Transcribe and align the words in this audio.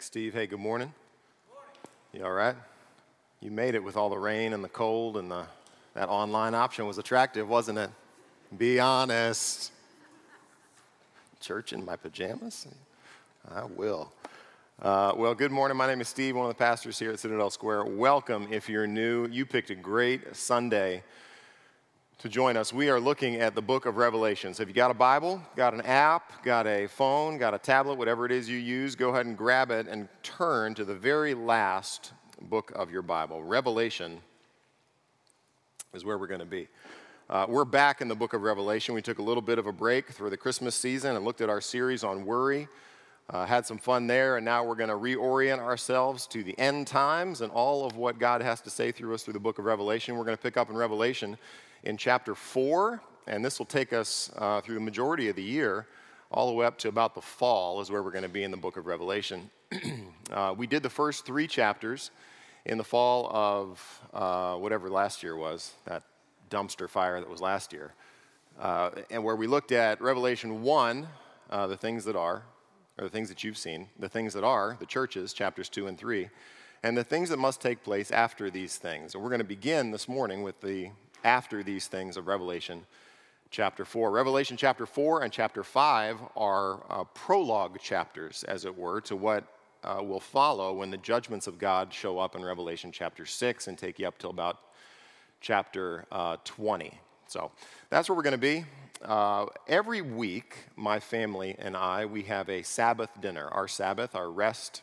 Thanks, 0.00 0.06
Steve. 0.06 0.32
Hey, 0.32 0.46
good 0.46 0.60
morning. 0.60 0.94
You 2.14 2.24
all 2.24 2.32
right? 2.32 2.56
You 3.42 3.50
made 3.50 3.74
it 3.74 3.84
with 3.84 3.98
all 3.98 4.08
the 4.08 4.16
rain 4.16 4.54
and 4.54 4.64
the 4.64 4.68
cold, 4.70 5.18
and 5.18 5.30
the, 5.30 5.44
that 5.92 6.08
online 6.08 6.54
option 6.54 6.86
was 6.86 6.96
attractive, 6.96 7.46
wasn't 7.46 7.76
it? 7.76 7.90
Be 8.56 8.80
honest. 8.80 9.72
Church 11.38 11.74
in 11.74 11.84
my 11.84 11.96
pajamas? 11.96 12.66
I 13.54 13.66
will. 13.66 14.10
Uh, 14.80 15.12
well, 15.16 15.34
good 15.34 15.52
morning. 15.52 15.76
My 15.76 15.86
name 15.86 16.00
is 16.00 16.08
Steve, 16.08 16.34
one 16.34 16.46
of 16.46 16.56
the 16.56 16.58
pastors 16.58 16.98
here 16.98 17.10
at 17.10 17.18
Citadel 17.18 17.50
Square. 17.50 17.84
Welcome 17.84 18.48
if 18.50 18.70
you're 18.70 18.86
new. 18.86 19.26
You 19.26 19.44
picked 19.44 19.68
a 19.68 19.74
great 19.74 20.34
Sunday 20.34 21.02
to 22.20 22.28
join 22.28 22.54
us, 22.54 22.70
we 22.70 22.90
are 22.90 23.00
looking 23.00 23.36
at 23.36 23.54
the 23.54 23.62
book 23.62 23.86
of 23.86 23.96
Revelation. 23.96 24.52
So 24.52 24.62
if 24.62 24.68
you 24.68 24.74
got 24.74 24.90
a 24.90 24.94
Bible, 24.94 25.42
got 25.56 25.72
an 25.72 25.80
app, 25.80 26.44
got 26.44 26.66
a 26.66 26.86
phone, 26.86 27.38
got 27.38 27.54
a 27.54 27.58
tablet, 27.58 27.94
whatever 27.94 28.26
it 28.26 28.32
is 28.32 28.46
you 28.46 28.58
use, 28.58 28.94
go 28.94 29.08
ahead 29.08 29.24
and 29.24 29.38
grab 29.38 29.70
it 29.70 29.88
and 29.88 30.06
turn 30.22 30.74
to 30.74 30.84
the 30.84 30.94
very 30.94 31.32
last 31.32 32.12
book 32.42 32.72
of 32.74 32.90
your 32.90 33.00
Bible. 33.00 33.42
Revelation 33.42 34.20
is 35.94 36.04
where 36.04 36.18
we're 36.18 36.26
going 36.26 36.40
to 36.40 36.46
be. 36.46 36.68
Uh, 37.30 37.46
we're 37.48 37.64
back 37.64 38.02
in 38.02 38.08
the 38.08 38.14
book 38.14 38.34
of 38.34 38.42
Revelation. 38.42 38.94
We 38.94 39.00
took 39.00 39.18
a 39.18 39.22
little 39.22 39.42
bit 39.42 39.58
of 39.58 39.66
a 39.66 39.72
break 39.72 40.10
through 40.10 40.28
the 40.28 40.36
Christmas 40.36 40.74
season 40.74 41.16
and 41.16 41.24
looked 41.24 41.40
at 41.40 41.48
our 41.48 41.62
series 41.62 42.04
on 42.04 42.26
worry. 42.26 42.68
Uh, 43.30 43.46
had 43.46 43.64
some 43.64 43.78
fun 43.78 44.06
there, 44.06 44.36
and 44.36 44.44
now 44.44 44.62
we're 44.62 44.74
going 44.74 44.90
to 44.90 44.96
reorient 44.96 45.60
ourselves 45.60 46.26
to 46.26 46.42
the 46.42 46.58
end 46.58 46.86
times 46.86 47.40
and 47.40 47.50
all 47.50 47.86
of 47.86 47.96
what 47.96 48.18
God 48.18 48.42
has 48.42 48.60
to 48.60 48.68
say 48.68 48.92
through 48.92 49.14
us 49.14 49.22
through 49.22 49.32
the 49.32 49.40
book 49.40 49.58
of 49.58 49.64
Revelation. 49.64 50.18
We're 50.18 50.24
going 50.24 50.36
to 50.36 50.42
pick 50.42 50.58
up 50.58 50.68
in 50.68 50.76
Revelation 50.76 51.38
in 51.82 51.96
chapter 51.96 52.34
4, 52.34 53.00
and 53.26 53.44
this 53.44 53.58
will 53.58 53.66
take 53.66 53.92
us 53.92 54.30
uh, 54.36 54.60
through 54.60 54.74
the 54.74 54.80
majority 54.80 55.28
of 55.28 55.36
the 55.36 55.42
year, 55.42 55.86
all 56.30 56.46
the 56.46 56.52
way 56.52 56.66
up 56.66 56.78
to 56.78 56.88
about 56.88 57.14
the 57.14 57.20
fall, 57.20 57.80
is 57.80 57.90
where 57.90 58.02
we're 58.02 58.10
going 58.10 58.22
to 58.22 58.28
be 58.28 58.42
in 58.42 58.50
the 58.50 58.56
book 58.56 58.76
of 58.76 58.86
Revelation. 58.86 59.50
uh, 60.30 60.54
we 60.56 60.66
did 60.66 60.82
the 60.82 60.90
first 60.90 61.24
three 61.24 61.46
chapters 61.46 62.10
in 62.64 62.78
the 62.78 62.84
fall 62.84 63.28
of 63.32 64.00
uh, 64.12 64.54
whatever 64.56 64.88
last 64.88 65.22
year 65.22 65.36
was, 65.36 65.72
that 65.86 66.02
dumpster 66.50 66.88
fire 66.88 67.20
that 67.20 67.28
was 67.28 67.40
last 67.40 67.72
year, 67.72 67.94
uh, 68.60 68.90
and 69.10 69.24
where 69.24 69.36
we 69.36 69.46
looked 69.46 69.72
at 69.72 70.00
Revelation 70.00 70.62
1, 70.62 71.08
uh, 71.50 71.66
the 71.66 71.76
things 71.76 72.04
that 72.04 72.16
are, 72.16 72.42
or 72.98 73.04
the 73.04 73.10
things 73.10 73.28
that 73.28 73.42
you've 73.42 73.56
seen, 73.56 73.88
the 73.98 74.08
things 74.08 74.34
that 74.34 74.44
are, 74.44 74.76
the 74.78 74.86
churches, 74.86 75.32
chapters 75.32 75.68
2 75.68 75.86
and 75.86 75.96
3 75.96 76.28
and 76.82 76.96
the 76.96 77.04
things 77.04 77.28
that 77.28 77.38
must 77.38 77.60
take 77.60 77.82
place 77.82 78.10
after 78.10 78.50
these 78.50 78.76
things. 78.76 79.14
And 79.14 79.22
we're 79.22 79.28
going 79.28 79.40
to 79.40 79.44
begin 79.44 79.90
this 79.90 80.08
morning 80.08 80.42
with 80.42 80.60
the 80.60 80.90
after 81.24 81.62
these 81.62 81.86
things 81.86 82.16
of 82.16 82.26
Revelation 82.26 82.84
chapter 83.50 83.84
4. 83.84 84.10
Revelation 84.10 84.56
chapter 84.56 84.86
4 84.86 85.22
and 85.22 85.32
chapter 85.32 85.62
5 85.62 86.18
are 86.36 86.84
uh, 86.88 87.04
prologue 87.14 87.78
chapters, 87.80 88.44
as 88.44 88.64
it 88.64 88.76
were, 88.76 89.00
to 89.02 89.16
what 89.16 89.44
uh, 89.82 90.02
will 90.02 90.20
follow 90.20 90.74
when 90.74 90.90
the 90.90 90.96
judgments 90.96 91.46
of 91.46 91.58
God 91.58 91.92
show 91.92 92.18
up 92.18 92.36
in 92.36 92.44
Revelation 92.44 92.92
chapter 92.92 93.26
6 93.26 93.66
and 93.66 93.76
take 93.76 93.98
you 93.98 94.06
up 94.06 94.18
till 94.18 94.30
about 94.30 94.58
chapter 95.40 96.04
uh, 96.12 96.36
20. 96.44 96.92
So 97.26 97.50
that's 97.88 98.08
where 98.08 98.16
we're 98.16 98.22
going 98.22 98.32
to 98.32 98.38
be. 98.38 98.64
Uh, 99.02 99.46
every 99.66 100.02
week, 100.02 100.56
my 100.76 101.00
family 101.00 101.56
and 101.58 101.76
I, 101.76 102.04
we 102.04 102.22
have 102.24 102.48
a 102.50 102.62
Sabbath 102.62 103.10
dinner. 103.20 103.48
Our 103.48 103.66
Sabbath, 103.66 104.14
our 104.14 104.30
rest 104.30 104.82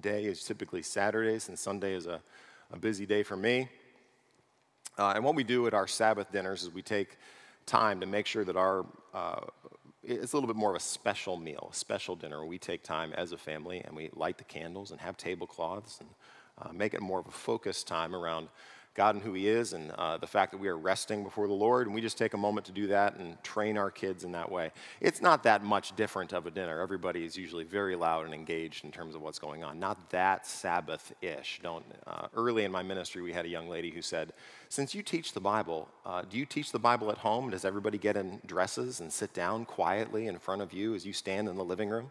day, 0.00 0.24
is 0.24 0.42
typically 0.42 0.82
Saturdays, 0.82 1.48
and 1.48 1.58
Sunday 1.58 1.94
is 1.94 2.06
a, 2.06 2.20
a 2.72 2.78
busy 2.78 3.04
day 3.04 3.22
for 3.22 3.36
me. 3.36 3.68
Uh, 4.98 5.12
and 5.14 5.24
what 5.24 5.34
we 5.34 5.44
do 5.44 5.66
at 5.66 5.74
our 5.74 5.86
Sabbath 5.86 6.32
dinners 6.32 6.64
is 6.64 6.74
we 6.74 6.82
take 6.82 7.16
time 7.66 8.00
to 8.00 8.06
make 8.06 8.26
sure 8.26 8.44
that 8.44 8.56
our, 8.56 8.84
uh, 9.14 9.40
it's 10.02 10.32
a 10.32 10.36
little 10.36 10.48
bit 10.48 10.56
more 10.56 10.70
of 10.70 10.76
a 10.76 10.80
special 10.80 11.36
meal, 11.36 11.68
a 11.72 11.74
special 11.74 12.16
dinner. 12.16 12.44
We 12.44 12.58
take 12.58 12.82
time 12.82 13.12
as 13.12 13.32
a 13.32 13.38
family 13.38 13.82
and 13.84 13.94
we 13.94 14.10
light 14.14 14.38
the 14.38 14.44
candles 14.44 14.90
and 14.90 15.00
have 15.00 15.16
tablecloths 15.16 16.00
and 16.00 16.08
uh, 16.60 16.72
make 16.72 16.94
it 16.94 17.00
more 17.00 17.20
of 17.20 17.28
a 17.28 17.30
focused 17.30 17.86
time 17.86 18.14
around 18.14 18.48
God 18.94 19.14
and 19.14 19.22
who 19.22 19.32
He 19.32 19.46
is, 19.46 19.74
and 19.74 19.92
uh, 19.92 20.16
the 20.16 20.26
fact 20.26 20.50
that 20.50 20.58
we 20.58 20.66
are 20.66 20.76
resting 20.76 21.22
before 21.22 21.46
the 21.46 21.52
Lord. 21.52 21.86
And 21.86 21.94
we 21.94 22.00
just 22.00 22.18
take 22.18 22.34
a 22.34 22.38
moment 22.38 22.66
to 22.66 22.72
do 22.72 22.88
that 22.88 23.14
and 23.14 23.40
train 23.44 23.78
our 23.78 23.92
kids 23.92 24.24
in 24.24 24.32
that 24.32 24.50
way. 24.50 24.72
It's 25.00 25.22
not 25.22 25.44
that 25.44 25.62
much 25.62 25.94
different 25.94 26.32
of 26.32 26.48
a 26.48 26.50
dinner. 26.50 26.80
Everybody 26.80 27.24
is 27.24 27.36
usually 27.36 27.62
very 27.62 27.94
loud 27.94 28.24
and 28.24 28.34
engaged 28.34 28.84
in 28.84 28.90
terms 28.90 29.14
of 29.14 29.22
what's 29.22 29.38
going 29.38 29.62
on. 29.62 29.78
Not 29.78 30.10
that 30.10 30.48
Sabbath 30.48 31.12
ish. 31.22 31.60
Don't. 31.62 31.84
Uh, 32.08 32.26
early 32.34 32.64
in 32.64 32.72
my 32.72 32.82
ministry, 32.82 33.22
we 33.22 33.32
had 33.32 33.44
a 33.44 33.48
young 33.48 33.68
lady 33.68 33.90
who 33.90 34.02
said, 34.02 34.32
"Since 34.68 34.94
you 34.94 35.02
teach 35.02 35.32
the 35.32 35.40
Bible, 35.40 35.88
uh, 36.04 36.22
do 36.28 36.38
you 36.38 36.46
teach 36.46 36.72
the 36.72 36.78
Bible 36.78 37.10
at 37.10 37.18
home? 37.18 37.50
Does 37.50 37.64
everybody 37.64 37.98
get 37.98 38.16
in 38.16 38.40
dresses 38.46 39.00
and 39.00 39.12
sit 39.12 39.32
down 39.32 39.64
quietly 39.64 40.26
in 40.26 40.38
front 40.38 40.62
of 40.62 40.72
you 40.72 40.94
as 40.94 41.06
you 41.06 41.12
stand 41.12 41.48
in 41.48 41.56
the 41.56 41.64
living 41.64 41.88
room?" 41.88 42.10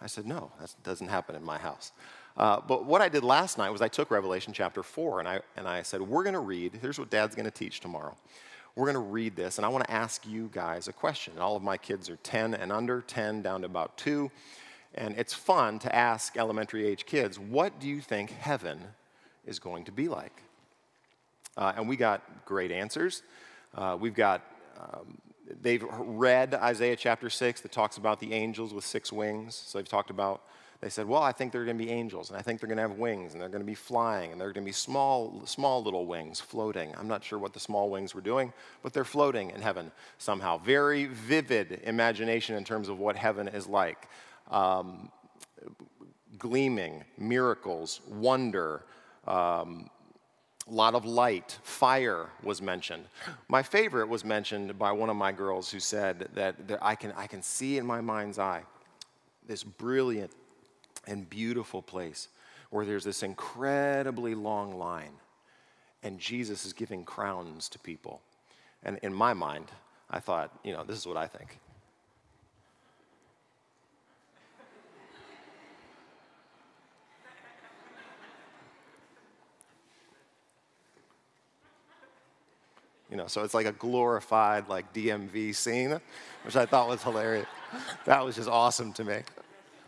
I 0.00 0.06
said, 0.06 0.26
"No, 0.26 0.50
that 0.60 0.74
doesn't 0.82 1.08
happen 1.08 1.34
in 1.34 1.44
my 1.44 1.58
house." 1.58 1.92
Uh, 2.36 2.60
but 2.66 2.84
what 2.84 3.00
I 3.00 3.08
did 3.08 3.22
last 3.22 3.58
night 3.58 3.70
was 3.70 3.80
I 3.80 3.88
took 3.88 4.10
Revelation 4.10 4.52
chapter 4.52 4.82
4 4.82 5.20
and 5.20 5.28
I, 5.28 5.40
and 5.56 5.68
I 5.68 5.82
said, 5.82 6.02
We're 6.02 6.24
going 6.24 6.34
to 6.34 6.40
read, 6.40 6.78
here's 6.80 6.98
what 6.98 7.10
dad's 7.10 7.34
going 7.34 7.44
to 7.44 7.50
teach 7.50 7.80
tomorrow. 7.80 8.16
We're 8.74 8.86
going 8.86 8.94
to 8.94 9.10
read 9.12 9.36
this, 9.36 9.58
and 9.58 9.64
I 9.64 9.68
want 9.68 9.84
to 9.84 9.90
ask 9.90 10.26
you 10.26 10.50
guys 10.52 10.88
a 10.88 10.92
question. 10.92 11.38
All 11.38 11.54
of 11.54 11.62
my 11.62 11.76
kids 11.76 12.10
are 12.10 12.16
10 12.16 12.54
and 12.54 12.72
under, 12.72 13.02
10 13.02 13.42
down 13.42 13.60
to 13.60 13.66
about 13.66 13.96
2. 13.98 14.30
And 14.96 15.16
it's 15.16 15.32
fun 15.32 15.78
to 15.80 15.94
ask 15.94 16.36
elementary 16.36 16.86
age 16.86 17.06
kids, 17.06 17.38
What 17.38 17.78
do 17.78 17.88
you 17.88 18.00
think 18.00 18.30
heaven 18.30 18.80
is 19.46 19.60
going 19.60 19.84
to 19.84 19.92
be 19.92 20.08
like? 20.08 20.43
Uh, 21.56 21.72
and 21.76 21.88
we 21.88 21.96
got 21.96 22.22
great 22.44 22.70
answers. 22.70 23.22
Uh, 23.74 23.96
we've 23.98 24.14
got, 24.14 24.42
um, 24.80 25.18
they've 25.62 25.84
read 25.98 26.54
Isaiah 26.54 26.96
chapter 26.96 27.30
6 27.30 27.60
that 27.60 27.72
talks 27.72 27.96
about 27.96 28.20
the 28.20 28.32
angels 28.32 28.74
with 28.74 28.84
six 28.84 29.12
wings. 29.12 29.54
So 29.54 29.78
they've 29.78 29.88
talked 29.88 30.10
about 30.10 30.42
they 30.84 30.90
said, 30.90 31.08
Well, 31.08 31.22
I 31.22 31.32
think 31.32 31.50
they're 31.50 31.64
going 31.64 31.78
to 31.78 31.82
be 31.82 31.90
angels, 31.90 32.28
and 32.28 32.38
I 32.38 32.42
think 32.42 32.60
they're 32.60 32.68
going 32.68 32.76
to 32.76 32.82
have 32.82 32.98
wings, 32.98 33.32
and 33.32 33.40
they're 33.40 33.48
going 33.48 33.62
to 33.62 33.66
be 33.66 33.74
flying, 33.74 34.32
and 34.32 34.38
they're 34.38 34.52
going 34.52 34.66
to 34.66 34.68
be 34.68 34.72
small, 34.72 35.40
small 35.46 35.82
little 35.82 36.04
wings 36.04 36.40
floating. 36.40 36.94
I'm 36.98 37.08
not 37.08 37.24
sure 37.24 37.38
what 37.38 37.54
the 37.54 37.60
small 37.60 37.88
wings 37.88 38.14
were 38.14 38.20
doing, 38.20 38.52
but 38.82 38.92
they're 38.92 39.02
floating 39.02 39.48
in 39.48 39.62
heaven 39.62 39.90
somehow. 40.18 40.58
Very 40.58 41.06
vivid 41.06 41.80
imagination 41.84 42.54
in 42.54 42.64
terms 42.64 42.90
of 42.90 42.98
what 42.98 43.16
heaven 43.16 43.48
is 43.48 43.66
like. 43.66 44.10
Um, 44.50 45.10
gleaming, 46.38 47.04
miracles, 47.16 48.02
wonder, 48.06 48.82
um, 49.26 49.88
a 50.68 50.72
lot 50.72 50.94
of 50.94 51.04
light, 51.04 51.58
fire 51.62 52.30
was 52.42 52.62
mentioned. 52.62 53.04
My 53.48 53.62
favorite 53.62 54.08
was 54.08 54.24
mentioned 54.24 54.78
by 54.78 54.92
one 54.92 55.10
of 55.10 55.16
my 55.16 55.30
girls 55.32 55.70
who 55.70 55.78
said 55.78 56.28
that, 56.34 56.68
that 56.68 56.78
I, 56.82 56.94
can, 56.94 57.12
I 57.16 57.26
can 57.26 57.42
see 57.42 57.76
in 57.76 57.86
my 57.86 58.00
mind's 58.00 58.38
eye 58.38 58.62
this 59.46 59.62
brilliant 59.62 60.30
and 61.06 61.28
beautiful 61.28 61.82
place 61.82 62.28
where 62.70 62.86
there's 62.86 63.04
this 63.04 63.22
incredibly 63.22 64.34
long 64.34 64.78
line 64.78 65.12
and 66.02 66.18
Jesus 66.18 66.64
is 66.64 66.72
giving 66.72 67.04
crowns 67.04 67.68
to 67.70 67.78
people. 67.78 68.20
And 68.82 68.98
in 69.02 69.12
my 69.12 69.32
mind, 69.34 69.70
I 70.10 70.20
thought, 70.20 70.50
you 70.62 70.72
know, 70.72 70.84
this 70.84 70.98
is 70.98 71.06
what 71.06 71.16
I 71.16 71.26
think. 71.26 71.58
You 83.14 83.18
know, 83.18 83.28
so 83.28 83.44
it's 83.44 83.54
like 83.54 83.66
a 83.66 83.72
glorified 83.72 84.68
like 84.68 84.92
DMV 84.92 85.54
scene, 85.54 86.00
which 86.42 86.56
I 86.56 86.66
thought 86.66 86.88
was 86.88 87.00
hilarious. 87.00 87.46
That 88.06 88.24
was 88.24 88.34
just 88.34 88.48
awesome 88.48 88.92
to 88.94 89.04
me. 89.04 89.20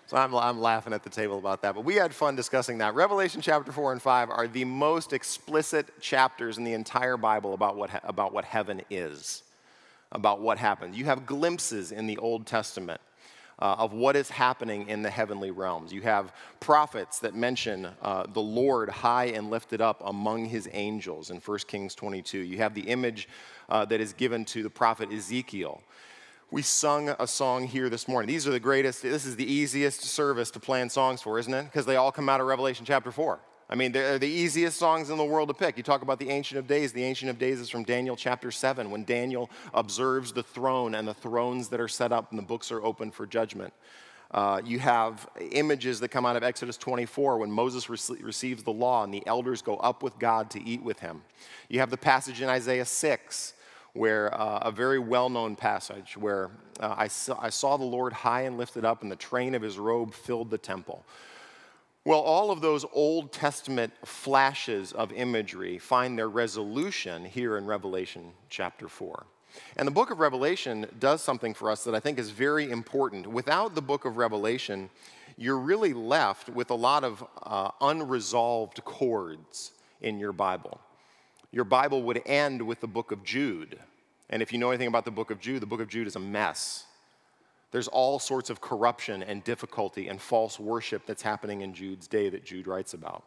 So 0.07 0.17
I'm, 0.17 0.33
I'm 0.37 0.61
laughing 0.61 0.93
at 0.93 1.03
the 1.03 1.11
table 1.11 1.37
about 1.37 1.61
that. 1.63 1.75
But 1.75 1.85
we 1.85 1.97
had 1.97 2.15
fun 2.15 2.37
discussing 2.37 2.79
that. 2.79 2.95
Revelation 2.95 3.41
chapter 3.41 3.73
4 3.73 3.95
and 3.95 4.01
5 4.01 4.31
are 4.31 4.47
the 4.47 4.65
most 4.65 5.13
explicit 5.13 6.01
chapters 6.01 6.57
in 6.57 6.63
the 6.63 6.75
entire 6.75 7.17
Bible 7.17 7.53
about 7.53 7.77
what, 7.77 7.91
about 8.05 8.33
what 8.33 8.45
heaven 8.45 8.81
is, 8.91 9.43
about 10.13 10.41
what 10.41 10.57
happens. 10.57 10.97
You 10.97 11.07
have 11.07 11.27
glimpses 11.27 11.91
in 11.91 12.07
the 12.07 12.19
Old 12.19 12.47
Testament. 12.47 13.01
Uh, 13.59 13.75
of 13.79 13.95
what 13.95 14.17
is 14.17 14.29
happening 14.29 14.87
in 14.87 15.01
the 15.01 15.09
heavenly 15.09 15.51
realms. 15.51 15.91
You 15.91 16.03
have 16.03 16.35
prophets 16.61 17.21
that 17.21 17.35
mention 17.35 17.89
uh, 18.03 18.27
the 18.31 18.43
Lord 18.43 18.91
high 18.91 19.29
and 19.29 19.49
lifted 19.49 19.81
up 19.81 20.03
among 20.05 20.45
his 20.45 20.69
angels 20.75 21.31
in 21.31 21.39
1 21.39 21.59
Kings 21.67 21.95
22. 21.95 22.41
You 22.41 22.59
have 22.59 22.75
the 22.75 22.83
image 22.83 23.31
uh, 23.71 23.87
that 23.87 23.99
is 23.99 24.13
given 24.13 24.45
to 24.45 24.63
the 24.63 24.69
prophet 24.69 25.11
Ezekiel 25.11 25.81
we 26.51 26.63
sung 26.63 27.09
a 27.19 27.27
song 27.27 27.67
here 27.67 27.89
this 27.89 28.07
morning. 28.07 28.29
These 28.29 28.47
are 28.47 28.53
the 28.53 28.61
greatest, 28.61 29.03
this 29.03 29.27
is 29.27 29.37
the 29.37 29.51
easiest 29.51 30.03
service 30.03 30.51
to 30.53 30.61
plan 30.61 30.89
songs 30.89 31.21
for, 31.21 31.39
isn't 31.39 31.53
it? 31.53 31.65
Because 31.65 31.87
they 31.87 31.97
all 31.97 32.13
come 32.13 32.29
out 32.29 32.41
of 32.41 32.47
Revelation 32.47 32.87
chapter 32.87 33.11
4. 33.11 33.41
I 33.69 33.75
mean, 33.75 33.91
they're 33.93 34.19
the 34.19 34.29
easiest 34.29 34.79
songs 34.79 35.11
in 35.11 35.19
the 35.19 35.25
world 35.25 35.49
to 35.49 35.55
pick. 35.55 35.77
You 35.77 35.83
talk 35.83 36.03
about 36.03 36.19
the 36.21 36.31
Ancient 36.31 36.59
of 36.59 36.69
Days. 36.69 36.93
The 36.93 37.03
Ancient 37.03 37.31
of 37.31 37.39
Days 37.39 37.59
is 37.59 37.69
from 37.69 37.83
Daniel 37.83 38.15
chapter 38.15 38.51
7, 38.51 38.91
when 38.91 39.05
Daniel 39.05 39.51
observes 39.75 40.33
the 40.33 40.43
throne 40.43 40.95
and 40.95 41.07
the 41.07 41.15
thrones 41.15 41.69
that 41.69 41.81
are 41.81 41.89
set 41.89 42.13
up 42.13 42.31
and 42.31 42.39
the 42.39 42.45
books 42.45 42.71
are 42.71 42.83
open 42.85 43.11
for 43.11 43.27
judgment. 43.27 43.73
Uh, 44.31 44.61
you 44.65 44.79
have 44.79 45.29
images 45.53 46.01
that 46.01 46.09
come 46.09 46.27
out 46.27 46.37
of 46.37 46.43
Exodus 46.43 46.77
24 46.77 47.39
when 47.39 47.51
Moses 47.51 47.89
rec- 47.89 48.23
receives 48.23 48.63
the 48.63 48.73
law 48.73 49.05
and 49.05 49.13
the 49.13 49.25
elders 49.27 49.63
go 49.63 49.77
up 49.77 50.03
with 50.03 50.19
God 50.19 50.51
to 50.51 50.63
eat 50.63 50.83
with 50.83 51.01
him. 51.01 51.23
You 51.69 51.81
have 51.81 51.91
the 51.91 51.97
passage 51.97 52.41
in 52.43 52.49
Isaiah 52.49 52.85
6 52.85 53.55
where 53.97 54.33
uh, 54.39 54.59
a 54.59 54.71
very 54.71 54.99
well 54.99 55.29
known 55.29 55.57
passage 55.57 56.17
where 56.17 56.51
uh, 56.81 56.95
I, 56.97 57.09
saw, 57.09 57.39
I 57.41 57.49
saw 57.49 57.77
the 57.77 57.85
Lord 57.85 58.13
high 58.13 58.43
and 58.43 58.59
lifted 58.59 58.85
up, 58.85 59.03
and 59.03 59.11
the 59.11 59.17
train 59.17 59.55
of 59.55 59.63
his 59.63 59.79
robe 59.79 60.13
filled 60.13 60.51
the 60.51 60.59
temple. 60.59 61.05
Well, 62.07 62.21
all 62.21 62.53
of 62.53 62.61
those 62.61 62.85
Old 62.93 63.33
Testament 63.33 63.93
flashes 64.05 64.93
of 64.93 65.11
imagery 65.11 65.77
find 65.77 66.17
their 66.17 66.29
resolution 66.29 67.25
here 67.25 67.57
in 67.57 67.67
Revelation 67.67 68.31
chapter 68.49 68.87
4. 68.87 69.27
And 69.77 69.89
the 69.89 69.93
book 69.93 70.13
of 70.13 70.21
Revelation 70.21 70.87
does 71.01 71.21
something 71.21 71.53
for 71.53 71.69
us 71.69 71.83
that 71.83 71.97
I 71.97 71.99
think 71.99 72.21
is 72.21 72.31
very 72.31 72.71
important. 72.71 73.27
Without 73.27 73.75
the 73.75 73.83
book 73.83 74.05
of 74.05 74.19
Revelation, 74.19 74.89
you're 75.37 75.59
really 75.59 75.93
left 75.93 76.49
with 76.49 76.71
a 76.71 76.77
lot 76.77 77.03
of 77.03 77.27
uh, 77.43 77.73
unresolved 77.81 78.85
chords 78.85 79.73
in 80.01 80.21
your 80.21 80.33
Bible. 80.33 80.81
Your 81.51 81.65
Bible 81.65 82.05
would 82.05 82.23
end 82.25 82.63
with 82.65 82.81
the 82.81 82.87
book 82.87 83.11
of 83.11 83.25
Jude. 83.25 83.81
And 84.31 84.43
if 84.43 84.53
you 84.53 84.61
know 84.61 84.71
anything 84.71 84.87
about 84.87 85.07
the 85.07 85.11
book 85.11 85.33
of 85.33 85.41
Jude, 85.41 85.61
the 85.61 85.67
book 85.67 85.81
of 85.81 85.89
Jude 85.89 86.07
is 86.07 86.15
a 86.15 86.21
mess. 86.21 86.85
There's 87.73 87.89
all 87.89 88.19
sorts 88.19 88.51
of 88.51 88.61
corruption 88.61 89.23
and 89.23 89.43
difficulty 89.45 90.09
and 90.09 90.21
false 90.21 90.59
worship 90.59 91.05
that's 91.07 91.23
happening 91.23 91.63
in 91.63 91.75
Jude's 91.75 92.07
day 92.07 92.29
that 92.29 92.45
Jude 92.45 92.67
writes 92.67 92.95
about. 92.95 93.25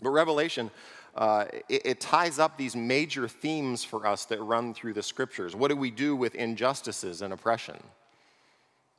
But 0.00 0.10
Revelation, 0.10 0.70
uh, 1.14 1.46
it, 1.68 1.82
it 1.84 2.00
ties 2.00 2.38
up 2.38 2.56
these 2.56 2.74
major 2.74 3.28
themes 3.28 3.84
for 3.84 4.06
us 4.06 4.24
that 4.26 4.40
run 4.40 4.74
through 4.74 4.94
the 4.94 5.02
scriptures. 5.02 5.54
What 5.54 5.68
do 5.68 5.76
we 5.76 5.90
do 5.90 6.16
with 6.16 6.34
injustices 6.34 7.22
and 7.22 7.32
oppression? 7.32 7.82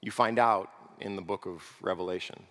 You 0.01 0.11
find 0.11 0.37
out 0.37 0.69
in 0.99 1.15
the 1.15 1.21
book 1.21 1.45
of 1.45 1.63
Revelation. 1.81 2.43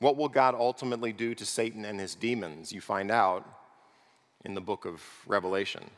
What 0.00 0.16
will 0.16 0.28
God 0.28 0.54
ultimately 0.54 1.12
do 1.12 1.34
to 1.34 1.46
Satan 1.46 1.84
and 1.84 1.98
his 1.98 2.14
demons? 2.14 2.72
You 2.72 2.80
find 2.80 3.10
out 3.10 3.46
in 4.44 4.54
the 4.54 4.60
book 4.60 4.84
of 4.84 5.02
Revelation. 5.26 5.90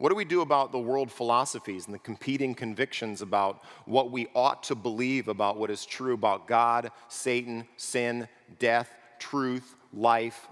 What 0.00 0.08
do 0.08 0.14
we 0.14 0.24
do 0.24 0.40
about 0.40 0.72
the 0.72 0.78
world 0.78 1.12
philosophies 1.12 1.84
and 1.84 1.94
the 1.94 1.98
competing 1.98 2.54
convictions 2.54 3.20
about 3.20 3.62
what 3.84 4.10
we 4.10 4.28
ought 4.34 4.62
to 4.62 4.74
believe 4.74 5.28
about 5.28 5.58
what 5.58 5.70
is 5.70 5.84
true 5.84 6.14
about 6.14 6.48
God, 6.48 6.90
Satan, 7.08 7.68
sin, 7.76 8.26
death, 8.58 8.90
truth, 9.18 9.74
life? 9.92 10.48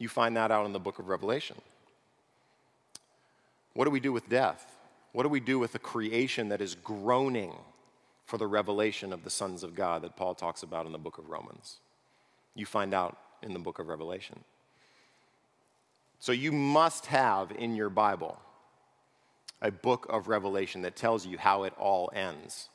You 0.00 0.08
find 0.08 0.36
that 0.36 0.50
out 0.50 0.66
in 0.66 0.72
the 0.72 0.80
book 0.80 0.98
of 0.98 1.08
Revelation. 1.08 1.56
What 3.74 3.84
do 3.84 3.92
we 3.92 4.00
do 4.00 4.12
with 4.12 4.28
death? 4.28 4.66
What 5.12 5.22
do 5.22 5.28
we 5.28 5.38
do 5.38 5.60
with 5.60 5.70
the 5.70 5.78
creation 5.78 6.48
that 6.48 6.60
is 6.60 6.74
groaning 6.74 7.54
for 8.24 8.36
the 8.36 8.48
revelation 8.48 9.12
of 9.12 9.22
the 9.22 9.30
sons 9.30 9.62
of 9.62 9.76
God 9.76 10.02
that 10.02 10.16
Paul 10.16 10.34
talks 10.34 10.64
about 10.64 10.86
in 10.86 10.92
the 10.92 10.98
book 10.98 11.18
of 11.18 11.28
Romans. 11.28 11.76
You 12.56 12.66
find 12.66 12.94
out 12.94 13.16
in 13.42 13.52
the 13.52 13.60
book 13.60 13.78
of 13.78 13.86
Revelation. 13.86 14.42
So 16.22 16.30
you 16.30 16.52
must 16.52 17.06
have 17.06 17.50
in 17.50 17.74
your 17.74 17.90
Bible 17.90 18.38
a 19.60 19.72
book 19.72 20.06
of 20.08 20.28
Revelation 20.28 20.82
that 20.82 20.94
tells 20.94 21.26
you 21.26 21.36
how 21.36 21.64
it 21.64 21.72
all 21.76 22.12
ends. 22.14 22.68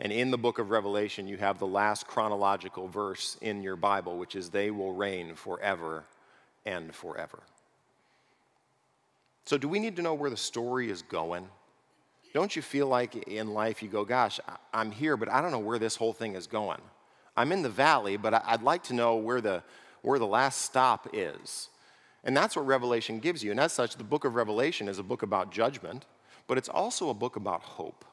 And 0.00 0.12
in 0.12 0.30
the 0.30 0.36
book 0.36 0.58
of 0.58 0.68
Revelation, 0.68 1.26
you 1.26 1.38
have 1.38 1.58
the 1.58 1.66
last 1.66 2.06
chronological 2.06 2.88
verse 2.88 3.38
in 3.40 3.62
your 3.62 3.76
Bible, 3.76 4.18
which 4.18 4.36
is, 4.36 4.50
They 4.50 4.70
will 4.70 4.92
reign 4.92 5.34
forever 5.34 6.04
and 6.66 6.94
forever. 6.94 7.38
So, 9.46 9.56
do 9.56 9.66
we 9.66 9.78
need 9.78 9.96
to 9.96 10.02
know 10.02 10.12
where 10.12 10.28
the 10.28 10.36
story 10.36 10.90
is 10.90 11.00
going? 11.00 11.48
Don't 12.34 12.54
you 12.54 12.60
feel 12.60 12.86
like 12.86 13.16
in 13.16 13.54
life 13.54 13.82
you 13.82 13.88
go, 13.88 14.04
gosh, 14.04 14.38
I'm 14.74 14.90
here, 14.90 15.16
but 15.16 15.30
I 15.30 15.40
don't 15.40 15.52
know 15.52 15.58
where 15.58 15.78
this 15.78 15.96
whole 15.96 16.12
thing 16.12 16.34
is 16.34 16.46
going? 16.46 16.82
I'm 17.34 17.50
in 17.50 17.62
the 17.62 17.70
valley, 17.70 18.18
but 18.18 18.34
I'd 18.34 18.62
like 18.62 18.82
to 18.84 18.94
know 18.94 19.16
where 19.16 19.40
the, 19.40 19.62
where 20.02 20.18
the 20.18 20.26
last 20.26 20.60
stop 20.60 21.08
is. 21.14 21.69
And 22.24 22.36
that's 22.36 22.54
what 22.54 22.66
Revelation 22.66 23.18
gives 23.18 23.42
you. 23.42 23.50
And 23.50 23.60
as 23.60 23.72
such, 23.72 23.96
the 23.96 24.04
book 24.04 24.24
of 24.24 24.34
Revelation 24.34 24.88
is 24.88 24.98
a 24.98 25.02
book 25.02 25.22
about 25.22 25.50
judgment, 25.50 26.04
but 26.46 26.58
it's 26.58 26.68
also 26.68 27.08
a 27.08 27.14
book 27.14 27.36
about 27.36 27.62
hope. 27.62 28.04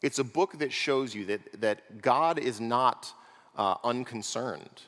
It's 0.00 0.18
a 0.18 0.24
book 0.24 0.58
that 0.58 0.72
shows 0.72 1.14
you 1.14 1.24
that, 1.26 1.60
that 1.60 2.00
God 2.00 2.38
is 2.38 2.60
not 2.60 3.12
uh, 3.56 3.74
unconcerned. 3.84 4.82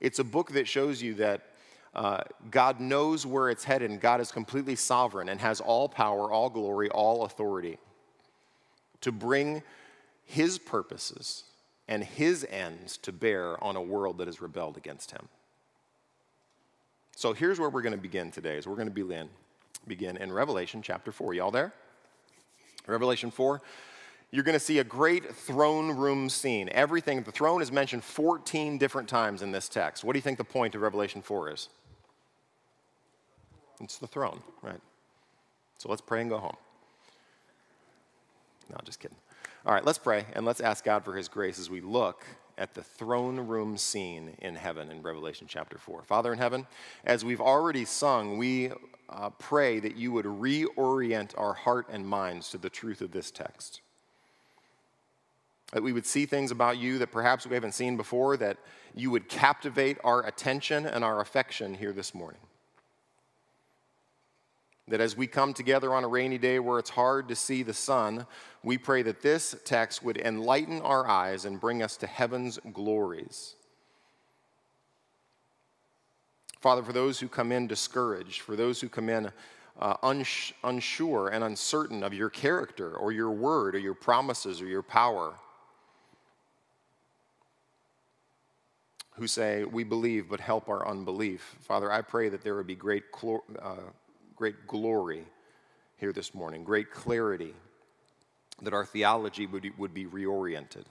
It's 0.00 0.18
a 0.18 0.24
book 0.24 0.52
that 0.52 0.68
shows 0.68 1.02
you 1.02 1.14
that 1.14 1.42
uh, 1.94 2.22
God 2.50 2.78
knows 2.78 3.24
where 3.24 3.48
it's 3.48 3.64
headed, 3.64 3.90
and 3.90 4.00
God 4.00 4.20
is 4.20 4.30
completely 4.30 4.76
sovereign 4.76 5.28
and 5.28 5.40
has 5.40 5.60
all 5.60 5.88
power, 5.88 6.30
all 6.30 6.50
glory, 6.50 6.90
all 6.90 7.24
authority 7.24 7.78
to 9.00 9.10
bring 9.10 9.62
His 10.24 10.58
purposes 10.58 11.44
and 11.88 12.04
His 12.04 12.46
ends 12.50 12.98
to 12.98 13.12
bear 13.12 13.62
on 13.64 13.76
a 13.76 13.82
world 13.82 14.18
that 14.18 14.26
has 14.26 14.40
rebelled 14.40 14.76
against 14.76 15.10
Him. 15.10 15.28
So 17.16 17.32
here's 17.32 17.58
where 17.58 17.70
we're 17.70 17.82
going 17.82 17.94
to 17.94 18.00
begin 18.00 18.30
today. 18.30 18.58
Is 18.58 18.66
we're 18.68 18.76
going 18.76 18.88
to 18.88 18.94
begin, 18.94 19.28
begin 19.88 20.18
in 20.18 20.30
Revelation 20.30 20.82
chapter 20.82 21.10
4. 21.10 21.34
Y'all 21.34 21.50
there? 21.50 21.72
Revelation 22.86 23.32
4 23.32 23.60
you're 24.32 24.44
going 24.44 24.58
to 24.58 24.64
see 24.64 24.80
a 24.80 24.84
great 24.84 25.34
throne 25.34 25.96
room 25.96 26.28
scene. 26.28 26.68
Everything, 26.72 27.22
the 27.22 27.32
throne 27.32 27.62
is 27.62 27.70
mentioned 27.70 28.02
14 28.02 28.76
different 28.76 29.08
times 29.08 29.40
in 29.40 29.52
this 29.52 29.68
text. 29.68 30.04
What 30.04 30.12
do 30.12 30.18
you 30.18 30.22
think 30.22 30.36
the 30.36 30.44
point 30.44 30.74
of 30.74 30.82
Revelation 30.82 31.22
4 31.22 31.52
is? 31.52 31.68
It's 33.80 33.98
the 33.98 34.06
throne, 34.06 34.42
right? 34.62 34.80
So 35.78 35.88
let's 35.88 36.00
pray 36.00 36.22
and 36.22 36.30
go 36.30 36.38
home. 36.38 36.56
No, 38.68 38.76
just 38.84 38.98
kidding. 38.98 39.16
All 39.64 39.72
right, 39.72 39.84
let's 39.84 39.98
pray 39.98 40.26
and 40.34 40.44
let's 40.44 40.60
ask 40.60 40.84
God 40.84 41.04
for 41.04 41.14
his 41.14 41.28
grace 41.28 41.58
as 41.58 41.70
we 41.70 41.80
look 41.80 42.24
at 42.58 42.74
the 42.74 42.82
throne 42.82 43.38
room 43.40 43.76
scene 43.76 44.36
in 44.40 44.54
heaven 44.54 44.90
in 44.90 45.02
Revelation 45.02 45.46
chapter 45.48 45.78
4. 45.78 46.02
Father 46.02 46.32
in 46.32 46.38
heaven, 46.38 46.66
as 47.04 47.24
we've 47.24 47.40
already 47.40 47.84
sung, 47.84 48.38
we 48.38 48.70
uh, 49.08 49.30
pray 49.30 49.78
that 49.80 49.96
you 49.96 50.12
would 50.12 50.24
reorient 50.24 51.38
our 51.38 51.54
heart 51.54 51.86
and 51.90 52.06
minds 52.06 52.50
to 52.50 52.58
the 52.58 52.70
truth 52.70 53.00
of 53.00 53.12
this 53.12 53.30
text. 53.30 53.80
That 55.72 55.82
we 55.82 55.92
would 55.92 56.06
see 56.06 56.26
things 56.26 56.50
about 56.50 56.78
you 56.78 56.98
that 56.98 57.10
perhaps 57.10 57.46
we 57.46 57.54
haven't 57.54 57.72
seen 57.72 57.96
before, 57.96 58.36
that 58.36 58.56
you 58.94 59.10
would 59.10 59.28
captivate 59.28 59.98
our 60.04 60.24
attention 60.26 60.86
and 60.86 61.04
our 61.04 61.20
affection 61.20 61.74
here 61.74 61.92
this 61.92 62.14
morning. 62.14 62.40
That 64.88 65.00
as 65.00 65.16
we 65.16 65.26
come 65.26 65.52
together 65.52 65.92
on 65.94 66.04
a 66.04 66.08
rainy 66.08 66.38
day 66.38 66.60
where 66.60 66.78
it's 66.78 66.90
hard 66.90 67.28
to 67.28 67.34
see 67.34 67.62
the 67.62 67.74
sun, 67.74 68.26
we 68.62 68.78
pray 68.78 69.02
that 69.02 69.20
this 69.20 69.56
text 69.64 70.02
would 70.04 70.16
enlighten 70.16 70.80
our 70.80 71.08
eyes 71.08 71.44
and 71.44 71.60
bring 71.60 71.82
us 71.82 71.96
to 71.98 72.06
heaven's 72.06 72.58
glories. 72.72 73.56
Father, 76.60 76.82
for 76.82 76.92
those 76.92 77.18
who 77.20 77.28
come 77.28 77.52
in 77.52 77.66
discouraged, 77.66 78.40
for 78.40 78.56
those 78.56 78.80
who 78.80 78.88
come 78.88 79.08
in 79.08 79.30
uh, 79.78 79.96
uns- 80.02 80.52
unsure 80.64 81.28
and 81.28 81.44
uncertain 81.44 82.02
of 82.02 82.14
your 82.14 82.30
character 82.30 82.94
or 82.96 83.12
your 83.12 83.30
word 83.30 83.74
or 83.74 83.78
your 83.78 83.94
promises 83.94 84.60
or 84.60 84.66
your 84.66 84.82
power, 84.82 85.34
who 89.16 89.26
say, 89.26 89.64
We 89.64 89.84
believe, 89.84 90.28
but 90.28 90.40
help 90.40 90.68
our 90.68 90.86
unbelief. 90.88 91.56
Father, 91.60 91.90
I 91.90 92.02
pray 92.02 92.28
that 92.28 92.42
there 92.42 92.54
would 92.54 92.66
be 92.66 92.74
great 92.74 93.04
uh, 93.60 93.76
great 94.36 94.66
glory 94.66 95.24
here 95.96 96.12
this 96.12 96.34
morning, 96.34 96.62
great 96.62 96.90
clarity, 96.90 97.54
that 98.62 98.74
our 98.74 98.84
theology 98.84 99.46
would, 99.46 99.66
would 99.78 99.94
be 99.94 100.06
reoriented, 100.06 100.84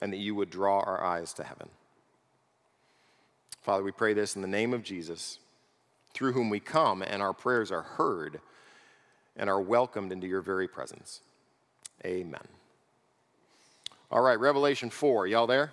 and 0.00 0.12
that 0.12 0.18
you 0.18 0.34
would 0.34 0.50
draw 0.50 0.80
our 0.80 1.04
eyes 1.04 1.32
to 1.34 1.44
heaven. 1.44 1.68
Father, 3.60 3.82
we 3.82 3.92
pray 3.92 4.14
this 4.14 4.34
in 4.34 4.42
the 4.42 4.48
name 4.48 4.74
of 4.74 4.82
Jesus, 4.82 5.38
through 6.14 6.32
whom 6.32 6.50
we 6.50 6.60
come 6.60 7.02
and 7.02 7.22
our 7.22 7.32
prayers 7.32 7.70
are 7.70 7.82
heard 7.82 8.40
and 9.36 9.48
are 9.48 9.60
welcomed 9.60 10.12
into 10.12 10.26
your 10.26 10.42
very 10.42 10.68
presence. 10.68 11.20
Amen. 12.04 12.40
All 14.10 14.20
right, 14.20 14.38
Revelation 14.38 14.90
4. 14.90 15.26
Y'all 15.26 15.46
there? 15.46 15.72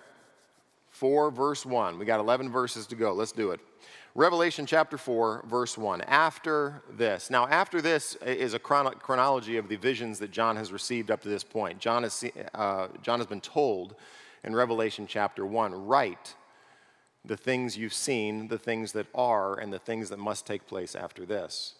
4, 0.90 1.30
verse 1.30 1.66
1. 1.66 1.98
We 1.98 2.04
got 2.04 2.20
11 2.20 2.50
verses 2.50 2.86
to 2.88 2.96
go. 2.96 3.12
Let's 3.12 3.32
do 3.32 3.50
it. 3.50 3.60
Revelation 4.16 4.66
chapter 4.66 4.98
4, 4.98 5.44
verse 5.46 5.78
1. 5.78 6.00
After 6.00 6.82
this. 6.90 7.30
Now, 7.30 7.46
after 7.46 7.80
this 7.80 8.16
is 8.16 8.54
a 8.54 8.58
chronology 8.58 9.56
of 9.56 9.68
the 9.68 9.76
visions 9.76 10.18
that 10.18 10.32
John 10.32 10.56
has 10.56 10.72
received 10.72 11.12
up 11.12 11.22
to 11.22 11.28
this 11.28 11.44
point. 11.44 11.78
John 11.78 12.02
has, 12.02 12.24
uh, 12.52 12.88
John 13.02 13.20
has 13.20 13.28
been 13.28 13.40
told 13.40 13.94
in 14.42 14.54
Revelation 14.54 15.06
chapter 15.06 15.46
1 15.46 15.86
write 15.86 16.34
the 17.24 17.36
things 17.36 17.76
you've 17.76 17.94
seen, 17.94 18.48
the 18.48 18.58
things 18.58 18.92
that 18.92 19.06
are, 19.14 19.58
and 19.60 19.72
the 19.72 19.78
things 19.78 20.08
that 20.08 20.18
must 20.18 20.44
take 20.44 20.66
place 20.66 20.96
after 20.96 21.24
this. 21.24 21.74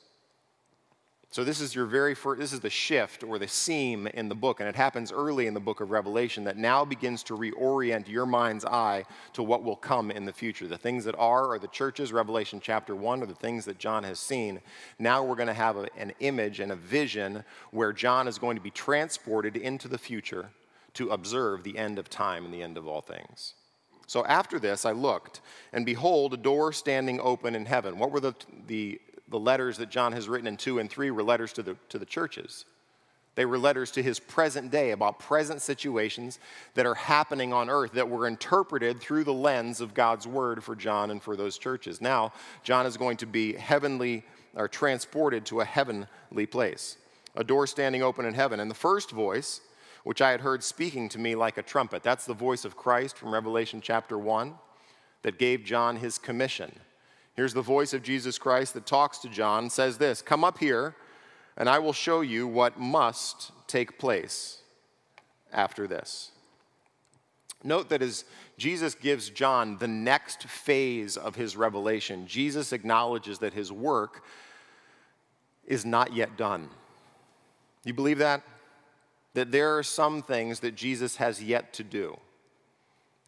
So 1.32 1.44
this 1.44 1.60
is 1.60 1.76
your 1.76 1.86
very 1.86 2.16
first, 2.16 2.40
this 2.40 2.52
is 2.52 2.58
the 2.58 2.68
shift 2.68 3.22
or 3.22 3.38
the 3.38 3.46
seam 3.46 4.08
in 4.08 4.28
the 4.28 4.34
book, 4.34 4.58
and 4.58 4.68
it 4.68 4.74
happens 4.74 5.12
early 5.12 5.46
in 5.46 5.54
the 5.54 5.60
book 5.60 5.80
of 5.80 5.92
Revelation 5.92 6.42
that 6.44 6.56
now 6.56 6.84
begins 6.84 7.22
to 7.24 7.36
reorient 7.36 8.08
your 8.08 8.26
mind's 8.26 8.64
eye 8.64 9.04
to 9.34 9.44
what 9.44 9.62
will 9.62 9.76
come 9.76 10.10
in 10.10 10.24
the 10.24 10.32
future. 10.32 10.66
The 10.66 10.76
things 10.76 11.04
that 11.04 11.14
are 11.18 11.52
are 11.52 11.60
the 11.60 11.68
churches, 11.68 12.12
Revelation 12.12 12.58
chapter 12.60 12.96
1, 12.96 13.22
are 13.22 13.26
the 13.26 13.34
things 13.36 13.64
that 13.66 13.78
John 13.78 14.02
has 14.02 14.18
seen. 14.18 14.60
Now 14.98 15.22
we're 15.22 15.36
going 15.36 15.46
to 15.46 15.54
have 15.54 15.76
a, 15.76 15.88
an 15.96 16.12
image 16.18 16.58
and 16.58 16.72
a 16.72 16.76
vision 16.76 17.44
where 17.70 17.92
John 17.92 18.26
is 18.26 18.36
going 18.36 18.56
to 18.56 18.62
be 18.62 18.72
transported 18.72 19.56
into 19.56 19.86
the 19.86 19.98
future 19.98 20.50
to 20.94 21.10
observe 21.10 21.62
the 21.62 21.78
end 21.78 22.00
of 22.00 22.10
time 22.10 22.44
and 22.44 22.52
the 22.52 22.62
end 22.62 22.76
of 22.76 22.88
all 22.88 23.02
things. 23.02 23.54
So 24.08 24.26
after 24.26 24.58
this, 24.58 24.84
I 24.84 24.90
looked, 24.90 25.40
and 25.72 25.86
behold, 25.86 26.34
a 26.34 26.36
door 26.36 26.72
standing 26.72 27.20
open 27.20 27.54
in 27.54 27.66
heaven. 27.66 27.96
What 27.96 28.10
were 28.10 28.18
the, 28.18 28.34
the 28.66 29.00
the 29.30 29.38
letters 29.38 29.78
that 29.78 29.90
John 29.90 30.12
has 30.12 30.28
written 30.28 30.46
in 30.46 30.56
2 30.56 30.78
and 30.78 30.90
3 30.90 31.10
were 31.10 31.22
letters 31.22 31.52
to 31.54 31.62
the, 31.62 31.76
to 31.88 31.98
the 31.98 32.06
churches. 32.06 32.64
They 33.36 33.46
were 33.46 33.58
letters 33.58 33.92
to 33.92 34.02
his 34.02 34.18
present 34.18 34.70
day 34.70 34.90
about 34.90 35.20
present 35.20 35.62
situations 35.62 36.40
that 36.74 36.84
are 36.84 36.96
happening 36.96 37.52
on 37.52 37.70
earth 37.70 37.92
that 37.92 38.08
were 38.08 38.26
interpreted 38.26 39.00
through 39.00 39.24
the 39.24 39.32
lens 39.32 39.80
of 39.80 39.94
God's 39.94 40.26
word 40.26 40.64
for 40.64 40.74
John 40.74 41.10
and 41.10 41.22
for 41.22 41.36
those 41.36 41.56
churches. 41.56 42.00
Now, 42.00 42.32
John 42.64 42.86
is 42.86 42.96
going 42.96 43.16
to 43.18 43.26
be 43.26 43.54
heavenly 43.54 44.24
or 44.56 44.66
transported 44.66 45.46
to 45.46 45.60
a 45.60 45.64
heavenly 45.64 46.46
place, 46.46 46.96
a 47.36 47.44
door 47.44 47.68
standing 47.68 48.02
open 48.02 48.26
in 48.26 48.34
heaven. 48.34 48.58
And 48.58 48.68
the 48.68 48.74
first 48.74 49.12
voice, 49.12 49.60
which 50.02 50.20
I 50.20 50.32
had 50.32 50.40
heard 50.40 50.64
speaking 50.64 51.08
to 51.10 51.18
me 51.20 51.36
like 51.36 51.56
a 51.56 51.62
trumpet, 51.62 52.02
that's 52.02 52.26
the 52.26 52.34
voice 52.34 52.64
of 52.64 52.76
Christ 52.76 53.16
from 53.16 53.32
Revelation 53.32 53.80
chapter 53.80 54.18
1 54.18 54.54
that 55.22 55.38
gave 55.38 55.64
John 55.64 55.96
his 55.96 56.18
commission. 56.18 56.72
Here's 57.40 57.54
the 57.54 57.62
voice 57.62 57.94
of 57.94 58.02
Jesus 58.02 58.36
Christ 58.36 58.74
that 58.74 58.84
talks 58.84 59.16
to 59.20 59.28
John, 59.30 59.70
says 59.70 59.96
this 59.96 60.20
Come 60.20 60.44
up 60.44 60.58
here 60.58 60.94
and 61.56 61.70
I 61.70 61.78
will 61.78 61.94
show 61.94 62.20
you 62.20 62.46
what 62.46 62.78
must 62.78 63.50
take 63.66 63.98
place 63.98 64.58
after 65.50 65.86
this. 65.86 66.32
Note 67.64 67.88
that 67.88 68.02
as 68.02 68.26
Jesus 68.58 68.94
gives 68.94 69.30
John 69.30 69.78
the 69.78 69.88
next 69.88 70.42
phase 70.42 71.16
of 71.16 71.34
his 71.34 71.56
revelation, 71.56 72.26
Jesus 72.26 72.74
acknowledges 72.74 73.38
that 73.38 73.54
his 73.54 73.72
work 73.72 74.22
is 75.66 75.86
not 75.86 76.12
yet 76.12 76.36
done. 76.36 76.68
You 77.86 77.94
believe 77.94 78.18
that? 78.18 78.42
That 79.32 79.50
there 79.50 79.78
are 79.78 79.82
some 79.82 80.20
things 80.20 80.60
that 80.60 80.74
Jesus 80.74 81.16
has 81.16 81.42
yet 81.42 81.72
to 81.72 81.84
do. 81.84 82.18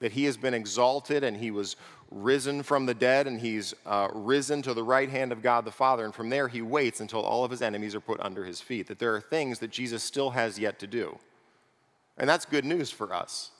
That 0.00 0.12
he 0.12 0.24
has 0.24 0.36
been 0.36 0.52
exalted 0.52 1.24
and 1.24 1.38
he 1.38 1.50
was 1.50 1.76
risen 2.12 2.62
from 2.62 2.86
the 2.86 2.94
dead 2.94 3.26
and 3.26 3.40
he's 3.40 3.74
uh, 3.86 4.08
risen 4.12 4.62
to 4.62 4.74
the 4.74 4.82
right 4.82 5.08
hand 5.08 5.32
of 5.32 5.42
God 5.42 5.64
the 5.64 5.70
Father. 5.70 6.04
And 6.04 6.14
from 6.14 6.28
there, 6.30 6.48
he 6.48 6.62
waits 6.62 7.00
until 7.00 7.22
all 7.22 7.44
of 7.44 7.50
his 7.50 7.62
enemies 7.62 7.94
are 7.94 8.00
put 8.00 8.20
under 8.20 8.44
his 8.44 8.60
feet. 8.60 8.86
That 8.88 8.98
there 8.98 9.14
are 9.14 9.20
things 9.20 9.58
that 9.60 9.70
Jesus 9.70 10.02
still 10.02 10.30
has 10.30 10.58
yet 10.58 10.78
to 10.80 10.86
do. 10.86 11.18
And 12.18 12.28
that's 12.28 12.44
good 12.44 12.64
news 12.64 12.90
for 12.90 13.12
us. 13.12 13.50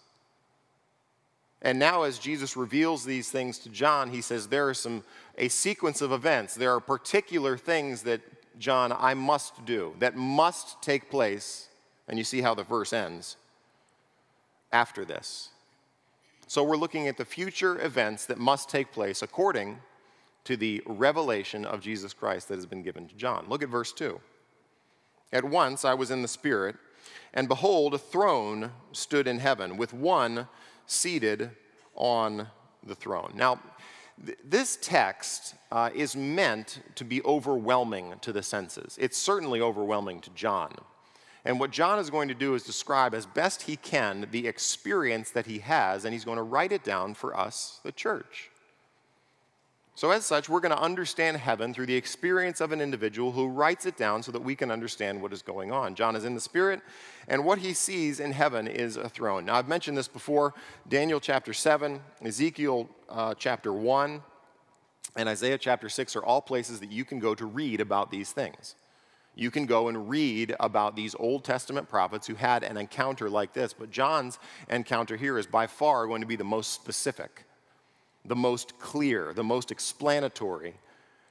And 1.62 1.78
now, 1.78 2.02
as 2.02 2.18
Jesus 2.18 2.56
reveals 2.56 3.04
these 3.04 3.30
things 3.30 3.59
to 3.61 3.68
John, 3.68 4.11
he 4.11 4.21
says 4.21 4.49
there 4.49 4.68
are 4.68 4.75
some, 4.75 5.04
a 5.38 5.49
sequence 5.49 6.02
of 6.02 6.11
events. 6.11 6.54
There 6.54 6.75
are 6.75 6.80
particular 6.80 7.56
things 7.56 8.02
that, 8.02 8.21
John, 8.59 8.92
I 8.92 9.14
must 9.14 9.64
do, 9.64 9.94
that 10.00 10.16
must 10.16 10.82
take 10.82 11.09
place. 11.09 11.68
And 12.09 12.18
you 12.18 12.25
see 12.25 12.40
how 12.40 12.54
the 12.54 12.64
verse 12.64 12.92
ends 12.92 13.37
after 14.73 15.04
this. 15.04 15.51
So 16.52 16.62
we're 16.62 16.76
looking 16.76 17.09
at 17.09 17.16
the 17.16 17.25
future 17.25 17.80
events 17.80 18.26
that 18.26 18.37
must 18.37 18.68
take 18.68 18.92
place 18.92 19.23
according 19.23 19.78
to 20.44 20.54
the 20.54 20.82
revelation 20.85 21.64
of 21.64 21.80
Jesus 21.80 22.12
Christ 22.12 22.49
that 22.49 22.56
has 22.56 22.66
been 22.66 22.82
given 22.82 23.09
to 23.09 23.14
John. 23.14 23.47
Look 23.49 23.62
at 23.62 23.71
verse 23.71 23.90
2. 23.90 24.21
At 25.32 25.44
once 25.44 25.82
I 25.87 25.94
was 25.94 26.11
in 26.11 26.21
the 26.21 26.28
Spirit, 26.28 26.76
and 27.32 27.49
behold, 27.49 27.94
a 27.94 27.99
throne 27.99 28.71
stood 28.92 29.26
in 29.26 29.38
heaven 29.38 29.78
with 29.78 29.94
one 29.94 30.47
seated 30.85 31.52
on 31.94 32.49
the 32.85 32.97
throne. 32.97 33.32
Now, 33.35 33.59
th- 34.23 34.37
this 34.44 34.76
text 34.82 35.54
uh, 35.71 35.88
is 35.94 36.14
meant 36.14 36.82
to 36.97 37.04
be 37.06 37.23
overwhelming 37.23 38.16
to 38.21 38.30
the 38.30 38.42
senses. 38.42 38.99
It's 39.00 39.16
certainly 39.16 39.62
overwhelming 39.62 40.21
to 40.21 40.30
John. 40.35 40.75
And 41.44 41.58
what 41.58 41.72
John 41.72 41.99
is 41.99 42.08
going 42.08 42.28
to 42.28 42.34
do 42.34 42.54
is 42.54 42.62
describe 42.62 43.14
as 43.14 43.26
best 43.26 43.62
he 43.62 43.76
can 43.76 44.28
the 44.30 44.46
experience 44.46 45.30
that 45.30 45.46
he 45.46 45.58
has, 45.58 46.04
and 46.04 46.12
he's 46.12 46.25
going 46.25 46.37
to 46.37 46.42
write 46.42 46.70
it 46.70 46.84
down 46.84 47.14
for 47.14 47.37
us, 47.37 47.80
the 47.82 47.90
church. 47.90 48.50
So, 49.94 50.11
as 50.11 50.25
such, 50.25 50.49
we're 50.49 50.61
going 50.61 50.75
to 50.75 50.80
understand 50.80 51.37
heaven 51.37 51.75
through 51.75 51.87
the 51.87 51.96
experience 51.96 52.62
of 52.62 52.72
an 52.72 52.80
individual 52.80 53.32
who 53.32 53.49
writes 53.49 53.84
it 53.84 53.96
down 53.96 54.22
so 54.22 54.32
that 54.32 54.40
we 54.40 54.54
can 54.54 54.70
understand 54.70 55.20
what 55.20 55.34
is 55.34 55.42
going 55.42 55.70
on. 55.70 55.94
John 55.94 56.16
is 56.16 56.25
in 56.25 56.34
the 56.34 56.40
Spirit, 56.40 56.80
and 57.28 57.44
what 57.44 57.58
he 57.58 57.75
sees 57.75 58.18
in 58.18 58.32
heaven 58.32 58.66
is 58.66 58.96
a 58.96 59.08
throne. 59.08 59.44
Now, 59.44 59.56
I've 59.56 59.68
mentioned 59.68 59.99
this 59.99 60.08
before 60.08 60.54
Daniel 60.88 61.20
chapter 61.20 61.52
7, 61.52 62.00
Ezekiel 62.25 62.88
uh, 63.11 63.34
chapter 63.34 63.72
1, 63.72 64.22
and 65.16 65.28
Isaiah 65.28 65.58
chapter 65.58 65.90
6 65.90 66.16
are 66.16 66.25
all 66.25 66.40
places 66.40 66.80
that 66.80 66.90
you 66.90 67.04
can 67.04 67.18
go 67.18 67.34
to 67.34 67.44
read 67.44 67.80
about 67.80 68.11
these 68.11 68.32
things 68.32 68.76
you 69.34 69.50
can 69.50 69.66
go 69.66 69.88
and 69.88 70.08
read 70.08 70.54
about 70.60 70.94
these 70.94 71.14
Old 71.14 71.44
Testament 71.44 71.88
prophets 71.88 72.26
who 72.26 72.34
had 72.34 72.62
an 72.62 72.76
encounter 72.76 73.30
like 73.30 73.52
this. 73.52 73.72
But 73.72 73.90
John's 73.90 74.38
encounter 74.68 75.16
here 75.16 75.38
is 75.38 75.46
by 75.46 75.66
far 75.66 76.06
going 76.06 76.20
to 76.20 76.26
be 76.26 76.36
the 76.36 76.44
most 76.44 76.72
specific, 76.72 77.44
the 78.24 78.36
most 78.36 78.78
clear, 78.78 79.32
the 79.32 79.44
most 79.44 79.70
explanatory 79.70 80.74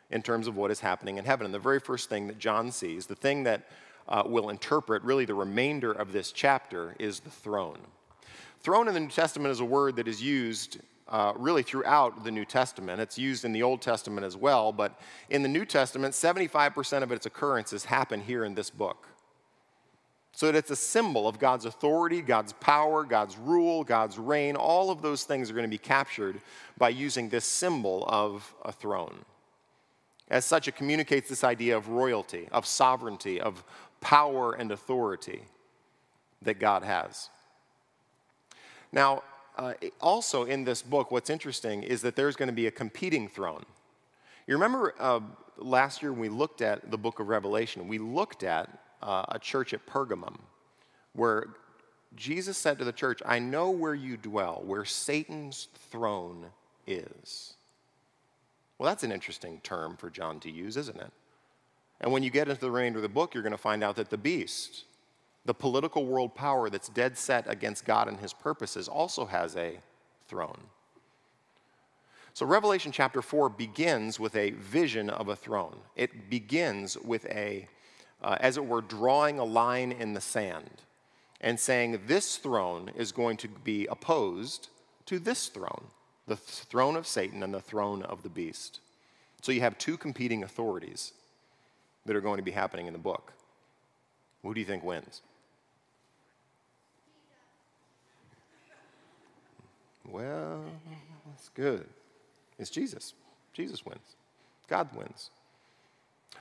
in 0.10 0.22
terms 0.22 0.48
of 0.48 0.58
what 0.58 0.72
is 0.72 0.80
happening 0.80 1.18
in 1.18 1.26
heaven. 1.26 1.46
And 1.46 1.54
the 1.54 1.60
very 1.60 1.80
first 1.80 2.10
thing 2.10 2.28
that 2.28 2.40
John 2.40 2.72
sees, 2.72 3.06
the 3.06 3.16
thing 3.16 3.44
that 3.44 3.68
uh, 4.08 4.24
will 4.26 4.50
interpret 4.50 5.04
really 5.04 5.26
the 5.26 5.36
remainder 5.36 5.92
of 5.92 6.12
this 6.12 6.32
chapter, 6.32 6.96
is 7.00 7.20
the 7.20 7.30
throne. 7.30 7.80
Throne 8.62 8.88
in 8.88 8.94
the 8.94 9.00
New 9.00 9.10
Testament 9.10 9.52
is 9.52 9.60
a 9.60 9.66
word 9.66 9.96
that 9.96 10.08
is 10.08 10.22
used 10.22 10.80
uh, 11.12 11.34
really 11.36 11.62
throughout 11.62 12.24
the 12.24 12.32
New 12.32 12.46
Testament. 12.46 13.02
It's 13.02 13.18
used 13.18 13.44
in 13.44 13.52
the 13.52 13.62
Old 13.62 13.82
Testament 13.82 14.26
as 14.26 14.38
well, 14.38 14.72
but 14.72 14.98
in 15.30 15.44
the 15.44 15.50
New 15.50 15.66
Testament, 15.66 16.14
75% 16.14 17.04
of 17.04 17.12
its 17.12 17.26
occurrences 17.26 17.86
happen 17.86 18.22
here 18.22 18.46
in 18.46 18.56
this 18.56 18.70
book. 18.70 19.10
So 20.32 20.46
that 20.46 20.56
it's 20.56 20.72
a 20.72 20.76
symbol 20.76 21.28
of 21.28 21.38
God's 21.38 21.66
authority, 21.66 22.22
God's 22.22 22.54
power, 22.54 23.04
God's 23.04 23.38
rule, 23.38 23.84
God's 23.84 24.18
reign. 24.18 24.56
All 24.56 24.90
of 24.90 25.02
those 25.02 25.24
things 25.24 25.52
are 25.52 25.54
going 25.54 25.66
to 25.66 25.70
be 25.70 25.78
captured 25.78 26.40
by 26.78 26.90
using 26.90 27.28
this 27.28 27.44
symbol 27.44 28.06
of 28.08 28.56
a 28.64 28.72
throne. 28.72 29.26
As 30.30 30.46
such, 30.46 30.70
it 30.70 30.78
communicates 30.78 31.28
this 31.28 31.44
idea 31.44 31.76
of 31.76 31.90
royalty, 31.90 32.48
of 32.54 32.66
sovereignty, 32.66 33.42
of 33.42 33.66
power 34.00 34.54
and 34.54 34.72
authority 34.72 35.42
that 36.42 36.58
God 36.58 36.84
has. 36.84 37.30
Now, 38.94 39.24
uh, 39.62 39.74
also 40.00 40.46
in 40.46 40.64
this 40.64 40.82
book, 40.82 41.12
what's 41.12 41.30
interesting 41.30 41.84
is 41.84 42.02
that 42.02 42.16
there's 42.16 42.36
going 42.36 42.48
to 42.48 42.54
be 42.54 42.66
a 42.66 42.72
competing 42.72 43.28
throne. 43.28 43.64
You 44.48 44.56
remember 44.56 44.96
uh, 45.00 45.20
last 45.58 46.02
year 46.02 46.12
when 46.12 46.22
we 46.22 46.30
looked 46.30 46.62
at 46.62 46.90
the 46.90 46.98
book 46.98 47.20
of 47.20 47.28
Revelation, 47.28 47.88
we 47.88 48.00
looked 48.00 48.42
at 48.42 48.70
uh, 49.04 49.26
a 49.30 49.38
church 49.38 49.74
at 49.74 49.86
Pergamum 49.86 50.40
where 51.14 51.50
Jesus 52.16 52.58
said 52.58 52.80
to 52.80 52.86
the 52.86 52.92
church, 52.92 53.22
I 53.24 53.38
know 53.38 53.70
where 53.70 53.94
you 53.94 54.18
dwell, 54.18 54.64
where 54.66 54.84
Satan's 54.84 55.68
throne 55.92 56.48
is. 56.88 57.54
Well, 58.80 58.90
that's 58.90 59.04
an 59.04 59.12
interesting 59.12 59.60
term 59.62 59.96
for 59.96 60.10
John 60.10 60.40
to 60.40 60.50
use, 60.50 60.76
isn't 60.76 61.00
it? 61.00 61.12
And 62.00 62.12
when 62.12 62.24
you 62.24 62.32
get 62.32 62.50
into 62.50 62.60
the 62.60 62.72
remainder 62.72 62.98
of 62.98 63.04
the 63.04 63.10
book, 63.10 63.36
you're 63.36 63.44
going 63.44 63.52
to 63.52 63.60
find 63.60 63.84
out 63.84 63.96
that 63.98 64.10
the 64.10 64.18
beast, 64.18 64.86
the 65.46 65.54
political 65.54 66.06
world 66.06 66.36
power 66.36 66.70
that's 66.70 66.90
dead 66.90 67.18
set 67.18 67.50
against 67.50 67.86
God 67.86 68.08
and 68.08 68.20
his 68.20 68.34
purposes 68.34 68.88
also 68.88 69.26
has 69.26 69.56
a 69.56 69.80
throne. 70.28 70.60
So, 72.34 72.46
Revelation 72.46 72.94
chapter 72.94 73.22
4 73.22 73.50
begins 73.50 74.20
with 74.20 74.36
a 74.38 74.52
vision 74.52 75.10
of 75.10 75.28
a 75.28 75.36
throne. 75.36 75.76
It 75.98 76.30
begins 76.30 76.98
with 76.98 77.26
a, 77.26 77.68
uh, 78.24 78.38
as 78.40 78.56
it 78.56 78.66
were, 78.66 78.82
drawing 78.82 79.38
a 79.38 79.44
line 79.44 79.92
in 79.92 80.14
the 80.14 80.22
sand 80.22 80.84
and 81.42 81.60
saying 81.60 82.04
this 82.06 82.38
throne 82.38 82.92
is 82.96 83.12
going 83.12 83.36
to 83.38 83.50
be 83.50 83.86
opposed 83.88 84.70
to 85.08 85.20
this 85.20 85.50
throne, 85.50 85.88
the 86.26 86.38
throne 86.38 86.96
of 86.96 87.06
Satan 87.06 87.44
and 87.44 87.54
the 87.54 87.60
throne 87.60 88.02
of 88.04 88.24
the 88.24 88.30
beast. 88.30 88.80
So, 89.42 89.52
you 89.52 89.60
have 89.60 89.78
two 89.78 89.98
competing 89.98 90.44
authorities 90.44 91.12
that 92.06 92.16
are 92.16 92.22
going 92.22 92.38
to 92.38 92.44
be 92.44 92.52
happening 92.52 92.88
in 92.88 92.94
the 92.94 93.00
book. 93.00 93.34
Who 94.42 94.54
do 94.54 94.60
you 94.62 94.66
think 94.66 94.86
wins? 94.86 95.22
Well, 100.08 100.64
that's 101.28 101.50
good. 101.50 101.86
It's 102.58 102.70
Jesus. 102.70 103.14
Jesus 103.54 103.86
wins. 103.86 104.16
God 104.68 104.90
wins. 104.96 105.30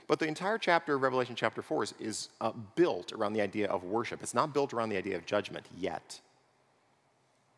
But 0.07 0.19
the 0.19 0.27
entire 0.27 0.57
chapter 0.57 0.95
of 0.95 1.01
Revelation 1.01 1.35
chapter 1.35 1.61
4 1.61 1.83
is, 1.83 1.93
is 1.99 2.29
uh, 2.39 2.51
built 2.75 3.13
around 3.13 3.33
the 3.33 3.41
idea 3.41 3.67
of 3.67 3.83
worship. 3.83 4.21
It's 4.21 4.33
not 4.33 4.53
built 4.53 4.73
around 4.73 4.89
the 4.89 4.97
idea 4.97 5.15
of 5.15 5.25
judgment 5.25 5.65
yet. 5.77 6.19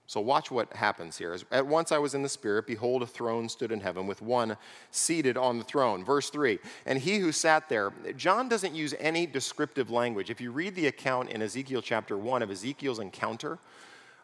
So 0.05 0.19
watch 0.19 0.51
what 0.51 0.71
happens 0.73 1.17
here. 1.17 1.35
At 1.51 1.65
once 1.65 1.91
I 1.91 1.97
was 1.97 2.13
in 2.13 2.21
the 2.21 2.29
Spirit, 2.29 2.67
behold, 2.67 3.01
a 3.01 3.07
throne 3.07 3.47
stood 3.47 3.71
in 3.71 3.79
heaven 3.79 4.05
with 4.05 4.21
one 4.21 4.57
seated 4.91 5.37
on 5.37 5.57
the 5.57 5.63
throne. 5.63 6.03
Verse 6.03 6.29
3 6.29 6.59
And 6.85 6.99
he 6.99 7.17
who 7.19 7.31
sat 7.31 7.69
there, 7.69 7.93
John 8.17 8.49
doesn't 8.49 8.75
use 8.75 8.93
any 8.99 9.25
descriptive 9.25 9.89
language. 9.89 10.29
If 10.29 10.41
you 10.41 10.51
read 10.51 10.75
the 10.75 10.87
account 10.87 11.29
in 11.29 11.41
Ezekiel 11.41 11.81
chapter 11.81 12.17
1 12.17 12.41
of 12.41 12.51
Ezekiel's 12.51 12.99
encounter, 12.99 13.59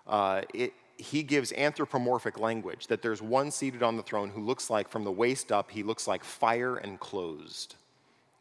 uh, 0.05 0.41
it, 0.53 0.73
he 0.99 1.23
gives 1.23 1.53
anthropomorphic 1.53 2.37
language 2.39 2.87
that 2.87 3.01
there's 3.01 3.21
one 3.21 3.51
seated 3.51 3.81
on 3.81 3.95
the 3.95 4.03
throne 4.03 4.29
who 4.29 4.41
looks 4.41 4.69
like, 4.69 4.89
from 4.89 5.05
the 5.05 5.11
waist 5.11 5.51
up, 5.51 5.71
he 5.71 5.81
looks 5.81 6.07
like 6.07 6.23
fire 6.23 6.75
and 6.75 6.99
closed, 6.99 7.75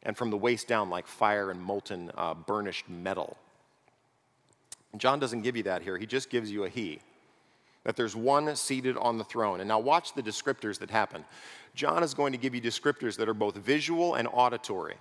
and 0.02 0.16
from 0.16 0.30
the 0.30 0.36
waist 0.36 0.66
down, 0.66 0.90
like 0.90 1.06
fire 1.06 1.50
and 1.52 1.62
molten 1.62 2.10
uh, 2.16 2.34
burnished 2.34 2.88
metal. 2.88 3.36
John 4.96 5.20
doesn't 5.20 5.42
give 5.42 5.56
you 5.56 5.62
that 5.62 5.82
here, 5.82 5.96
he 5.96 6.06
just 6.06 6.30
gives 6.30 6.50
you 6.50 6.64
a 6.64 6.68
he. 6.68 7.00
That 7.84 7.94
there's 7.94 8.16
one 8.16 8.54
seated 8.56 8.96
on 8.96 9.18
the 9.18 9.24
throne. 9.24 9.60
And 9.60 9.68
now 9.68 9.78
watch 9.78 10.12
the 10.12 10.22
descriptors 10.22 10.78
that 10.80 10.90
happen. 10.90 11.24
John 11.74 12.02
is 12.02 12.12
going 12.12 12.32
to 12.32 12.38
give 12.38 12.54
you 12.54 12.60
descriptors 12.60 13.16
that 13.16 13.28
are 13.28 13.34
both 13.34 13.54
visual 13.54 14.14
and 14.14 14.28
auditory. 14.30 14.96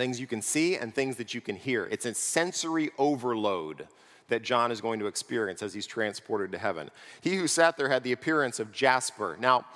things 0.00 0.18
you 0.18 0.26
can 0.26 0.40
see 0.40 0.76
and 0.76 0.94
things 0.94 1.16
that 1.16 1.34
you 1.34 1.42
can 1.42 1.56
hear. 1.56 1.86
It's 1.90 2.06
a 2.06 2.14
sensory 2.14 2.90
overload 2.96 3.86
that 4.30 4.42
John 4.42 4.72
is 4.72 4.80
going 4.80 4.98
to 5.00 5.06
experience 5.06 5.62
as 5.62 5.74
he's 5.74 5.86
transported 5.86 6.50
to 6.52 6.58
heaven. 6.58 6.90
He 7.20 7.36
who 7.36 7.46
sat 7.46 7.76
there 7.76 7.88
had 7.88 8.02
the 8.02 8.12
appearance 8.12 8.58
of 8.58 8.72
jasper. 8.72 9.36
Now, 9.38 9.66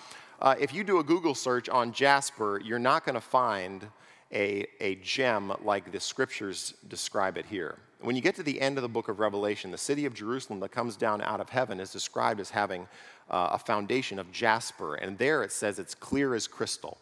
uh, 0.40 0.54
if 0.58 0.74
you 0.74 0.84
do 0.84 0.98
a 0.98 1.04
Google 1.04 1.34
search 1.34 1.68
on 1.68 1.92
jasper, 1.92 2.60
you're 2.64 2.78
not 2.78 3.04
going 3.04 3.14
to 3.14 3.20
find 3.20 3.86
a, 4.32 4.66
a 4.80 4.96
gem 4.96 5.52
like 5.62 5.92
the 5.92 6.00
scriptures 6.00 6.74
describe 6.88 7.36
it 7.36 7.46
here. 7.46 7.78
When 8.00 8.16
you 8.16 8.22
get 8.22 8.34
to 8.36 8.42
the 8.42 8.60
end 8.60 8.76
of 8.76 8.82
the 8.82 8.88
book 8.88 9.08
of 9.08 9.20
Revelation, 9.20 9.70
the 9.70 9.78
city 9.78 10.04
of 10.04 10.12
Jerusalem 10.12 10.60
that 10.60 10.70
comes 10.70 10.96
down 10.96 11.22
out 11.22 11.40
of 11.40 11.48
heaven 11.48 11.80
is 11.80 11.90
described 11.90 12.40
as 12.40 12.50
having 12.50 12.86
uh, 13.30 13.50
a 13.52 13.58
foundation 13.58 14.18
of 14.18 14.30
jasper, 14.30 14.96
and 14.96 15.16
there 15.16 15.42
it 15.42 15.52
says 15.52 15.78
it's 15.78 15.94
clear 15.94 16.34
as 16.34 16.46
crystal. 16.46 16.98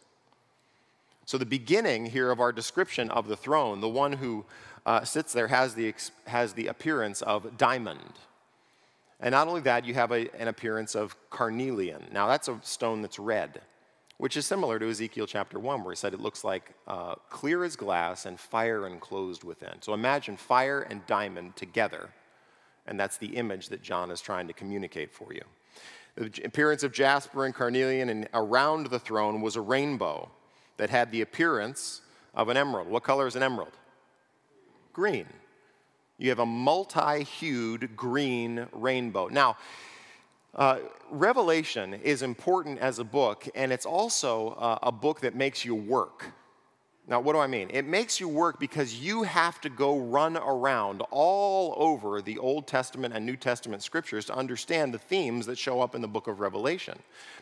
So, 1.25 1.38
the 1.38 1.47
beginning 1.47 2.06
here 2.06 2.30
of 2.30 2.40
our 2.40 2.52
description 2.52 3.11
of 3.11 3.26
the 3.26 3.37
throne, 3.37 3.80
the 3.80 3.88
one 3.88 4.12
who 4.12 4.44
uh, 4.85 5.05
sits 5.05 5.33
there 5.33 5.49
has 5.49 5.75
the, 5.75 5.95
has 6.27 6.53
the 6.55 6.67
appearance 6.67 7.23
of 7.23 7.57
diamond. 7.57 8.12
And 9.21 9.33
not 9.33 9.47
only 9.47 9.61
that, 9.62 9.85
you 9.85 9.95
have 9.95 10.11
a, 10.11 10.29
an 10.41 10.49
appearance 10.49 10.97
of 10.97 11.17
carnelian. 11.31 12.05
Now, 12.12 12.27
that's 12.27 12.49
a 12.49 12.59
stone 12.62 13.03
that's 13.03 13.21
red, 13.21 13.61
which 14.19 14.37
is 14.37 14.47
similar 14.47 14.81
to 14.81 14.89
Ezekiel 14.89 15.29
chapter 15.29 15.61
1, 15.61 15.85
where 15.85 15.93
he 15.93 15.97
said 15.97 16.12
it 16.12 16.21
looks 16.21 16.43
like 16.43 16.73
uh, 16.89 17.15
clear 17.31 17.62
as 17.62 17.77
glass 17.77 18.27
and 18.27 18.39
fire 18.39 18.87
enclosed 18.87 19.45
within. 19.45 19.81
So 19.81 19.95
imagine 19.95 20.37
fire 20.37 20.83
and 20.83 21.07
diamond 21.07 21.55
together, 21.55 22.11
and 22.87 22.99
that's 22.99 23.17
the 23.17 23.37
image 23.37 23.69
that 23.69 23.81
John 23.81 24.11
is 24.11 24.21
trying 24.21 24.49
to 24.49 24.53
communicate 24.53 25.12
for 25.12 25.33
you. 25.33 25.43
The 26.17 26.45
appearance 26.45 26.83
of 26.83 26.93
jasper 26.93 27.47
and 27.47 27.55
carnelian, 27.55 28.09
and 28.09 28.29
around 28.35 28.87
the 28.87 28.99
throne 28.99 29.41
was 29.41 29.55
a 29.55 29.61
rainbow 29.61 30.31
that 30.79 30.91
had 30.91 31.12
the 31.12 31.21
appearance 31.21 32.03
of 32.35 32.49
an 32.49 32.57
emerald. 32.57 32.89
What 32.89 33.05
color 33.05 33.29
is 33.29 33.37
an 33.37 33.43
emerald? 33.43 33.73
Green 34.93 35.27
you 36.23 36.29
have 36.29 36.39
a 36.39 36.47
multi 36.47 37.25
hued 37.25 37.97
green 37.97 38.67
rainbow. 38.73 39.27
Now, 39.27 39.57
uh, 40.55 40.79
Revelation 41.11 41.95
is 41.95 42.23
important 42.23 42.79
as 42.79 43.01
a 43.01 43.05
book, 43.05 43.49
and 43.57 43.73
it's 43.73 43.87
also 43.87 44.51
uh, 44.51 44.79
a 44.83 44.93
book 44.93 45.21
that 45.23 45.35
makes 45.35 45.65
you 45.65 45.75
work. 45.75 46.27
Now, 47.09 47.19
what 47.21 47.33
do 47.33 47.41
I 47.41 47.49
mean? 47.49 47.69
It 47.73 47.87
makes 47.87 48.21
you 48.21 48.29
work 48.29 48.61
because 48.61 49.01
you 49.01 49.25
have 49.25 49.61
to 49.63 49.69
go 49.69 49.99
run 49.99 50.37
around 50.37 51.03
all 51.11 51.75
over 51.77 52.23
the 52.23 52.39
Old 52.39 52.69
Testament 52.69 53.13
and 53.13 53.27
New 53.27 53.37
Testament 53.37 53.83
scriptures 53.83 54.27
to 54.27 54.35
understand 54.37 54.95
the 54.95 54.99
themes 54.99 55.47
that 55.47 55.59
show 55.59 55.81
up 55.81 55.97
in 55.97 56.03
the 56.03 56.07
book 56.07 56.29
of 56.29 56.39
Revelation. 56.39 56.97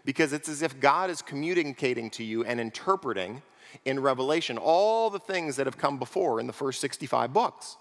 Because 0.06 0.32
it's 0.32 0.48
as 0.48 0.62
if 0.62 0.80
God 0.80 1.10
is 1.10 1.20
communicating 1.20 2.08
to 2.10 2.24
you 2.24 2.44
and 2.44 2.58
interpreting 2.58 3.42
in 3.84 4.00
Revelation 4.00 4.58
all 4.58 5.10
the 5.10 5.18
things 5.18 5.56
that 5.56 5.66
have 5.66 5.78
come 5.78 5.98
before 5.98 6.40
in 6.40 6.46
the 6.46 6.52
first 6.52 6.80
65 6.80 7.32
books. 7.32 7.76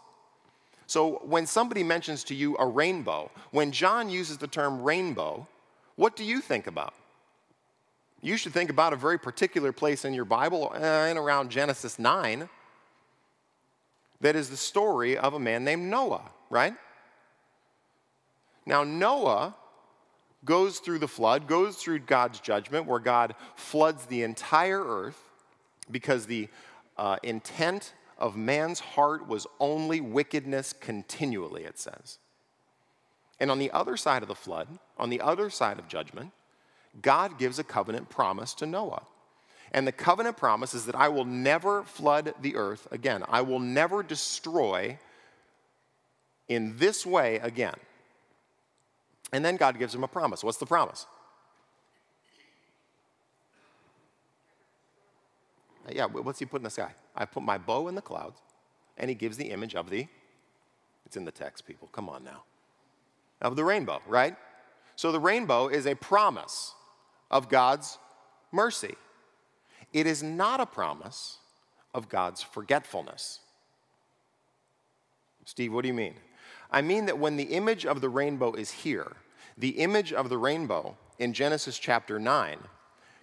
So 0.87 1.21
when 1.23 1.45
somebody 1.45 1.83
mentions 1.83 2.23
to 2.25 2.35
you 2.35 2.57
a 2.57 2.65
rainbow, 2.65 3.29
when 3.51 3.71
John 3.71 4.09
uses 4.09 4.37
the 4.37 4.47
term 4.47 4.81
rainbow, 4.81 5.47
what 5.95 6.15
do 6.15 6.23
you 6.23 6.41
think 6.41 6.65
about? 6.65 6.93
You 8.21 8.37
should 8.37 8.53
think 8.53 8.69
about 8.69 8.91
a 8.91 8.95
very 8.95 9.19
particular 9.19 9.71
place 9.71 10.03
in 10.03 10.13
your 10.13 10.25
Bible, 10.25 10.71
uh, 10.73 10.77
and 10.77 11.17
around 11.17 11.51
Genesis 11.51 11.99
9, 11.99 12.49
that 14.21 14.35
is 14.35 14.49
the 14.49 14.57
story 14.57 15.17
of 15.17 15.33
a 15.33 15.39
man 15.39 15.63
named 15.63 15.83
Noah, 15.83 16.29
right? 16.49 16.73
Now, 18.65 18.83
Noah 18.83 19.55
goes 20.43 20.79
through 20.79 20.99
the 20.99 21.07
flood, 21.07 21.47
goes 21.47 21.77
through 21.77 21.99
God's 21.99 22.39
judgment, 22.39 22.85
where 22.85 22.99
God 22.99 23.35
floods 23.55 24.05
the 24.05 24.23
entire 24.23 24.83
earth 24.83 25.28
because 25.91 26.25
the 26.25 26.47
uh, 26.97 27.17
intent 27.23 27.93
of 28.17 28.35
man's 28.35 28.79
heart 28.79 29.27
was 29.27 29.47
only 29.59 30.01
wickedness 30.01 30.73
continually, 30.73 31.63
it 31.63 31.79
says. 31.79 32.19
And 33.39 33.49
on 33.49 33.59
the 33.59 33.71
other 33.71 33.95
side 33.95 34.21
of 34.21 34.27
the 34.27 34.35
flood, 34.35 34.67
on 34.97 35.09
the 35.09 35.21
other 35.21 35.49
side 35.49 35.79
of 35.79 35.87
judgment, 35.87 36.31
God 37.01 37.37
gives 37.37 37.59
a 37.59 37.63
covenant 37.63 38.09
promise 38.09 38.53
to 38.55 38.65
Noah. 38.65 39.03
And 39.71 39.87
the 39.87 39.91
covenant 39.91 40.35
promise 40.35 40.73
is 40.73 40.85
that 40.87 40.95
I 40.95 41.07
will 41.07 41.25
never 41.25 41.83
flood 41.83 42.33
the 42.41 42.55
earth 42.55 42.87
again. 42.91 43.23
I 43.29 43.41
will 43.41 43.59
never 43.59 44.03
destroy 44.03 44.97
in 46.47 46.77
this 46.77 47.05
way 47.05 47.37
again. 47.37 47.75
And 49.31 49.45
then 49.45 49.57
God 49.57 49.77
gives 49.77 49.93
him 49.93 50.03
a 50.03 50.07
promise. 50.07 50.43
What's 50.43 50.57
the 50.57 50.65
promise? 50.65 51.05
Yeah, 55.91 56.05
what's 56.05 56.39
he 56.39 56.45
put 56.45 56.59
in 56.59 56.63
the 56.63 56.69
sky? 56.69 56.91
I 57.15 57.25
put 57.25 57.43
my 57.43 57.57
bow 57.57 57.87
in 57.87 57.95
the 57.95 58.01
clouds, 58.01 58.39
and 58.97 59.09
he 59.09 59.15
gives 59.15 59.37
the 59.37 59.51
image 59.51 59.75
of 59.75 59.89
the, 59.89 60.07
it's 61.05 61.17
in 61.17 61.25
the 61.25 61.31
text, 61.31 61.65
people, 61.65 61.89
come 61.91 62.09
on 62.09 62.23
now, 62.23 62.43
of 63.41 63.55
the 63.55 63.63
rainbow, 63.63 64.01
right? 64.07 64.35
So 64.95 65.11
the 65.11 65.19
rainbow 65.19 65.67
is 65.67 65.87
a 65.87 65.95
promise 65.95 66.73
of 67.31 67.49
God's 67.49 67.97
mercy. 68.51 68.95
It 69.93 70.05
is 70.05 70.21
not 70.21 70.59
a 70.59 70.65
promise 70.65 71.37
of 71.93 72.09
God's 72.09 72.43
forgetfulness. 72.43 73.39
Steve, 75.45 75.73
what 75.73 75.81
do 75.81 75.87
you 75.87 75.93
mean? 75.93 76.15
I 76.69 76.81
mean 76.81 77.07
that 77.07 77.17
when 77.17 77.37
the 77.37 77.55
image 77.55 77.85
of 77.85 78.01
the 78.01 78.09
rainbow 78.09 78.53
is 78.53 78.69
here, 78.69 79.13
the 79.57 79.69
image 79.69 80.13
of 80.13 80.29
the 80.29 80.37
rainbow 80.37 80.95
in 81.17 81.33
Genesis 81.33 81.79
chapter 81.79 82.19
9 82.19 82.59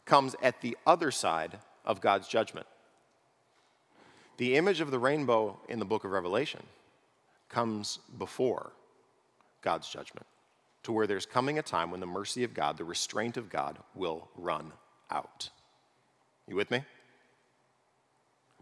comes 0.05 0.35
at 0.43 0.61
the 0.61 0.77
other 0.87 1.11
side 1.11 1.59
of 1.87 2.01
God's 2.01 2.29
judgment. 2.29 2.67
The 4.37 4.57
image 4.57 4.81
of 4.81 4.91
the 4.91 4.99
rainbow 4.99 5.59
in 5.69 5.79
the 5.79 5.85
book 5.85 6.05
of 6.05 6.11
Revelation 6.11 6.63
comes 7.49 7.99
before 8.19 8.73
God's 9.63 9.89
judgment, 9.89 10.27
to 10.83 10.93
where 10.93 11.07
there's 11.07 11.27
coming 11.27 11.59
a 11.59 11.63
time 11.63 11.91
when 11.91 12.01
the 12.01 12.07
mercy 12.07 12.45
of 12.45 12.53
God, 12.53 12.77
the 12.77 12.85
restraint 12.85 13.37
of 13.37 13.49
God, 13.49 13.79
will 13.95 14.29
run 14.37 14.73
out. 15.11 15.51
You 16.47 16.57
with 16.57 16.71
me? 16.71 16.83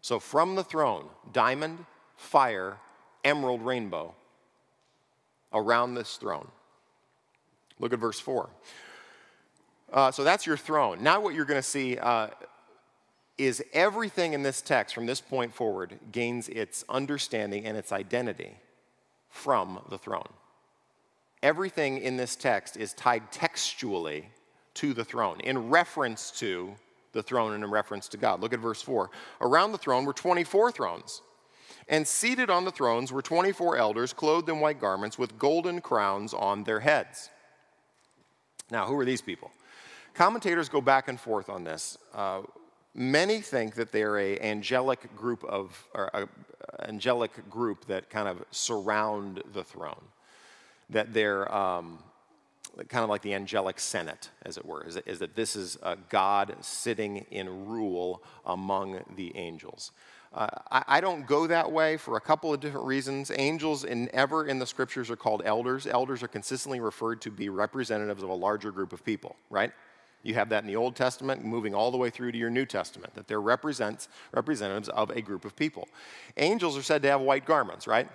So, 0.00 0.18
from 0.20 0.54
the 0.54 0.64
throne, 0.64 1.06
diamond, 1.32 1.86
fire, 2.16 2.76
emerald 3.24 3.62
rainbow 3.62 4.14
around 5.52 5.94
this 5.94 6.16
throne. 6.16 6.48
Look 7.78 7.92
at 7.92 7.98
verse 7.98 8.20
4. 8.20 8.48
Uh, 9.92 10.10
so 10.10 10.24
that's 10.24 10.46
your 10.46 10.56
throne. 10.56 11.02
Now, 11.02 11.20
what 11.20 11.34
you're 11.34 11.44
going 11.44 11.60
to 11.60 11.68
see 11.68 11.96
uh, 11.96 12.28
is 13.36 13.62
everything 13.72 14.32
in 14.32 14.42
this 14.42 14.62
text 14.62 14.94
from 14.94 15.06
this 15.06 15.20
point 15.20 15.52
forward 15.52 15.98
gains 16.12 16.48
its 16.48 16.84
understanding 16.88 17.64
and 17.64 17.76
its 17.76 17.92
identity 17.92 18.54
from 19.28 19.80
the 19.90 19.98
throne. 19.98 20.28
Everything 21.42 21.98
in 21.98 22.16
this 22.16 22.36
text 22.36 22.76
is 22.76 22.94
tied 22.94 23.30
textually 23.32 24.28
to 24.74 24.94
the 24.94 25.04
throne, 25.04 25.40
in 25.40 25.70
reference 25.70 26.30
to 26.30 26.74
the 27.12 27.22
throne 27.22 27.52
and 27.52 27.64
in 27.64 27.70
reference 27.70 28.08
to 28.08 28.16
God. 28.16 28.40
Look 28.40 28.52
at 28.52 28.60
verse 28.60 28.82
4. 28.82 29.10
Around 29.40 29.72
the 29.72 29.78
throne 29.78 30.04
were 30.04 30.12
24 30.12 30.72
thrones, 30.72 31.22
and 31.88 32.06
seated 32.06 32.50
on 32.50 32.64
the 32.64 32.70
thrones 32.70 33.12
were 33.12 33.22
24 33.22 33.76
elders 33.76 34.12
clothed 34.12 34.48
in 34.48 34.60
white 34.60 34.80
garments 34.80 35.18
with 35.18 35.38
golden 35.38 35.80
crowns 35.80 36.32
on 36.34 36.64
their 36.64 36.80
heads. 36.80 37.30
Now, 38.70 38.86
who 38.86 38.98
are 38.98 39.04
these 39.04 39.20
people? 39.20 39.50
Commentators 40.14 40.68
go 40.68 40.80
back 40.80 41.08
and 41.08 41.18
forth 41.18 41.48
on 41.48 41.64
this. 41.64 41.98
Uh, 42.14 42.42
Many 42.94 43.40
think 43.40 43.74
that 43.74 43.90
they're 43.90 44.18
a 44.18 44.38
angelic 44.38 45.16
group 45.16 45.42
of, 45.44 45.88
or 45.94 46.10
a, 46.14 46.28
angelic 46.88 47.48
group 47.50 47.86
that 47.86 48.08
kind 48.08 48.28
of 48.28 48.44
surround 48.50 49.42
the 49.52 49.64
throne. 49.64 50.04
That 50.90 51.12
they're 51.12 51.52
um, 51.52 51.98
kind 52.88 53.02
of 53.04 53.10
like 53.10 53.22
the 53.22 53.34
angelic 53.34 53.80
senate, 53.80 54.30
as 54.42 54.56
it 54.56 54.64
were, 54.64 54.84
is 54.86 54.94
that, 54.94 55.08
is 55.08 55.18
that 55.20 55.34
this 55.34 55.56
is 55.56 55.78
a 55.82 55.96
God 56.08 56.56
sitting 56.60 57.26
in 57.30 57.66
rule 57.66 58.22
among 58.44 59.00
the 59.16 59.36
angels. 59.36 59.92
Uh, 60.32 60.48
I, 60.70 60.84
I, 60.88 61.00
don't 61.00 61.26
go 61.26 61.46
that 61.46 61.70
way 61.70 61.96
for 61.96 62.16
a 62.16 62.20
couple 62.20 62.52
of 62.52 62.58
different 62.58 62.86
reasons. 62.86 63.30
Angels, 63.36 63.84
in, 63.84 64.10
ever 64.12 64.46
in 64.46 64.58
the 64.58 64.66
scriptures, 64.66 65.08
are 65.08 65.16
called 65.16 65.42
elders. 65.44 65.86
Elders 65.86 66.24
are 66.24 66.28
consistently 66.28 66.80
referred 66.80 67.20
to 67.20 67.30
be 67.30 67.48
representatives 67.48 68.22
of 68.22 68.30
a 68.30 68.34
larger 68.34 68.72
group 68.72 68.92
of 68.92 69.04
people, 69.04 69.36
right? 69.48 69.72
You 70.24 70.34
have 70.34 70.48
that 70.48 70.64
in 70.64 70.66
the 70.66 70.76
Old 70.76 70.96
Testament, 70.96 71.44
moving 71.44 71.74
all 71.74 71.90
the 71.90 71.98
way 71.98 72.10
through 72.10 72.32
to 72.32 72.38
your 72.38 72.50
New 72.50 72.64
Testament, 72.64 73.14
that 73.14 73.28
they're 73.28 73.40
represents, 73.40 74.08
representatives 74.32 74.88
of 74.88 75.10
a 75.10 75.20
group 75.20 75.44
of 75.44 75.54
people. 75.54 75.86
Angels 76.38 76.76
are 76.76 76.82
said 76.82 77.02
to 77.02 77.10
have 77.10 77.20
white 77.20 77.44
garments, 77.44 77.86
right? 77.86 78.08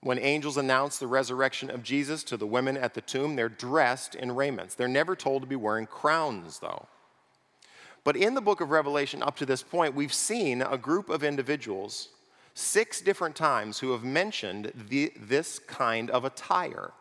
When 0.00 0.18
angels 0.18 0.56
announce 0.56 0.98
the 0.98 1.06
resurrection 1.06 1.70
of 1.70 1.82
Jesus 1.82 2.24
to 2.24 2.36
the 2.36 2.46
women 2.46 2.76
at 2.76 2.94
the 2.94 3.02
tomb, 3.02 3.36
they're 3.36 3.48
dressed 3.48 4.14
in 4.14 4.34
raiments. 4.34 4.74
They're 4.74 4.88
never 4.88 5.14
told 5.14 5.42
to 5.42 5.48
be 5.48 5.56
wearing 5.56 5.86
crowns, 5.86 6.58
though. 6.58 6.88
But 8.02 8.16
in 8.16 8.34
the 8.34 8.42
book 8.42 8.60
of 8.60 8.70
Revelation, 8.70 9.22
up 9.22 9.36
to 9.36 9.46
this 9.46 9.62
point, 9.62 9.94
we've 9.94 10.12
seen 10.12 10.62
a 10.62 10.76
group 10.76 11.08
of 11.08 11.22
individuals 11.22 12.08
six 12.54 13.00
different 13.00 13.34
times 13.34 13.78
who 13.78 13.92
have 13.92 14.04
mentioned 14.04 14.72
the, 14.88 15.12
this 15.18 15.58
kind 15.58 16.10
of 16.10 16.24
attire. 16.24 16.92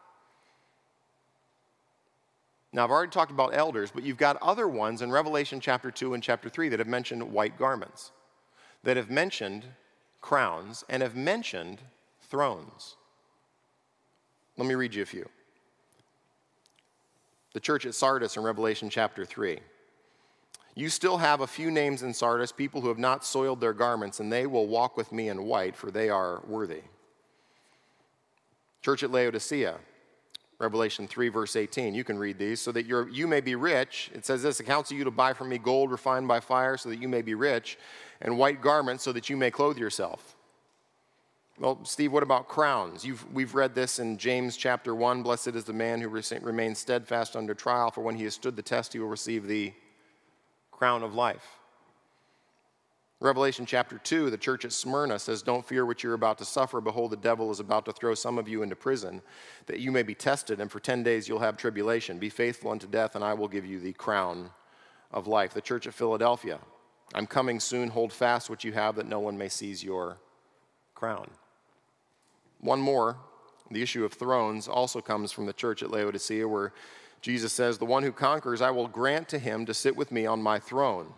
Now, 2.73 2.83
I've 2.83 2.91
already 2.91 3.12
talked 3.12 3.31
about 3.31 3.55
elders, 3.55 3.91
but 3.91 4.03
you've 4.03 4.17
got 4.17 4.41
other 4.41 4.67
ones 4.67 5.03
in 5.03 5.12
Revelation 5.12 5.59
chapter 5.59 5.91
2 5.91 6.15
and 6.15 6.23
chapter 6.23 6.49
3 6.49 6.69
that 6.69 6.79
have 6.79 6.88
mentioned 6.88 7.31
white 7.31 7.57
garments. 7.57 8.12
that 8.83 8.97
have 8.97 9.09
mentioned 9.09 9.65
crowns 10.21 10.83
and 10.89 11.01
have 11.01 11.15
mentioned 11.15 11.79
thrones. 12.21 12.97
Let 14.57 14.67
me 14.67 14.75
read 14.75 14.93
you 14.93 15.01
a 15.01 15.05
few. 15.05 15.29
The 17.53 17.59
church 17.59 17.86
at 17.86 17.95
Sardis 17.95 18.36
in 18.36 18.43
Revelation 18.43 18.89
chapter 18.89 19.25
3. 19.25 19.59
You 20.75 20.89
still 20.89 21.17
have 21.17 21.41
a 21.41 21.47
few 21.47 21.69
names 21.69 22.01
in 22.01 22.13
Sardis, 22.13 22.51
people 22.51 22.81
who 22.81 22.88
have 22.88 22.97
not 22.97 23.23
soiled 23.23 23.62
their 23.62 23.73
garments, 23.73 24.19
and 24.19 24.31
they 24.31 24.47
will 24.47 24.67
walk 24.67 24.97
with 24.97 25.12
me 25.12 25.29
in 25.29 25.43
white, 25.43 25.75
for 25.75 25.91
they 25.91 26.09
are 26.09 26.41
worthy. 26.47 26.81
Church 28.81 29.03
at 29.03 29.12
Laodicea, 29.12 29.77
Revelation 30.59 31.07
3, 31.07 31.29
verse 31.29 31.55
18. 31.55 31.93
You 31.93 32.03
can 32.03 32.17
read 32.17 32.37
these. 32.37 32.61
So 32.61 32.71
that 32.71 32.85
you 32.85 33.07
you 33.07 33.27
may 33.27 33.41
be 33.41 33.55
rich. 33.55 34.11
It 34.13 34.25
says 34.25 34.43
this 34.43 34.61
I 34.61 34.63
counsel 34.63 34.97
you 34.97 35.03
to 35.03 35.11
buy 35.11 35.33
from 35.33 35.49
me 35.49 35.57
gold 35.57 35.91
refined 35.91 36.27
by 36.27 36.39
fire, 36.39 36.77
so 36.77 36.89
that 36.89 37.01
you 37.01 37.07
may 37.07 37.21
be 37.21 37.35
rich, 37.35 37.77
and 38.21 38.37
white 38.37 38.61
garments, 38.61 39.03
so 39.03 39.11
that 39.11 39.29
you 39.29 39.37
may 39.37 39.51
clothe 39.51 39.77
yourself. 39.77 40.35
Well, 41.59 41.85
Steve, 41.85 42.11
what 42.11 42.23
about 42.23 42.47
crowns? 42.47 43.05
You've, 43.05 43.31
we've 43.31 43.53
read 43.53 43.75
this 43.75 43.99
in 43.99 44.17
James 44.17 44.57
chapter 44.57 44.95
1. 44.95 45.21
Blessed 45.21 45.49
is 45.49 45.65
the 45.65 45.73
man 45.73 46.01
who 46.01 46.09
remains 46.09 46.79
steadfast 46.79 47.35
under 47.35 47.53
trial, 47.53 47.91
for 47.91 48.01
when 48.01 48.15
he 48.15 48.23
has 48.23 48.33
stood 48.33 48.55
the 48.55 48.63
test, 48.63 48.93
he 48.93 48.99
will 48.99 49.07
receive 49.07 49.45
the 49.45 49.71
crown 50.71 51.03
of 51.03 51.13
life. 51.13 51.59
Revelation 53.23 53.65
chapter 53.65 53.97
2, 53.99 54.29
the 54.29 54.38
church 54.38 54.65
at 54.65 54.73
Smyrna 54.73 55.17
says, 55.17 55.41
Don't 55.41 55.65
fear 55.65 55.86
what 55.86 56.03
you're 56.03 56.13
about 56.13 56.38
to 56.39 56.45
suffer. 56.45 56.81
Behold, 56.81 57.12
the 57.12 57.15
devil 57.15 57.51
is 57.51 57.62
about 57.62 57.86
to 57.86 57.93
throw 57.93 58.13
some 58.15 58.38
of 58.38 58.49
you 58.49 58.63
into 58.63 58.75
prison, 58.75 59.21
that 59.67 59.79
you 59.79 59.93
may 59.93 60.03
be 60.03 60.13
tested, 60.13 60.59
and 60.59 60.69
for 60.69 60.81
10 60.81 61.03
days 61.03 61.29
you'll 61.29 61.39
have 61.39 61.55
tribulation. 61.55 62.19
Be 62.19 62.27
faithful 62.27 62.71
unto 62.71 62.86
death, 62.86 63.15
and 63.15 63.23
I 63.23 63.33
will 63.33 63.47
give 63.47 63.65
you 63.65 63.79
the 63.79 63.93
crown 63.93 64.49
of 65.09 65.25
life. 65.25 65.53
The 65.53 65.62
church 65.62 65.88
at 65.88 65.93
Philadelphia, 65.93 66.59
I'm 67.13 67.25
coming 67.25 67.62
soon. 67.62 67.88
Hold 67.91 68.12
fast 68.12 68.49
what 68.49 68.65
you 68.65 68.73
have, 68.73 68.97
that 68.97 69.07
no 69.07 69.21
one 69.21 69.38
may 69.38 69.47
seize 69.47 69.81
your 69.81 70.17
crown. 70.93 71.29
One 72.59 72.81
more, 72.81 73.15
the 73.71 73.81
issue 73.81 74.03
of 74.03 74.12
thrones 74.12 74.67
also 74.67 74.99
comes 74.99 75.31
from 75.31 75.45
the 75.45 75.53
church 75.53 75.81
at 75.81 75.91
Laodicea, 75.91 76.45
where 76.45 76.73
Jesus 77.21 77.53
says, 77.53 77.77
The 77.77 77.86
one 77.86 78.03
who 78.03 78.12
conquers, 78.12 78.62
I 78.62 78.71
will 78.71 78.89
grant 78.89 79.29
to 79.29 79.39
him 79.39 79.65
to 79.67 79.73
sit 79.73 79.95
with 79.95 80.12
me 80.12 80.25
on 80.25 80.43
my 80.43 80.59
throne, 80.59 81.13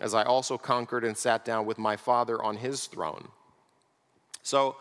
as 0.00 0.14
I 0.14 0.22
also 0.22 0.56
conquered 0.56 1.04
and 1.04 1.16
sat 1.16 1.44
down 1.44 1.66
with 1.66 1.78
my 1.78 1.96
Father 1.96 2.42
on 2.42 2.56
his 2.56 2.86
throne. 2.86 3.28
So, 4.42 4.76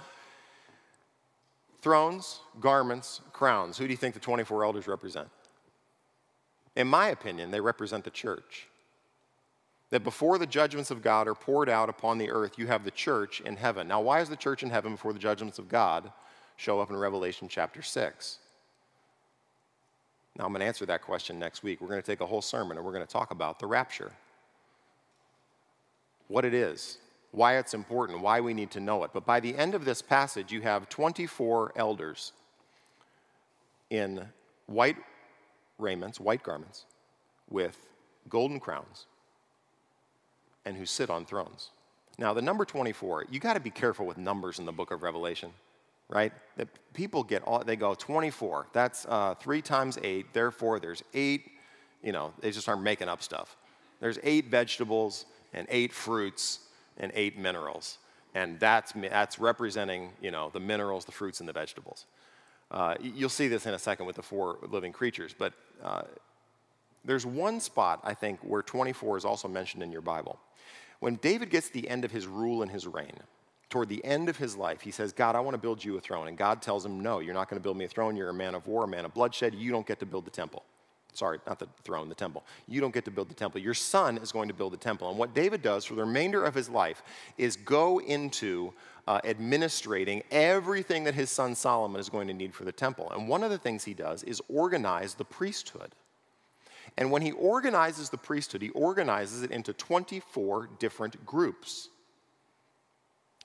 thrones, 1.81 2.39
garments, 2.59 3.21
crowns. 3.33 3.77
Who 3.77 3.85
do 3.85 3.91
you 3.91 3.97
think 3.97 4.13
the 4.13 4.19
24 4.19 4.63
elders 4.63 4.87
represent? 4.87 5.27
In 6.75 6.87
my 6.87 7.09
opinion, 7.09 7.51
they 7.51 7.59
represent 7.59 8.03
the 8.03 8.09
church. 8.09 8.67
That 9.89 10.05
before 10.05 10.37
the 10.37 10.45
judgments 10.45 10.89
of 10.89 11.01
God 11.01 11.27
are 11.27 11.35
poured 11.35 11.67
out 11.67 11.89
upon 11.89 12.17
the 12.17 12.31
earth, 12.31 12.57
you 12.57 12.67
have 12.67 12.85
the 12.85 12.91
church 12.91 13.41
in 13.41 13.57
heaven. 13.57 13.89
Now, 13.89 13.99
why 13.99 14.21
is 14.21 14.29
the 14.29 14.37
church 14.37 14.63
in 14.63 14.69
heaven 14.69 14.93
before 14.93 15.11
the 15.11 15.19
judgments 15.19 15.59
of 15.59 15.67
God 15.67 16.11
show 16.55 16.79
up 16.79 16.89
in 16.89 16.95
Revelation 16.95 17.49
chapter 17.49 17.81
6? 17.81 18.37
Now, 20.37 20.45
I'm 20.45 20.51
going 20.51 20.61
to 20.61 20.65
answer 20.65 20.85
that 20.85 21.01
question 21.01 21.37
next 21.37 21.61
week. 21.61 21.81
We're 21.81 21.89
going 21.89 22.01
to 22.01 22.05
take 22.05 22.21
a 22.21 22.25
whole 22.25 22.41
sermon 22.41 22.77
and 22.77 22.85
we're 22.85 22.93
going 22.93 23.05
to 23.05 23.11
talk 23.11 23.31
about 23.31 23.59
the 23.59 23.67
rapture 23.67 24.13
what 26.31 26.45
it 26.45 26.53
is, 26.53 26.97
why 27.31 27.57
it's 27.57 27.73
important, 27.73 28.21
why 28.21 28.41
we 28.41 28.53
need 28.53 28.71
to 28.71 28.79
know 28.79 29.03
it. 29.03 29.11
But 29.13 29.25
by 29.25 29.39
the 29.39 29.55
end 29.55 29.75
of 29.75 29.85
this 29.85 30.01
passage, 30.01 30.51
you 30.51 30.61
have 30.61 30.89
24 30.89 31.73
elders 31.75 32.33
in 33.89 34.25
white 34.67 34.97
raiments, 35.77 36.19
white 36.19 36.43
garments, 36.43 36.85
with 37.49 37.77
golden 38.29 38.59
crowns, 38.59 39.07
and 40.65 40.77
who 40.77 40.85
sit 40.85 41.09
on 41.09 41.25
thrones. 41.25 41.71
Now, 42.17 42.33
the 42.33 42.41
number 42.41 42.65
24, 42.65 43.25
you 43.29 43.39
got 43.39 43.53
to 43.53 43.59
be 43.59 43.71
careful 43.71 44.05
with 44.05 44.17
numbers 44.17 44.59
in 44.59 44.65
the 44.65 44.71
book 44.71 44.91
of 44.91 45.03
Revelation 45.03 45.51
right? 46.11 46.33
That 46.57 46.67
people 46.93 47.23
get 47.23 47.41
all, 47.43 47.63
they 47.63 47.75
go 47.75 47.95
24. 47.95 48.67
That's 48.73 49.05
uh, 49.09 49.33
three 49.35 49.61
times 49.61 49.97
eight. 50.03 50.33
Therefore, 50.33 50.79
there's 50.79 51.01
eight, 51.13 51.49
you 52.03 52.11
know, 52.11 52.33
they 52.41 52.51
just 52.51 52.63
start 52.63 52.81
making 52.81 53.07
up 53.07 53.23
stuff. 53.23 53.55
There's 54.01 54.19
eight 54.21 54.47
vegetables 54.47 55.25
and 55.53 55.67
eight 55.69 55.93
fruits 55.93 56.59
and 56.97 57.11
eight 57.15 57.37
minerals. 57.37 57.97
And 58.33 58.59
that's, 58.59 58.93
that's 58.93 59.39
representing, 59.39 60.11
you 60.21 60.31
know, 60.31 60.49
the 60.53 60.59
minerals, 60.59 61.05
the 61.05 61.11
fruits, 61.11 61.39
and 61.39 61.49
the 61.49 61.53
vegetables. 61.53 62.05
Uh, 62.69 62.95
you'll 63.01 63.29
see 63.29 63.49
this 63.49 63.65
in 63.65 63.73
a 63.73 63.79
second 63.79 64.05
with 64.05 64.15
the 64.15 64.21
four 64.21 64.59
living 64.69 64.93
creatures, 64.93 65.35
but 65.37 65.53
uh, 65.83 66.03
there's 67.03 67.25
one 67.25 67.59
spot, 67.59 67.99
I 68.03 68.13
think, 68.13 68.39
where 68.41 68.61
24 68.61 69.17
is 69.17 69.25
also 69.25 69.47
mentioned 69.47 69.83
in 69.83 69.91
your 69.91 70.01
Bible. 70.01 70.39
When 70.99 71.15
David 71.15 71.49
gets 71.49 71.69
the 71.69 71.89
end 71.89 72.05
of 72.05 72.11
his 72.11 72.27
rule 72.27 72.61
and 72.61 72.71
his 72.71 72.87
reign, 72.87 73.17
toward 73.69 73.89
the 73.89 74.03
end 74.05 74.29
of 74.29 74.37
his 74.37 74.55
life, 74.55 74.81
he 74.81 74.91
says, 74.91 75.11
God, 75.11 75.35
I 75.35 75.39
want 75.39 75.55
to 75.55 75.57
build 75.57 75.83
you 75.83 75.97
a 75.97 76.01
throne. 76.01 76.27
And 76.27 76.37
God 76.37 76.61
tells 76.61 76.85
him, 76.85 76.99
No, 76.99 77.19
you're 77.19 77.33
not 77.33 77.49
going 77.49 77.59
to 77.59 77.63
build 77.63 77.77
me 77.77 77.85
a 77.85 77.87
throne. 77.87 78.15
You're 78.15 78.29
a 78.29 78.33
man 78.33 78.53
of 78.53 78.67
war, 78.67 78.83
a 78.83 78.87
man 78.87 79.05
of 79.05 79.13
bloodshed. 79.13 79.55
You 79.55 79.71
don't 79.71 79.87
get 79.87 79.99
to 80.01 80.05
build 80.05 80.25
the 80.25 80.31
temple. 80.31 80.63
Sorry, 81.13 81.39
not 81.45 81.59
the 81.59 81.67
throne, 81.83 82.07
the 82.09 82.15
temple. 82.15 82.45
You 82.67 82.79
don't 82.79 82.93
get 82.93 83.05
to 83.05 83.11
build 83.11 83.29
the 83.29 83.35
temple. 83.35 83.59
Your 83.59 83.73
son 83.73 84.17
is 84.17 84.31
going 84.31 84.47
to 84.47 84.53
build 84.53 84.73
the 84.73 84.77
temple. 84.77 85.09
And 85.09 85.17
what 85.17 85.33
David 85.33 85.61
does 85.61 85.83
for 85.83 85.95
the 85.95 86.03
remainder 86.05 86.43
of 86.43 86.55
his 86.55 86.69
life 86.69 87.03
is 87.37 87.57
go 87.57 87.99
into 87.99 88.73
uh, 89.07 89.19
administrating 89.23 90.23
everything 90.31 91.03
that 91.03 91.13
his 91.13 91.29
son 91.29 91.53
Solomon 91.55 91.99
is 91.99 92.07
going 92.07 92.27
to 92.27 92.33
need 92.33 92.53
for 92.53 92.63
the 92.63 92.71
temple. 92.71 93.11
And 93.11 93.27
one 93.27 93.43
of 93.43 93.49
the 93.49 93.57
things 93.57 93.83
he 93.83 93.93
does 93.93 94.23
is 94.23 94.41
organize 94.47 95.15
the 95.15 95.25
priesthood. 95.25 95.91
And 96.97 97.11
when 97.11 97.21
he 97.21 97.31
organizes 97.31 98.09
the 98.09 98.17
priesthood, 98.17 98.61
he 98.61 98.69
organizes 98.69 99.43
it 99.43 99.51
into 99.51 99.73
24 99.73 100.69
different 100.79 101.25
groups. 101.25 101.89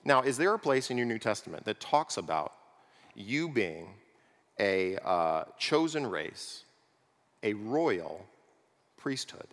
Now, 0.05 0.21
is 0.21 0.37
there 0.37 0.53
a 0.53 0.59
place 0.59 0.89
in 0.89 0.97
your 0.97 1.05
New 1.05 1.19
Testament 1.19 1.65
that 1.65 1.79
talks 1.79 2.17
about 2.17 2.53
you 3.15 3.49
being 3.49 3.89
a 4.59 4.97
uh, 4.97 5.43
chosen 5.57 6.07
race, 6.07 6.63
a 7.47 7.53
royal 7.53 8.25
priesthood? 8.97 9.47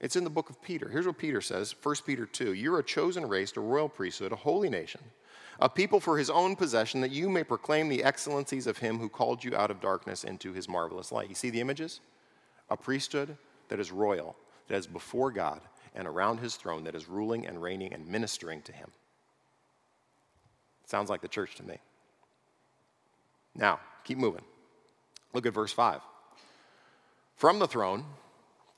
It's 0.00 0.16
in 0.16 0.24
the 0.24 0.30
book 0.30 0.50
of 0.50 0.60
Peter. 0.60 0.88
Here's 0.88 1.06
what 1.06 1.16
Peter 1.16 1.40
says 1.40 1.74
1 1.82 1.94
Peter 2.04 2.26
2 2.26 2.52
You're 2.52 2.80
a 2.80 2.84
chosen 2.84 3.26
race, 3.26 3.56
a 3.56 3.60
royal 3.60 3.88
priesthood, 3.88 4.32
a 4.32 4.36
holy 4.36 4.68
nation, 4.68 5.00
a 5.60 5.68
people 5.68 6.00
for 6.00 6.18
his 6.18 6.28
own 6.28 6.56
possession, 6.56 7.00
that 7.00 7.12
you 7.12 7.30
may 7.30 7.44
proclaim 7.44 7.88
the 7.88 8.04
excellencies 8.04 8.66
of 8.66 8.78
him 8.78 8.98
who 8.98 9.08
called 9.08 9.42
you 9.42 9.56
out 9.56 9.70
of 9.70 9.80
darkness 9.80 10.24
into 10.24 10.52
his 10.52 10.68
marvelous 10.68 11.12
light. 11.12 11.28
You 11.28 11.34
see 11.34 11.50
the 11.50 11.60
images? 11.60 12.00
A 12.68 12.76
priesthood 12.76 13.36
that 13.68 13.80
is 13.80 13.92
royal, 13.92 14.36
that 14.68 14.76
is 14.76 14.86
before 14.86 15.30
God, 15.30 15.60
and 15.94 16.06
around 16.06 16.40
his 16.40 16.56
throne 16.56 16.84
that 16.84 16.94
is 16.94 17.08
ruling 17.08 17.46
and 17.46 17.62
reigning 17.62 17.94
and 17.94 18.06
ministering 18.06 18.60
to 18.62 18.72
him. 18.72 18.90
Sounds 20.84 21.08
like 21.08 21.22
the 21.22 21.28
church 21.28 21.54
to 21.56 21.62
me. 21.62 21.78
Now, 23.54 23.80
keep 24.04 24.18
moving. 24.18 24.44
Look 25.36 25.44
at 25.44 25.52
verse 25.52 25.70
5. 25.70 26.00
From 27.36 27.58
the 27.58 27.68
throne 27.68 28.06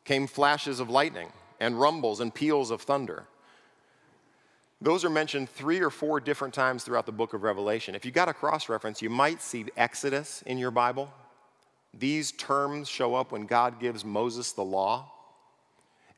came 0.04 0.26
flashes 0.26 0.80
of 0.80 0.90
lightning 0.90 1.28
and 1.60 1.78
rumbles 1.78 2.18
and 2.18 2.34
peals 2.34 2.72
of 2.72 2.82
thunder. 2.82 3.26
Those 4.80 5.04
are 5.04 5.10
mentioned 5.10 5.48
three 5.50 5.78
or 5.78 5.90
four 5.90 6.18
different 6.18 6.52
times 6.52 6.82
throughout 6.82 7.06
the 7.06 7.12
book 7.12 7.32
of 7.32 7.44
Revelation. 7.44 7.94
If 7.94 8.04
you 8.04 8.10
got 8.10 8.28
a 8.28 8.34
cross 8.34 8.68
reference, 8.68 9.00
you 9.00 9.08
might 9.08 9.40
see 9.40 9.66
Exodus 9.76 10.42
in 10.46 10.58
your 10.58 10.72
Bible. 10.72 11.12
These 11.94 12.32
terms 12.32 12.88
show 12.88 13.14
up 13.14 13.30
when 13.30 13.46
God 13.46 13.78
gives 13.78 14.04
Moses 14.04 14.50
the 14.50 14.64
law 14.64 15.12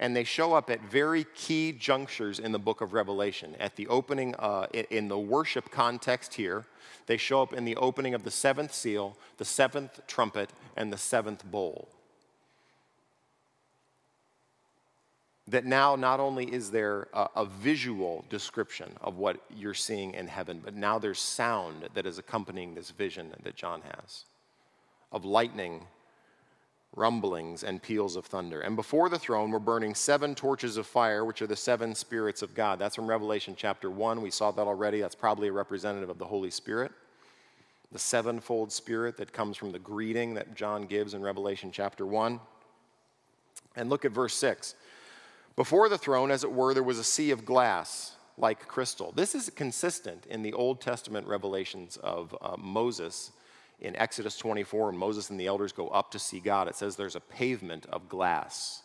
and 0.01 0.17
they 0.17 0.25
show 0.25 0.55
up 0.55 0.71
at 0.71 0.81
very 0.81 1.25
key 1.35 1.73
junctures 1.73 2.39
in 2.39 2.53
the 2.53 2.59
book 2.59 2.81
of 2.81 2.95
Revelation. 2.95 3.55
At 3.61 3.77
the 3.77 3.87
opening, 3.89 4.35
uh, 4.37 4.67
in 4.73 5.09
the 5.09 5.19
worship 5.19 5.71
context 5.71 6.35
here, 6.35 6.65
they 7.07 7.19
show 7.19 7.43
up 7.43 7.53
in 7.53 7.67
the 7.67 7.77
opening 7.77 8.15
of 8.15 8.25
the 8.25 8.31
seventh 8.31 8.73
seal, 8.73 9.17
the 9.37 9.45
seventh 9.45 10.01
trumpet, 10.07 10.51
and 10.75 10.91
the 10.91 10.97
seventh 10.97 11.45
bowl. 11.45 11.87
That 15.47 15.67
now 15.67 15.97
not 15.97 16.19
only 16.19 16.47
is 16.51 16.71
there 16.71 17.09
a, 17.13 17.29
a 17.37 17.45
visual 17.45 18.25
description 18.31 18.93
of 19.03 19.19
what 19.19 19.39
you're 19.55 19.75
seeing 19.75 20.15
in 20.15 20.29
heaven, 20.29 20.63
but 20.65 20.75
now 20.75 20.99
there's 20.99 21.19
sound 21.19 21.89
that 21.93 22.07
is 22.07 22.17
accompanying 22.17 22.75
this 22.75 22.91
vision 22.91 23.35
that 23.43 23.55
John 23.55 23.83
has 23.83 24.25
of 25.13 25.27
lightning 25.27 25.87
rumblings 26.97 27.63
and 27.63 27.83
peals 27.83 28.17
of 28.17 28.27
thunder. 28.27 28.61
And 28.61 28.75
before 28.75 29.09
the 29.09 29.19
throne 29.19 29.51
were 29.51 29.61
burning 29.61 29.95
seven 29.95 30.35
torches 30.35 30.77
of 30.77 30.87
fire, 30.87 31.25
which 31.25 31.41
are 31.41 31.47
the 31.47 31.57
seven 31.57 31.95
spirits 31.95 32.43
of 32.43 32.55
God. 32.55 32.79
That's 32.79 32.97
from 32.97 33.07
Revelation 33.07 33.55
chapter 33.57 33.91
1. 33.91 34.21
We 34.21 34.31
saw 34.31 34.51
that 34.51 34.67
already. 34.67 35.01
That's 35.01 35.15
probably 35.15 35.49
a 35.49 35.53
representative 35.53 36.11
of 36.11 36.19
the 36.19 36.27
Holy 36.27 36.51
Spirit. 36.51 36.93
The 37.93 37.99
sevenfold 37.99 38.73
spirit 38.73 39.17
that 39.19 39.33
comes 39.33 39.57
from 39.57 39.73
the 39.73 39.79
greeting 39.79 40.35
that 40.35 40.55
John 40.55 40.87
gives 40.87 41.15
in 41.15 41.23
Revelation 41.23 41.71
chapter 41.73 42.05
1. 42.07 42.41
And 43.77 43.89
look 43.89 44.05
at 44.05 44.13
verse 44.13 44.35
6. 44.35 44.75
Before 45.57 45.89
the 45.89 45.99
throne, 45.99 46.31
as 46.31 46.43
it 46.43 46.53
were, 46.53 46.75
there 46.75 46.83
was 46.83 46.99
a 46.99 47.05
sea 47.05 47.31
of 47.31 47.45
glass 47.45 48.17
like 48.37 48.67
crystal. 48.67 49.13
This 49.15 49.35
is 49.35 49.51
consistent 49.51 50.27
in 50.27 50.43
the 50.43 50.53
Old 50.55 50.81
Testament 50.81 51.27
revelations 51.27 51.97
of 51.99 52.37
uh, 52.41 52.57
Moses 52.59 53.33
in 53.81 53.97
Exodus 53.97 54.37
24, 54.37 54.87
when 54.87 54.97
Moses 54.97 55.31
and 55.31 55.41
the 55.41 55.47
elders 55.47 55.73
go 55.73 55.89
up 55.89 56.11
to 56.11 56.19
see 56.19 56.41
God, 56.41 56.69
it 56.69 56.77
says 56.77 56.97
there's 56.97 57.17
a 57.17 57.21
pavement 57.21 57.87
of 57.87 58.09
glass. 58.09 58.83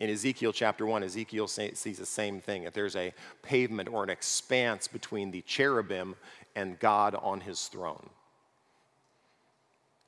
In 0.00 0.10
Ezekiel 0.10 0.52
chapter 0.52 0.84
1, 0.84 1.04
Ezekiel 1.04 1.46
sees 1.46 1.98
the 1.98 2.06
same 2.06 2.40
thing 2.40 2.64
that 2.64 2.74
there's 2.74 2.96
a 2.96 3.14
pavement 3.42 3.88
or 3.88 4.02
an 4.02 4.10
expanse 4.10 4.88
between 4.88 5.30
the 5.30 5.42
cherubim 5.42 6.16
and 6.56 6.78
God 6.80 7.14
on 7.14 7.40
his 7.40 7.68
throne. 7.68 8.08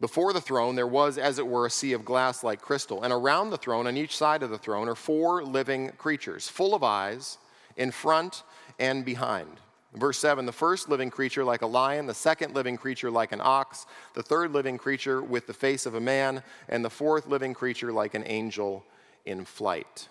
Before 0.00 0.32
the 0.32 0.40
throne, 0.40 0.74
there 0.74 0.86
was, 0.86 1.16
as 1.16 1.38
it 1.38 1.46
were, 1.46 1.66
a 1.66 1.70
sea 1.70 1.92
of 1.92 2.04
glass 2.04 2.42
like 2.42 2.60
crystal. 2.60 3.04
And 3.04 3.12
around 3.12 3.50
the 3.50 3.56
throne, 3.56 3.86
on 3.86 3.96
each 3.96 4.16
side 4.16 4.42
of 4.42 4.50
the 4.50 4.58
throne, 4.58 4.88
are 4.88 4.96
four 4.96 5.44
living 5.44 5.90
creatures, 5.96 6.48
full 6.48 6.74
of 6.74 6.82
eyes, 6.82 7.38
in 7.76 7.90
front 7.90 8.42
and 8.78 9.04
behind. 9.04 9.60
Verse 9.94 10.18
7 10.18 10.44
the 10.44 10.52
first 10.52 10.88
living 10.88 11.10
creature 11.10 11.44
like 11.44 11.62
a 11.62 11.66
lion, 11.66 12.06
the 12.06 12.14
second 12.14 12.54
living 12.54 12.76
creature 12.76 13.10
like 13.10 13.32
an 13.32 13.40
ox, 13.42 13.86
the 14.14 14.22
third 14.22 14.52
living 14.52 14.76
creature 14.76 15.22
with 15.22 15.46
the 15.46 15.54
face 15.54 15.86
of 15.86 15.94
a 15.94 16.00
man, 16.00 16.42
and 16.68 16.84
the 16.84 16.90
fourth 16.90 17.26
living 17.26 17.54
creature 17.54 17.92
like 17.92 18.14
an 18.14 18.24
angel 18.26 18.84
in 19.24 19.44
flight. 19.44 20.08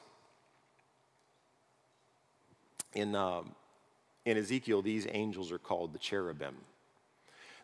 In, 2.94 3.16
uh, 3.16 3.42
in 4.26 4.38
Ezekiel, 4.38 4.82
these 4.82 5.08
angels 5.10 5.52
are 5.52 5.58
called 5.58 5.94
the 5.94 6.00
cherubim. 6.00 6.56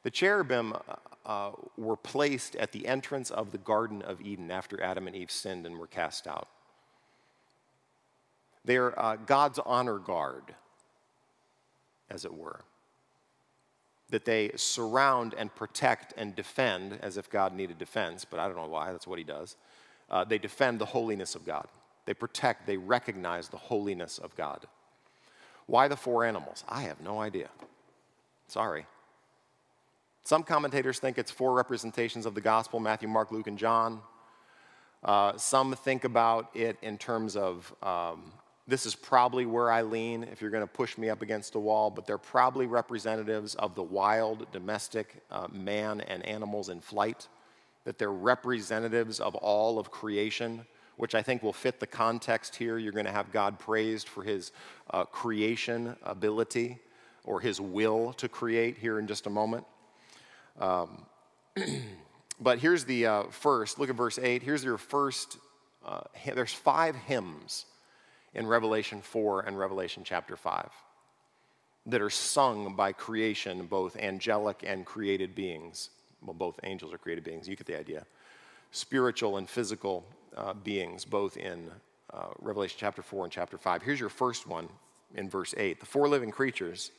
The 0.03 0.12
cherubim 0.12 0.73
uh, 0.73 0.77
uh, 1.25 1.51
were 1.77 1.97
placed 1.97 2.55
at 2.55 2.71
the 2.71 2.88
entrance 2.88 3.32
of 3.32 3.51
the 3.51 3.58
Garden 3.58 4.01
of 4.01 4.21
Eden 4.21 4.51
after 4.51 4.82
Adam 4.82 5.08
and 5.08 5.15
Eve 5.15 5.32
sinned 5.32 5.65
and 5.65 5.77
were 5.77 5.88
cast 5.88 6.27
out. 6.27 6.47
They're 8.65 8.97
uh, 8.99 9.17
God's 9.17 9.60
honor 9.60 9.99
guard, 9.99 10.55
as 12.10 12.26
it 12.26 12.34
were. 12.34 12.62
That 14.10 14.26
they 14.26 14.52
surround 14.56 15.36
and 15.38 15.54
protect 15.54 16.13
and 16.17 16.36
defend, 16.36 17.00
as 17.02 17.17
if 17.17 17.30
God 17.30 17.54
needed 17.54 17.78
defense, 17.78 18.26
but 18.26 18.39
I 18.39 18.48
don't 18.48 18.58
know 18.58 18.67
why, 18.67 18.91
that's 18.91 19.08
what 19.08 19.19
He 19.19 19.26
does. 19.26 19.56
Uh, 20.10 20.24
they 20.24 20.39
defend 20.39 20.80
the 20.80 20.86
holiness 20.86 21.36
of 21.36 21.45
God. 21.45 21.67
They 22.06 22.13
protect, 22.13 22.65
they 22.65 22.78
recognize 22.78 23.50
the 23.50 23.58
holiness 23.58 24.17
of 24.17 24.36
God. 24.36 24.65
Why 25.67 25.88
the 25.88 25.95
four 25.95 26.26
animals? 26.26 26.63
I 26.67 26.82
have 26.82 27.00
no 27.02 27.22
idea. 27.22 27.50
Sorry. 28.48 28.88
Some 30.24 30.43
commentators 30.43 31.00
think 31.00 31.19
it's 31.19 31.30
four 31.30 31.54
representations 31.54 32.26
of 32.26 32.34
the 32.34 32.41
gospel 32.41 32.80
Matthew, 32.80 33.08
Mark, 33.08 33.32
Luke, 33.32 33.48
and 33.48 33.58
John. 33.58 34.02
Uh, 35.04 35.38
some 35.38 35.74
think 35.74 36.04
about 36.04 36.50
it 36.56 36.78
in 36.82 36.98
terms 36.98 37.36
of 37.36 37.74
um, 37.82 38.32
this 38.69 38.86
is 38.86 38.93
probably 38.93 39.45
where 39.47 39.71
I 39.71 39.82
lean 39.82 40.23
if 40.23 40.41
you're 40.41 40.51
going 40.51 40.63
to 40.63 40.67
push 40.67 40.97
me 40.97 41.10
up 41.10 41.23
against 41.23 41.55
a 41.55 41.60
wall, 41.60 41.89
but 41.89 42.05
they're 42.05 42.19
probably 42.19 42.67
representatives 42.67 43.55
of 43.55 43.73
the 43.73 43.82
wild 43.84 44.51
domestic 44.51 45.23
uh, 45.32 45.47
man 45.51 46.01
and 46.01 46.23
animals 46.25 46.69
in 46.69 46.79
flight, 46.79 47.27
that 47.86 47.97
they're 47.97 48.12
representatives 48.12 49.19
of 49.19 49.34
all 49.36 49.79
of 49.79 49.89
creation, 49.89 50.65
which 50.97 51.15
I 51.15 51.23
think 51.23 51.41
will 51.41 51.53
fit 51.53 51.79
the 51.79 51.88
context 51.88 52.55
here. 52.55 52.77
You're 52.77 52.91
going 52.91 53.08
to 53.08 53.12
have 53.12 53.32
God 53.32 53.58
praised 53.58 54.08
for 54.08 54.23
his 54.23 54.51
uh, 54.91 55.05
creation 55.05 55.95
ability 56.03 56.77
or 57.23 57.39
his 57.41 57.60
will 57.60 58.13
to 58.13 58.29
create 58.29 58.77
here 58.77 58.99
in 58.99 59.08
just 59.08 59.25
a 59.25 59.32
moment. 59.32 59.65
Um, 60.60 61.05
but 62.39 62.60
here's 62.60 62.86
the 62.86 63.05
uh, 63.08 63.23
first. 63.32 63.79
Look 63.79 63.89
at 63.89 63.95
verse 63.95 64.19
8. 64.19 64.43
Here's 64.43 64.63
your 64.63 64.77
first. 64.77 65.38
Uh, 65.84 66.01
there's 66.36 66.53
five 66.53 66.95
hymns 66.95 67.65
in 68.34 68.48
Revelation 68.48 69.02
4 69.02 69.42
and 69.42 69.58
Revelation 69.58 70.04
chapter 70.06 70.36
5 70.36 70.70
that 71.86 72.02
are 72.02 72.10
sung 72.10 72.76
by 72.76 72.92
creation, 72.92 73.65
both 73.65 73.98
angelic 73.98 74.63
and 74.65 74.86
created 74.86 75.34
beings. 75.34 75.89
Well, 76.22 76.34
both 76.34 76.60
angels 76.63 76.94
are 76.94 76.98
created 76.98 77.24
beings. 77.24 77.48
You 77.48 77.56
get 77.56 77.68
the 77.68 77.80
idea. 77.80 78.06
Spiritual 78.72 79.38
and 79.38 79.50
physical 79.50 80.06
uh, 80.36 80.54
beings, 80.54 81.06
both 81.06 81.38
in 81.38 81.72
uh, 82.13 82.28
Revelation 82.39 82.78
chapter 82.80 83.02
4 83.02 83.26
and 83.26 83.32
chapter 83.32 83.58
5. 83.58 83.82
Here's 83.82 84.00
your 84.00 84.10
first 84.10 84.48
one 84.48 84.70
in 85.15 85.30
verse 85.30 85.54
8. 85.58 85.80
The 85.80 85.86
four 85.86 86.08
living 86.08 86.32
creatures, 86.32 86.92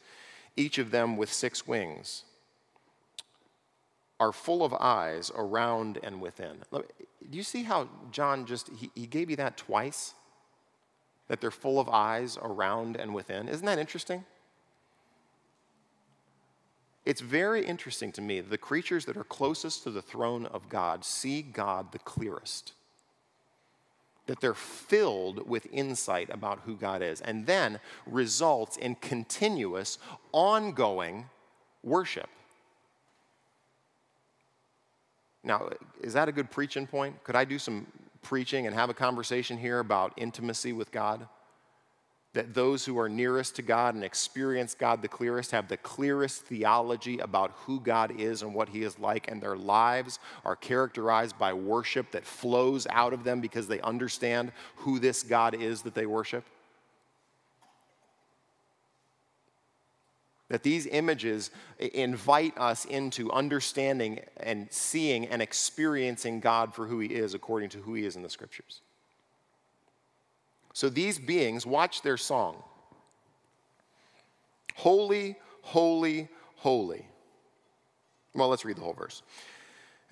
each 0.57 0.79
of 0.79 0.91
them 0.91 1.17
with 1.17 1.33
six 1.33 1.67
wings 1.67 2.25
are 4.19 4.33
full 4.33 4.65
of 4.65 4.75
eyes 4.75 5.31
around 5.35 5.99
and 6.03 6.21
within. 6.21 6.59
Do 6.73 6.85
you 7.31 7.43
see 7.43 7.63
how 7.63 7.89
John 8.11 8.45
just, 8.45 8.69
he, 8.77 8.91
he 8.95 9.07
gave 9.07 9.31
you 9.31 9.37
that 9.37 9.57
twice? 9.57 10.15
That 11.31 11.41
they're 11.41 11.53
full 11.53 11.79
of 11.79 11.89
eyes 11.89 12.37
around 12.43 12.97
and 12.97 13.15
within. 13.15 13.49
Isn't 13.49 13.67
that 13.67 13.79
interesting? 13.79 14.25
It's 17.05 17.21
very 17.21 17.65
interesting 17.65 18.11
to 18.13 18.21
me 18.21 18.41
the 18.41 18.59
creatures 18.59 19.05
that 19.05 19.17
are 19.17 19.23
closest 19.23 19.85
to 19.85 19.93
the 19.93 20.03
throne 20.03 20.47
of 20.47 20.69
God 20.69 21.05
see 21.05 21.41
God 21.41 21.93
the 21.93 22.01
clearest. 22.01 22.73
That 24.27 24.41
they're 24.41 24.55
filled 24.55 25.49
with 25.49 25.69
insight 25.71 26.31
about 26.31 26.63
who 26.67 26.75
God 26.75 27.01
is, 27.01 27.21
and 27.21 27.47
then 27.47 27.79
results 28.07 28.77
in 28.77 28.97
continuous, 28.97 29.99
ongoing 30.33 31.27
worship. 31.85 32.29
Now, 35.45 35.71
is 36.03 36.13
that 36.15 36.29
a 36.29 36.33
good 36.33 36.51
preaching 36.51 36.89
point? 36.89 37.23
Could 37.23 37.37
I 37.37 37.45
do 37.45 37.61
some 37.61 37.87
preaching 38.23 38.67
and 38.67 38.75
have 38.75 38.91
a 38.91 38.95
conversation 38.95 39.59
here 39.59 39.79
about 39.79 40.13
intimacy 40.17 40.73
with 40.73 40.91
God? 40.93 41.27
That 42.33 42.55
those 42.55 42.85
who 42.85 42.99
are 42.99 43.09
nearest 43.09 43.57
to 43.57 43.63
God 43.63 43.95
and 43.97 44.05
experience 44.05 44.75
God 44.75 45.03
the 45.03 45.09
clearest 45.09 45.51
have 45.51 45.69
the 45.69 45.77
clearest 45.77 46.43
theology 46.43 47.19
about 47.19 47.51
who 47.65 47.81
God 47.81 48.21
is 48.21 48.43
and 48.43 48.55
what 48.55 48.69
He 48.69 48.83
is 48.83 48.99
like, 48.99 49.29
and 49.29 49.43
their 49.43 49.57
lives 49.57 50.21
are 50.45 50.55
characterized 50.55 51.39
by 51.39 51.53
worship 51.53 52.13
that 52.13 52.25
flows 52.25 52.87
out 52.91 53.13
of 53.13 53.25
them 53.25 53.41
because 53.41 53.67
they 53.67 53.81
understand 53.81 54.53
who 54.77 55.01
this 55.01 55.23
God 55.25 55.55
is 55.61 55.83
that 55.83 55.95
they 55.95 56.07
worship? 56.07 56.45
That 60.51 60.63
these 60.63 60.87
images 60.87 61.51
invite 61.79 62.59
us 62.59 62.85
into 62.85 63.33
understanding 63.33 64.21
and 64.37 64.67
seeing 64.71 65.27
and 65.27 65.41
experiencing 65.41 66.41
God 66.41 66.75
for 66.75 66.87
who 66.87 66.99
He 66.99 67.09
is 67.09 67.33
according 67.33 67.71
to 67.71 67.79
who 67.79 67.95
He 67.95 68.05
is 68.05 68.17
in 68.17 68.23
the 68.23 68.29
scriptures. 68.29 68.83
So 70.75 70.89
these 70.89 71.19
beings 71.19 71.65
watch 71.65 72.03
their 72.03 72.19
song 72.19 72.63
Holy, 74.77 75.37
holy, 75.63 76.29
holy. 76.57 77.07
Well, 78.35 78.49
let's 78.49 78.65
read 78.65 78.77
the 78.77 78.83
whole 78.83 78.95
verse. 78.95 79.23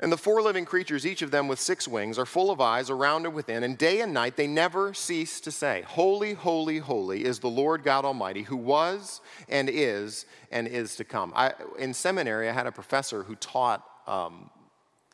And 0.00 0.12
the 0.12 0.16
four 0.16 0.40
living 0.42 0.64
creatures, 0.64 1.04
each 1.04 1.22
of 1.22 1.32
them 1.32 1.48
with 1.48 1.58
six 1.58 1.88
wings, 1.88 2.18
are 2.18 2.26
full 2.26 2.52
of 2.52 2.60
eyes 2.60 2.88
around 2.88 3.26
and 3.26 3.34
within, 3.34 3.64
and 3.64 3.76
day 3.76 4.00
and 4.00 4.14
night 4.14 4.36
they 4.36 4.46
never 4.46 4.94
cease 4.94 5.40
to 5.40 5.50
say, 5.50 5.82
Holy, 5.88 6.34
holy, 6.34 6.78
holy 6.78 7.24
is 7.24 7.40
the 7.40 7.48
Lord 7.48 7.82
God 7.82 8.04
Almighty, 8.04 8.42
who 8.42 8.56
was 8.56 9.20
and 9.48 9.68
is 9.68 10.24
and 10.52 10.68
is 10.68 10.94
to 10.96 11.04
come. 11.04 11.32
I, 11.34 11.52
in 11.78 11.92
seminary, 11.94 12.48
I 12.48 12.52
had 12.52 12.68
a 12.68 12.72
professor 12.72 13.24
who 13.24 13.34
taught 13.36 13.84
um, 14.06 14.50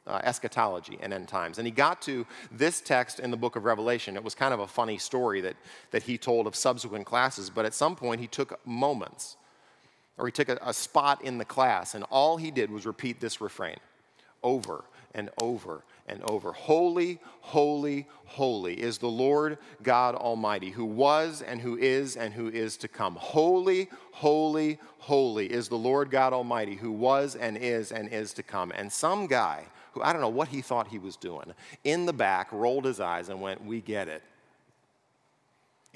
uh, 0.06 0.20
eschatology 0.22 0.98
and 1.00 1.14
end 1.14 1.28
times. 1.28 1.56
And 1.56 1.66
he 1.66 1.70
got 1.70 2.02
to 2.02 2.26
this 2.52 2.82
text 2.82 3.20
in 3.20 3.30
the 3.30 3.38
book 3.38 3.56
of 3.56 3.64
Revelation. 3.64 4.16
It 4.16 4.24
was 4.24 4.34
kind 4.34 4.52
of 4.52 4.60
a 4.60 4.66
funny 4.66 4.98
story 4.98 5.40
that, 5.40 5.56
that 5.92 6.02
he 6.02 6.18
told 6.18 6.46
of 6.46 6.54
subsequent 6.54 7.06
classes, 7.06 7.48
but 7.48 7.64
at 7.64 7.72
some 7.72 7.96
point 7.96 8.20
he 8.20 8.26
took 8.26 8.60
moments, 8.66 9.38
or 10.18 10.26
he 10.26 10.32
took 10.32 10.50
a, 10.50 10.58
a 10.60 10.74
spot 10.74 11.24
in 11.24 11.38
the 11.38 11.44
class, 11.46 11.94
and 11.94 12.04
all 12.10 12.36
he 12.36 12.50
did 12.50 12.70
was 12.70 12.84
repeat 12.84 13.18
this 13.18 13.40
refrain 13.40 13.78
over 14.44 14.84
and 15.14 15.30
over 15.40 15.82
and 16.06 16.22
over. 16.30 16.52
Holy, 16.52 17.18
holy, 17.40 18.06
holy 18.26 18.74
is 18.74 18.98
the 18.98 19.08
Lord 19.08 19.58
God 19.82 20.14
Almighty, 20.14 20.70
who 20.70 20.84
was 20.84 21.42
and 21.42 21.60
who 21.60 21.76
is 21.76 22.16
and 22.16 22.32
who 22.34 22.48
is 22.48 22.76
to 22.78 22.88
come. 22.88 23.16
Holy, 23.16 23.88
holy, 24.12 24.78
holy 24.98 25.46
is 25.46 25.68
the 25.68 25.78
Lord 25.78 26.10
God 26.10 26.32
Almighty, 26.32 26.74
who 26.74 26.92
was 26.92 27.34
and 27.34 27.56
is 27.56 27.90
and 27.90 28.08
is 28.08 28.32
to 28.34 28.42
come. 28.42 28.72
And 28.74 28.92
some 28.92 29.26
guy 29.26 29.64
who 29.92 30.02
I 30.02 30.12
don't 30.12 30.22
know 30.22 30.28
what 30.28 30.48
he 30.48 30.60
thought 30.60 30.88
he 30.88 30.98
was 30.98 31.16
doing, 31.16 31.54
in 31.84 32.04
the 32.04 32.12
back 32.12 32.52
rolled 32.52 32.84
his 32.84 33.00
eyes 33.00 33.28
and 33.28 33.40
went, 33.40 33.64
We 33.64 33.80
get 33.80 34.08
it. 34.08 34.22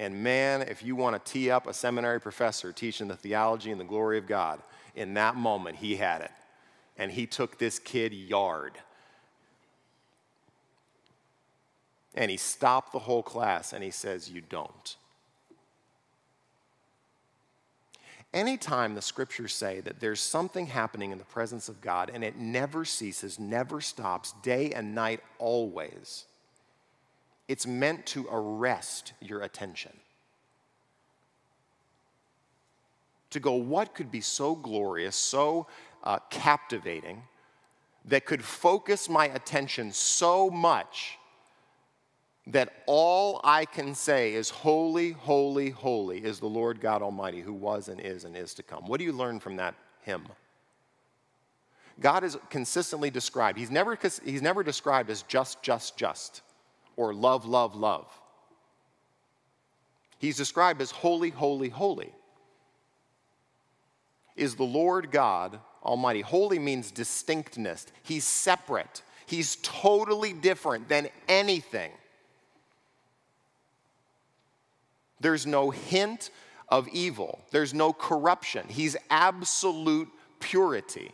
And 0.01 0.23
man, 0.23 0.61
if 0.61 0.81
you 0.81 0.95
want 0.95 1.23
to 1.23 1.31
tee 1.31 1.51
up 1.51 1.67
a 1.67 1.73
seminary 1.73 2.21
professor 2.21 2.71
teaching 2.71 3.09
the 3.09 3.17
theology 3.17 3.69
and 3.69 3.79
the 3.79 3.85
glory 3.85 4.17
of 4.17 4.25
God, 4.25 4.61
in 4.95 5.13
that 5.15 5.35
moment 5.35 5.75
he 5.75 5.97
had 5.97 6.21
it 6.21 6.31
and 6.99 7.13
he 7.13 7.25
took 7.25 7.57
this 7.57 7.79
kid 7.79 8.13
yard. 8.13 8.73
And 12.13 12.29
he 12.29 12.37
stopped 12.37 12.91
the 12.91 12.99
whole 12.99 13.23
class 13.23 13.71
and 13.71 13.83
he 13.83 13.89
says, 13.89 14.29
You 14.29 14.41
don't. 14.41 14.97
Anytime 18.31 18.93
the 18.93 19.01
scriptures 19.01 19.53
say 19.53 19.79
that 19.79 19.99
there's 19.99 20.19
something 20.19 20.67
happening 20.67 21.11
in 21.11 21.17
the 21.17 21.23
presence 21.23 21.67
of 21.69 21.81
God 21.81 22.11
and 22.13 22.23
it 22.23 22.37
never 22.37 22.85
ceases, 22.85 23.39
never 23.39 23.81
stops, 23.81 24.33
day 24.43 24.71
and 24.71 24.93
night, 24.93 25.21
always, 25.39 26.25
it's 27.47 27.65
meant 27.65 28.05
to 28.07 28.27
arrest 28.29 29.13
your 29.19 29.41
attention. 29.41 29.93
To 33.31 33.39
go, 33.39 33.53
what 33.53 33.95
could 33.95 34.11
be 34.11 34.21
so 34.21 34.53
glorious, 34.53 35.15
so 35.15 35.67
uh, 36.03 36.19
captivating 36.29 37.23
that 38.05 38.25
could 38.25 38.43
focus 38.43 39.09
my 39.09 39.25
attention 39.27 39.91
so 39.91 40.49
much 40.49 41.17
that 42.47 42.83
all 42.87 43.39
I 43.43 43.65
can 43.65 43.93
say 43.93 44.33
is, 44.33 44.49
Holy, 44.49 45.11
holy, 45.11 45.69
holy 45.69 46.19
is 46.19 46.39
the 46.39 46.47
Lord 46.47 46.81
God 46.81 47.01
Almighty 47.01 47.41
who 47.41 47.53
was 47.53 47.89
and 47.89 47.99
is 47.99 48.23
and 48.23 48.35
is 48.35 48.53
to 48.55 48.63
come. 48.63 48.85
What 48.87 48.97
do 48.97 49.03
you 49.03 49.13
learn 49.13 49.39
from 49.39 49.57
that 49.57 49.75
hymn? 50.01 50.27
God 51.99 52.23
is 52.23 52.37
consistently 52.49 53.09
described. 53.09 53.57
He's 53.57 53.69
never, 53.69 53.97
he's 54.23 54.41
never 54.41 54.63
described 54.63 55.09
as 55.09 55.21
just, 55.23 55.61
just, 55.61 55.97
just, 55.97 56.41
or 56.95 57.13
love, 57.13 57.45
love, 57.45 57.75
love. 57.75 58.07
He's 60.17 60.37
described 60.37 60.81
as 60.81 60.91
holy, 60.91 61.29
holy, 61.29 61.69
holy. 61.69 62.11
Is 64.35 64.55
the 64.55 64.63
Lord 64.63 65.11
God 65.11 65.59
Almighty. 65.83 66.21
Holy 66.21 66.59
means 66.59 66.91
distinctness. 66.91 67.87
He's 68.03 68.25
separate. 68.25 69.01
He's 69.25 69.57
totally 69.57 70.33
different 70.33 70.89
than 70.89 71.07
anything. 71.27 71.91
There's 75.19 75.45
no 75.45 75.69
hint 75.69 76.31
of 76.69 76.87
evil, 76.89 77.39
there's 77.51 77.73
no 77.73 77.91
corruption. 77.93 78.65
He's 78.67 78.95
absolute 79.09 80.07
purity, 80.39 81.11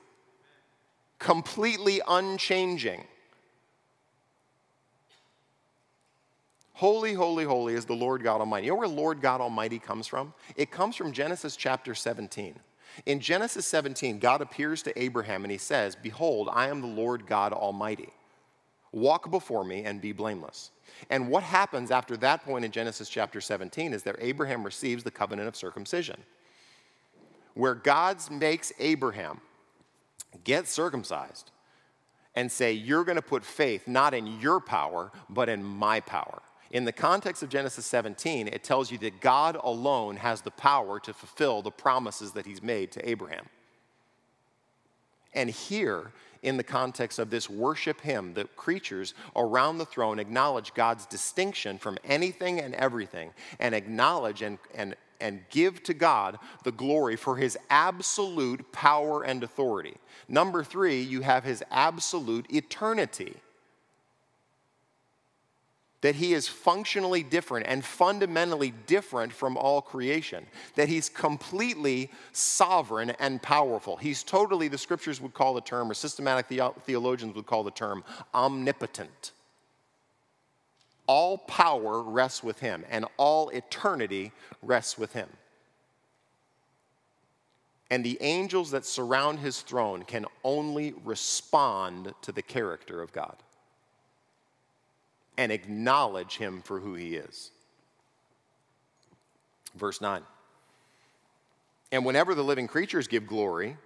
completely 1.17 2.01
unchanging. 2.07 3.03
Holy, 6.73 7.13
holy, 7.13 7.45
holy 7.45 7.73
is 7.73 7.85
the 7.85 7.95
Lord 7.95 8.21
God 8.21 8.41
Almighty. 8.41 8.67
You 8.67 8.73
know 8.73 8.79
where 8.79 8.87
Lord 8.87 9.21
God 9.21 9.39
Almighty 9.39 9.79
comes 9.79 10.07
from? 10.07 10.33
It 10.57 10.71
comes 10.71 10.97
from 10.97 11.13
Genesis 11.13 11.55
chapter 11.55 11.95
17. 11.95 12.53
In 13.05 13.19
Genesis 13.19 13.65
17, 13.67 14.19
God 14.19 14.41
appears 14.41 14.81
to 14.83 15.01
Abraham 15.01 15.43
and 15.43 15.51
he 15.51 15.57
says, 15.57 15.95
Behold, 15.95 16.49
I 16.51 16.69
am 16.69 16.81
the 16.81 16.87
Lord 16.87 17.27
God 17.27 17.53
Almighty. 17.53 18.09
Walk 18.91 19.29
before 19.29 19.65
me 19.65 19.83
and 19.83 19.99
be 19.99 20.13
blameless. 20.13 20.71
And 21.09 21.27
what 21.27 21.43
happens 21.43 21.91
after 21.91 22.15
that 22.17 22.45
point 22.45 22.63
in 22.63 22.71
Genesis 22.71 23.09
chapter 23.09 23.41
17 23.41 23.93
is 23.93 24.03
that 24.03 24.15
Abraham 24.19 24.63
receives 24.63 25.03
the 25.03 25.11
covenant 25.11 25.47
of 25.47 25.55
circumcision, 25.55 26.17
where 27.53 27.75
God 27.75 28.17
makes 28.31 28.71
Abraham 28.79 29.41
get 30.45 30.67
circumcised 30.67 31.51
and 32.35 32.51
say, 32.51 32.71
You're 32.71 33.03
going 33.03 33.17
to 33.17 33.21
put 33.21 33.43
faith 33.43 33.87
not 33.87 34.13
in 34.13 34.39
your 34.39 34.59
power, 34.59 35.11
but 35.29 35.49
in 35.49 35.63
my 35.63 35.99
power. 35.99 36.41
In 36.75 36.83
the 36.83 36.91
context 36.91 37.41
of 37.41 37.47
Genesis 37.47 37.85
17, 37.85 38.49
it 38.49 38.61
tells 38.61 38.91
you 38.91 38.97
that 38.97 39.21
God 39.21 39.57
alone 39.63 40.17
has 40.17 40.41
the 40.41 40.51
power 40.51 40.99
to 40.99 41.13
fulfill 41.13 41.61
the 41.61 41.71
promises 41.71 42.33
that 42.33 42.45
he's 42.45 42.61
made 42.61 42.91
to 42.91 43.09
Abraham. 43.09 43.45
And 45.33 45.49
here, 45.49 46.11
in 46.43 46.57
the 46.57 46.65
context 46.65 47.17
of 47.17 47.29
this 47.29 47.49
worship 47.49 48.01
hymn, 48.01 48.33
the 48.33 48.43
creatures 48.57 49.13
around 49.37 49.77
the 49.77 49.85
throne 49.85 50.19
acknowledge 50.19 50.73
God's 50.73 51.05
distinction 51.05 51.77
from 51.77 51.97
anything 52.03 52.59
and 52.59 52.75
everything 52.75 53.31
and 53.57 53.73
acknowledge 53.73 54.41
and, 54.41 54.57
and, 54.73 54.97
and 55.21 55.45
give 55.49 55.81
to 55.83 55.93
God 55.93 56.39
the 56.65 56.73
glory 56.73 57.15
for 57.15 57.37
his 57.37 57.57
absolute 57.69 58.69
power 58.73 59.23
and 59.23 59.45
authority. 59.45 59.95
Number 60.27 60.61
three, 60.61 61.01
you 61.01 61.21
have 61.21 61.45
his 61.45 61.63
absolute 61.71 62.53
eternity 62.53 63.37
that 66.05 66.13
he 66.13 66.35
is 66.35 66.47
functionally 66.47 67.23
different 67.23 67.65
and 67.65 67.83
fundamentally 67.83 68.71
different 68.85 69.33
from 69.33 69.57
all 69.57 69.81
creation, 69.81 70.45
that 70.75 70.87
he's 70.87 71.09
completely 71.09 72.11
sovereign 72.31 73.09
and 73.17 73.41
powerful. 73.41 73.97
He's 73.97 74.21
totally, 74.21 74.67
the 74.67 74.77
scriptures 74.77 75.19
would 75.19 75.33
call 75.33 75.55
the 75.55 75.61
term, 75.61 75.89
or 75.89 75.95
systematic 75.95 76.45
theologians 76.85 77.35
would 77.35 77.47
call 77.47 77.63
the 77.63 77.71
term, 77.71 78.03
omnipotent. 78.35 79.31
All 81.07 81.39
power 81.39 82.03
rests 82.03 82.43
with 82.43 82.59
him, 82.59 82.85
and 82.91 83.05
all 83.17 83.49
eternity 83.49 84.31
rests 84.61 84.99
with 84.99 85.13
him. 85.13 85.29
And 87.89 88.05
the 88.05 88.19
angels 88.21 88.69
that 88.69 88.85
surround 88.85 89.39
his 89.39 89.61
throne 89.61 90.03
can 90.03 90.27
only 90.43 90.93
respond 91.03 92.13
to 92.21 92.31
the 92.31 92.43
character 92.43 93.01
of 93.01 93.11
God 93.11 93.37
and 95.37 95.51
acknowledge 95.51 96.37
him 96.37 96.61
for 96.61 96.79
who 96.79 96.95
he 96.95 97.15
is. 97.15 97.51
Verse 99.75 100.01
9. 100.01 100.21
And 101.91 102.05
whenever 102.05 102.35
the 102.35 102.43
living 102.43 102.67
creatures 102.67 103.07
give 103.07 103.27
glory 103.27 103.77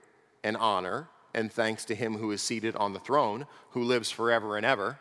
and 0.44 0.56
honor 0.58 1.10
and 1.34 1.52
thanks 1.52 1.86
to 1.86 1.96
him 1.96 2.18
who 2.18 2.32
is 2.32 2.42
seated 2.42 2.76
on 2.76 2.94
the 2.94 3.00
throne, 3.00 3.46
who 3.72 3.84
lives 3.84 4.10
forever 4.10 4.58
and 4.58 4.66
ever. 4.66 4.98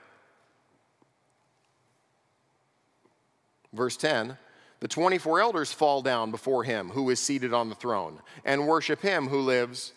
Verse 3.72 3.96
10 3.96 4.36
The 4.80 4.88
24 4.88 5.40
elders 5.40 5.72
fall 5.72 6.02
down 6.02 6.30
before 6.30 6.64
him 6.64 6.90
who 6.90 7.08
is 7.10 7.20
seated 7.20 7.52
on 7.54 7.68
the 7.68 7.74
throne 7.74 8.20
and 8.44 8.66
worship 8.66 9.00
him 9.00 9.28
who 9.28 9.40
lives 9.40 9.92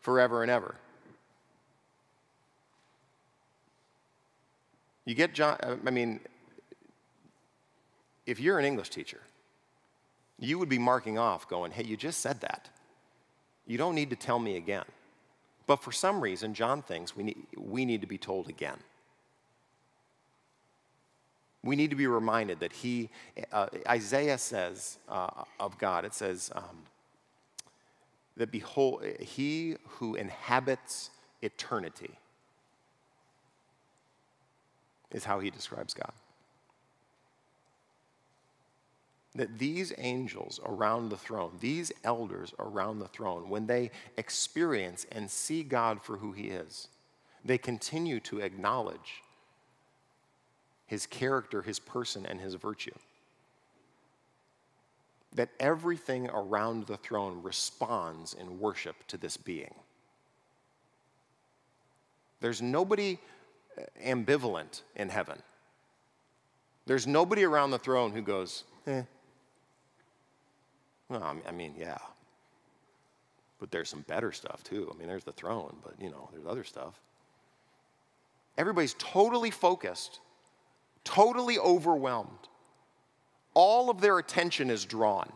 forever 0.00 0.42
and 0.42 0.50
ever. 0.50 0.76
You 5.08 5.14
get 5.14 5.32
John, 5.32 5.56
uh, 5.62 5.76
I 5.86 5.90
mean, 5.90 6.20
if 8.26 8.38
you're 8.38 8.58
an 8.58 8.66
English 8.66 8.90
teacher, 8.90 9.22
you 10.38 10.58
would 10.58 10.68
be 10.68 10.78
marking 10.78 11.18
off 11.18 11.48
going, 11.48 11.72
hey, 11.72 11.82
you 11.82 11.96
just 11.96 12.20
said 12.20 12.42
that. 12.42 12.68
You 13.66 13.78
don't 13.78 13.94
need 13.94 14.10
to 14.10 14.16
tell 14.16 14.38
me 14.38 14.58
again. 14.58 14.84
But 15.66 15.76
for 15.82 15.92
some 15.92 16.20
reason, 16.20 16.52
John 16.52 16.82
thinks 16.82 17.16
we 17.16 17.22
need, 17.22 17.38
we 17.56 17.86
need 17.86 18.02
to 18.02 18.06
be 18.06 18.18
told 18.18 18.50
again. 18.50 18.76
We 21.64 21.74
need 21.74 21.88
to 21.88 21.96
be 21.96 22.06
reminded 22.06 22.60
that 22.60 22.74
he, 22.74 23.08
uh, 23.50 23.68
Isaiah 23.88 24.36
says 24.36 24.98
uh, 25.08 25.44
of 25.58 25.78
God, 25.78 26.04
it 26.04 26.12
says 26.12 26.50
um, 26.54 26.82
that 28.36 28.50
behold, 28.50 29.06
he 29.20 29.76
who 29.86 30.16
inhabits 30.16 31.08
eternity 31.40 32.18
is 35.12 35.24
how 35.24 35.40
he 35.40 35.50
describes 35.50 35.94
God. 35.94 36.12
That 39.34 39.58
these 39.58 39.92
angels 39.98 40.58
around 40.64 41.10
the 41.10 41.16
throne, 41.16 41.52
these 41.60 41.92
elders 42.04 42.52
around 42.58 42.98
the 42.98 43.08
throne, 43.08 43.48
when 43.48 43.66
they 43.66 43.90
experience 44.16 45.06
and 45.12 45.30
see 45.30 45.62
God 45.62 46.02
for 46.02 46.16
who 46.16 46.32
he 46.32 46.48
is, 46.48 46.88
they 47.44 47.58
continue 47.58 48.20
to 48.20 48.40
acknowledge 48.40 49.22
his 50.86 51.06
character, 51.06 51.62
his 51.62 51.78
person, 51.78 52.26
and 52.26 52.40
his 52.40 52.54
virtue. 52.54 52.94
That 55.34 55.50
everything 55.60 56.28
around 56.30 56.86
the 56.86 56.96
throne 56.96 57.42
responds 57.42 58.34
in 58.34 58.58
worship 58.58 58.96
to 59.08 59.18
this 59.18 59.36
being. 59.36 59.74
There's 62.40 62.62
nobody 62.62 63.18
ambivalent 64.04 64.82
in 64.96 65.08
heaven. 65.08 65.38
There's 66.86 67.06
nobody 67.06 67.44
around 67.44 67.70
the 67.70 67.78
throne 67.78 68.12
who 68.12 68.22
goes, 68.22 68.64
eh. 68.86 69.02
Well, 71.08 71.36
I 71.46 71.52
mean, 71.52 71.74
yeah. 71.78 71.98
But 73.58 73.70
there's 73.70 73.88
some 73.88 74.02
better 74.02 74.32
stuff 74.32 74.62
too. 74.62 74.90
I 74.92 74.98
mean, 74.98 75.08
there's 75.08 75.24
the 75.24 75.32
throne, 75.32 75.76
but 75.82 75.94
you 76.00 76.10
know, 76.10 76.28
there's 76.32 76.46
other 76.46 76.64
stuff. 76.64 76.94
Everybody's 78.56 78.94
totally 78.98 79.50
focused, 79.50 80.20
totally 81.04 81.58
overwhelmed. 81.58 82.48
All 83.54 83.90
of 83.90 84.00
their 84.00 84.18
attention 84.18 84.70
is 84.70 84.84
drawn. 84.84 85.30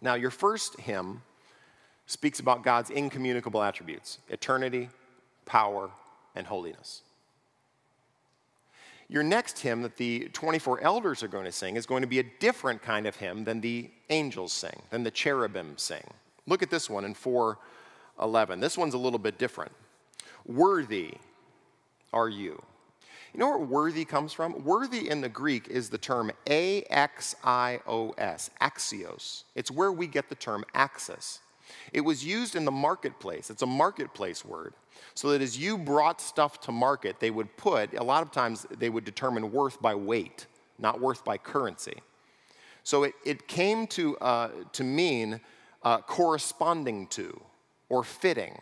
Now, 0.00 0.14
your 0.14 0.30
first 0.30 0.78
hymn 0.80 1.22
speaks 2.06 2.40
about 2.40 2.62
God's 2.62 2.90
incommunicable 2.90 3.62
attributes 3.62 4.18
eternity, 4.28 4.88
power, 5.46 5.90
and 6.34 6.46
holiness. 6.46 7.02
Your 9.08 9.22
next 9.22 9.58
hymn 9.58 9.82
that 9.82 9.96
the 9.96 10.30
24 10.32 10.80
elders 10.80 11.22
are 11.22 11.28
going 11.28 11.44
to 11.44 11.52
sing 11.52 11.76
is 11.76 11.86
going 11.86 12.02
to 12.02 12.08
be 12.08 12.20
a 12.20 12.24
different 12.40 12.82
kind 12.82 13.06
of 13.06 13.16
hymn 13.16 13.44
than 13.44 13.60
the 13.60 13.90
angels 14.10 14.52
sing, 14.52 14.82
than 14.90 15.02
the 15.02 15.10
cherubim 15.10 15.74
sing. 15.76 16.02
Look 16.46 16.62
at 16.62 16.70
this 16.70 16.88
one 16.88 17.04
in 17.04 17.14
411. 17.14 18.60
This 18.60 18.78
one's 18.78 18.94
a 18.94 18.98
little 18.98 19.18
bit 19.18 19.38
different. 19.38 19.72
Worthy 20.46 21.14
are 22.12 22.28
you. 22.28 22.62
You 23.32 23.40
know 23.40 23.48
where 23.48 23.58
worthy 23.58 24.04
comes 24.04 24.32
from? 24.32 24.64
Worthy 24.64 25.10
in 25.10 25.20
the 25.20 25.28
Greek 25.28 25.68
is 25.68 25.90
the 25.90 25.98
term 25.98 26.30
A 26.48 26.82
X 26.84 27.34
I 27.42 27.80
O 27.86 28.10
S, 28.10 28.50
axios. 28.60 29.42
It's 29.56 29.70
where 29.70 29.92
we 29.92 30.06
get 30.06 30.28
the 30.28 30.36
term 30.36 30.64
axis. 30.72 31.40
It 31.92 32.02
was 32.02 32.24
used 32.24 32.56
in 32.56 32.64
the 32.64 32.70
marketplace. 32.70 33.50
It's 33.50 33.62
a 33.62 33.66
marketplace 33.66 34.44
word. 34.44 34.74
So 35.14 35.30
that 35.30 35.42
as 35.42 35.58
you 35.58 35.78
brought 35.78 36.20
stuff 36.20 36.60
to 36.62 36.72
market, 36.72 37.20
they 37.20 37.30
would 37.30 37.56
put, 37.56 37.94
a 37.94 38.02
lot 38.02 38.22
of 38.22 38.30
times, 38.30 38.66
they 38.78 38.90
would 38.90 39.04
determine 39.04 39.52
worth 39.52 39.80
by 39.80 39.94
weight, 39.94 40.46
not 40.78 41.00
worth 41.00 41.24
by 41.24 41.38
currency. 41.38 42.00
So 42.82 43.04
it, 43.04 43.14
it 43.24 43.48
came 43.48 43.86
to, 43.88 44.16
uh, 44.18 44.50
to 44.72 44.84
mean 44.84 45.40
uh, 45.82 45.98
corresponding 45.98 47.06
to 47.08 47.40
or 47.88 48.04
fitting. 48.04 48.58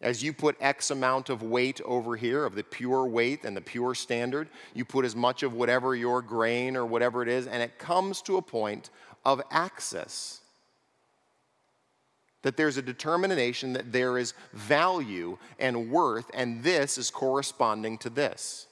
As 0.00 0.22
you 0.22 0.32
put 0.32 0.56
X 0.60 0.90
amount 0.90 1.28
of 1.28 1.42
weight 1.42 1.80
over 1.82 2.16
here, 2.16 2.46
of 2.46 2.54
the 2.54 2.64
pure 2.64 3.04
weight 3.04 3.44
and 3.44 3.54
the 3.54 3.60
pure 3.60 3.94
standard, 3.94 4.48
you 4.72 4.84
put 4.84 5.04
as 5.04 5.14
much 5.14 5.42
of 5.42 5.52
whatever 5.52 5.94
your 5.94 6.22
grain 6.22 6.74
or 6.74 6.86
whatever 6.86 7.22
it 7.22 7.28
is, 7.28 7.46
and 7.46 7.62
it 7.62 7.78
comes 7.78 8.22
to 8.22 8.38
a 8.38 8.42
point 8.42 8.88
of 9.26 9.42
access. 9.50 10.40
That 12.42 12.56
there's 12.56 12.76
a 12.76 12.82
determination 12.82 13.74
that 13.74 13.92
there 13.92 14.16
is 14.16 14.34
value 14.52 15.36
and 15.58 15.90
worth, 15.90 16.30
and 16.32 16.62
this 16.62 16.96
is 16.96 17.10
corresponding 17.10 17.98
to 17.98 18.10
this. 18.10 18.66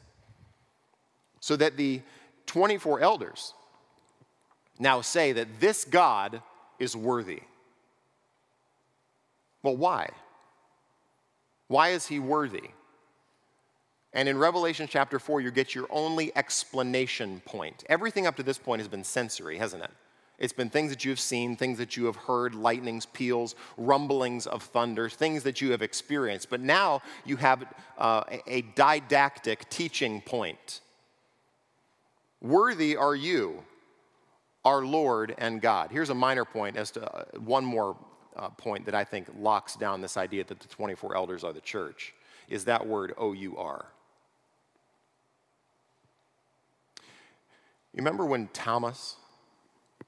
So 1.40 1.54
that 1.56 1.76
the 1.76 2.00
24 2.46 3.00
elders 3.00 3.52
now 4.78 5.00
say 5.00 5.32
that 5.32 5.60
this 5.60 5.84
God 5.84 6.42
is 6.78 6.96
worthy. 6.96 7.42
Well, 9.62 9.76
why? 9.76 10.10
Why 11.66 11.90
is 11.90 12.06
he 12.06 12.18
worthy? 12.18 12.70
And 14.14 14.28
in 14.28 14.38
Revelation 14.38 14.88
chapter 14.90 15.18
4, 15.18 15.42
you 15.42 15.50
get 15.50 15.74
your 15.74 15.86
only 15.90 16.34
explanation 16.36 17.42
point. 17.44 17.84
Everything 17.88 18.26
up 18.26 18.36
to 18.36 18.42
this 18.42 18.58
point 18.58 18.80
has 18.80 18.88
been 18.88 19.04
sensory, 19.04 19.58
hasn't 19.58 19.84
it? 19.84 19.90
It's 20.38 20.52
been 20.52 20.70
things 20.70 20.90
that 20.90 21.04
you 21.04 21.10
have 21.10 21.18
seen, 21.18 21.56
things 21.56 21.78
that 21.78 21.96
you 21.96 22.06
have 22.06 22.14
heard, 22.14 22.54
lightnings, 22.54 23.06
peals, 23.06 23.56
rumblings 23.76 24.46
of 24.46 24.62
thunder, 24.62 25.08
things 25.08 25.42
that 25.42 25.60
you 25.60 25.72
have 25.72 25.82
experienced. 25.82 26.48
But 26.48 26.60
now 26.60 27.02
you 27.24 27.36
have 27.36 27.64
uh, 27.98 28.22
a 28.46 28.62
didactic 28.76 29.68
teaching 29.68 30.20
point. 30.20 30.80
Worthy 32.40 32.96
are 32.96 33.16
you, 33.16 33.64
our 34.64 34.84
Lord 34.84 35.34
and 35.38 35.60
God. 35.60 35.90
Here's 35.90 36.10
a 36.10 36.14
minor 36.14 36.44
point 36.44 36.76
as 36.76 36.92
to 36.92 37.12
uh, 37.12 37.24
one 37.38 37.64
more 37.64 37.96
uh, 38.36 38.50
point 38.50 38.84
that 38.86 38.94
I 38.94 39.02
think 39.02 39.26
locks 39.36 39.74
down 39.74 40.00
this 40.00 40.16
idea 40.16 40.44
that 40.44 40.60
the 40.60 40.68
24 40.68 41.16
elders 41.16 41.42
are 41.42 41.52
the 41.52 41.60
church 41.60 42.14
is 42.48 42.64
that 42.66 42.86
word 42.86 43.12
O 43.18 43.32
U 43.32 43.56
R. 43.56 43.86
You 47.92 47.98
remember 47.98 48.24
when 48.24 48.48
Thomas 48.52 49.16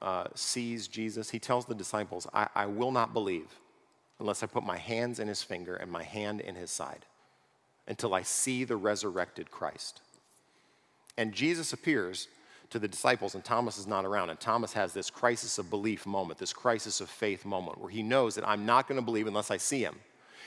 uh, 0.01 0.25
sees 0.35 0.87
Jesus? 0.87 1.29
He 1.29 1.39
tells 1.39 1.65
the 1.65 1.75
disciples, 1.75 2.27
I, 2.33 2.47
I 2.55 2.65
will 2.65 2.91
not 2.91 3.13
believe 3.13 3.47
unless 4.19 4.43
I 4.43 4.47
put 4.47 4.63
my 4.63 4.77
hands 4.77 5.19
in 5.19 5.27
his 5.27 5.43
finger 5.43 5.75
and 5.75 5.91
my 5.91 6.03
hand 6.03 6.41
in 6.41 6.55
his 6.55 6.71
side 6.71 7.05
until 7.87 8.13
I 8.13 8.21
see 8.21 8.63
the 8.63 8.75
resurrected 8.75 9.51
Christ. 9.51 10.01
And 11.17 11.33
Jesus 11.33 11.73
appears 11.73 12.27
to 12.69 12.79
the 12.79 12.87
disciples, 12.87 13.35
and 13.35 13.43
Thomas 13.43 13.77
is 13.77 13.85
not 13.85 14.05
around. 14.05 14.29
And 14.29 14.39
Thomas 14.39 14.73
has 14.73 14.93
this 14.93 15.09
crisis 15.09 15.57
of 15.57 15.69
belief 15.69 16.05
moment, 16.05 16.39
this 16.39 16.53
crisis 16.53 17.01
of 17.01 17.09
faith 17.09 17.45
moment, 17.45 17.79
where 17.79 17.89
he 17.89 18.01
knows 18.01 18.35
that 18.35 18.47
I'm 18.47 18.65
not 18.65 18.87
going 18.87 18.99
to 18.99 19.05
believe 19.05 19.27
unless 19.27 19.51
I 19.51 19.57
see 19.57 19.83
him. 19.83 19.95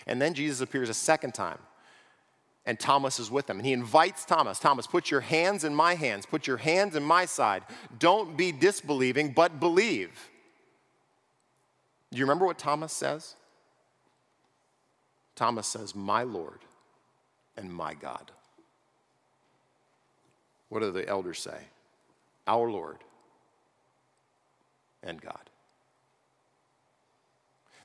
And 0.06 0.20
then 0.20 0.34
Jesus 0.34 0.60
appears 0.60 0.88
a 0.88 0.94
second 0.94 1.34
time, 1.34 1.58
and 2.66 2.78
Thomas 2.78 3.18
is 3.18 3.30
with 3.30 3.48
him. 3.48 3.58
And 3.58 3.66
he 3.66 3.72
invites 3.72 4.24
Thomas 4.24 4.58
Thomas, 4.58 4.86
put 4.86 5.10
your 5.10 5.20
hands 5.20 5.64
in 5.64 5.74
my 5.74 5.94
hands, 5.94 6.26
put 6.26 6.46
your 6.46 6.56
hands 6.56 6.96
in 6.96 7.02
my 7.02 7.26
side. 7.26 7.62
Don't 7.98 8.36
be 8.36 8.52
disbelieving, 8.52 9.32
but 9.32 9.60
believe. 9.60 10.30
Do 12.10 12.18
you 12.18 12.24
remember 12.24 12.46
what 12.46 12.58
Thomas 12.58 12.92
says? 12.92 13.34
Thomas 15.34 15.66
says, 15.66 15.94
My 15.94 16.22
Lord 16.22 16.60
and 17.56 17.72
my 17.72 17.94
God. 17.94 18.30
What 20.68 20.80
do 20.80 20.90
the 20.90 21.06
elders 21.08 21.40
say? 21.40 21.58
our 22.46 22.70
Lord 22.70 22.98
and 25.02 25.20
God. 25.20 25.50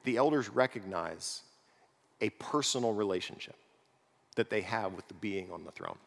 The 0.04 0.18
elders 0.18 0.50
recognize 0.50 1.42
a 2.22 2.30
personal 2.32 2.94
relationship 2.94 3.56
that 4.40 4.50
they 4.50 4.62
have 4.62 4.94
with 4.94 5.08
the 5.10 5.14
being 5.16 5.52
on 5.52 5.66
the 5.66 5.72
throne. 5.72 5.98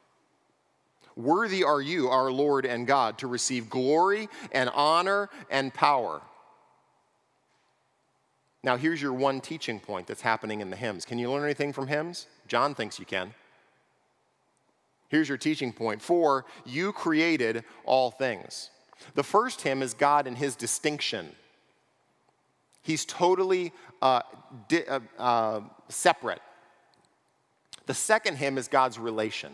Worthy 1.16 1.62
are 1.62 1.82
you, 1.82 2.08
our 2.08 2.32
Lord 2.32 2.64
and 2.64 2.86
God, 2.86 3.18
to 3.18 3.26
receive 3.26 3.68
glory 3.68 4.30
and 4.50 4.70
honor 4.70 5.28
and 5.50 5.72
power. 5.72 6.22
Now, 8.64 8.76
here's 8.76 9.02
your 9.02 9.12
one 9.12 9.42
teaching 9.42 9.78
point 9.78 10.06
that's 10.06 10.22
happening 10.22 10.62
in 10.62 10.70
the 10.70 10.76
hymns. 10.76 11.04
Can 11.04 11.18
you 11.18 11.30
learn 11.30 11.44
anything 11.44 11.74
from 11.74 11.88
hymns? 11.88 12.26
John 12.48 12.74
thinks 12.74 12.98
you 12.98 13.04
can. 13.04 13.34
Here's 15.08 15.28
your 15.28 15.36
teaching 15.36 15.72
point. 15.72 16.00
For 16.00 16.46
you 16.64 16.92
created 16.92 17.64
all 17.84 18.10
things. 18.10 18.70
The 19.14 19.22
first 19.22 19.60
hymn 19.60 19.82
is 19.82 19.92
God 19.92 20.26
and 20.26 20.38
his 20.38 20.56
distinction. 20.56 21.28
He's 22.80 23.04
totally 23.04 23.72
uh, 24.00 24.22
di- 24.68 24.86
uh, 24.86 25.00
uh, 25.18 25.60
separate. 25.88 26.40
The 27.86 27.94
second 27.94 28.36
hymn 28.36 28.58
is 28.58 28.68
God's 28.68 28.98
relation. 28.98 29.52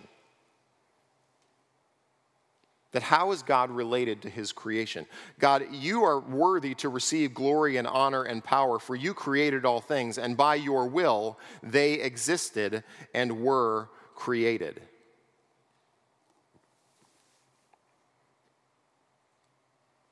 That 2.93 3.03
how 3.03 3.33
is 3.33 3.43
God 3.43 3.70
related 3.70 4.22
to 4.22 4.31
his 4.31 4.53
creation? 4.53 5.07
God, 5.39 5.64
you 5.72 6.05
are 6.05 6.20
worthy 6.20 6.74
to 6.76 6.89
receive 6.89 7.35
glory 7.35 7.76
and 7.76 7.87
honor 7.87 8.22
and 8.22 8.43
power, 8.43 8.79
for 8.79 8.97
you 8.97 9.12
created 9.12 9.66
all 9.66 9.81
things, 9.81 10.16
and 10.16 10.37
by 10.37 10.55
your 10.55 10.87
will 10.87 11.39
they 11.62 11.95
existed 11.95 12.83
and 13.14 13.43
were 13.43 13.91
created. 14.14 14.81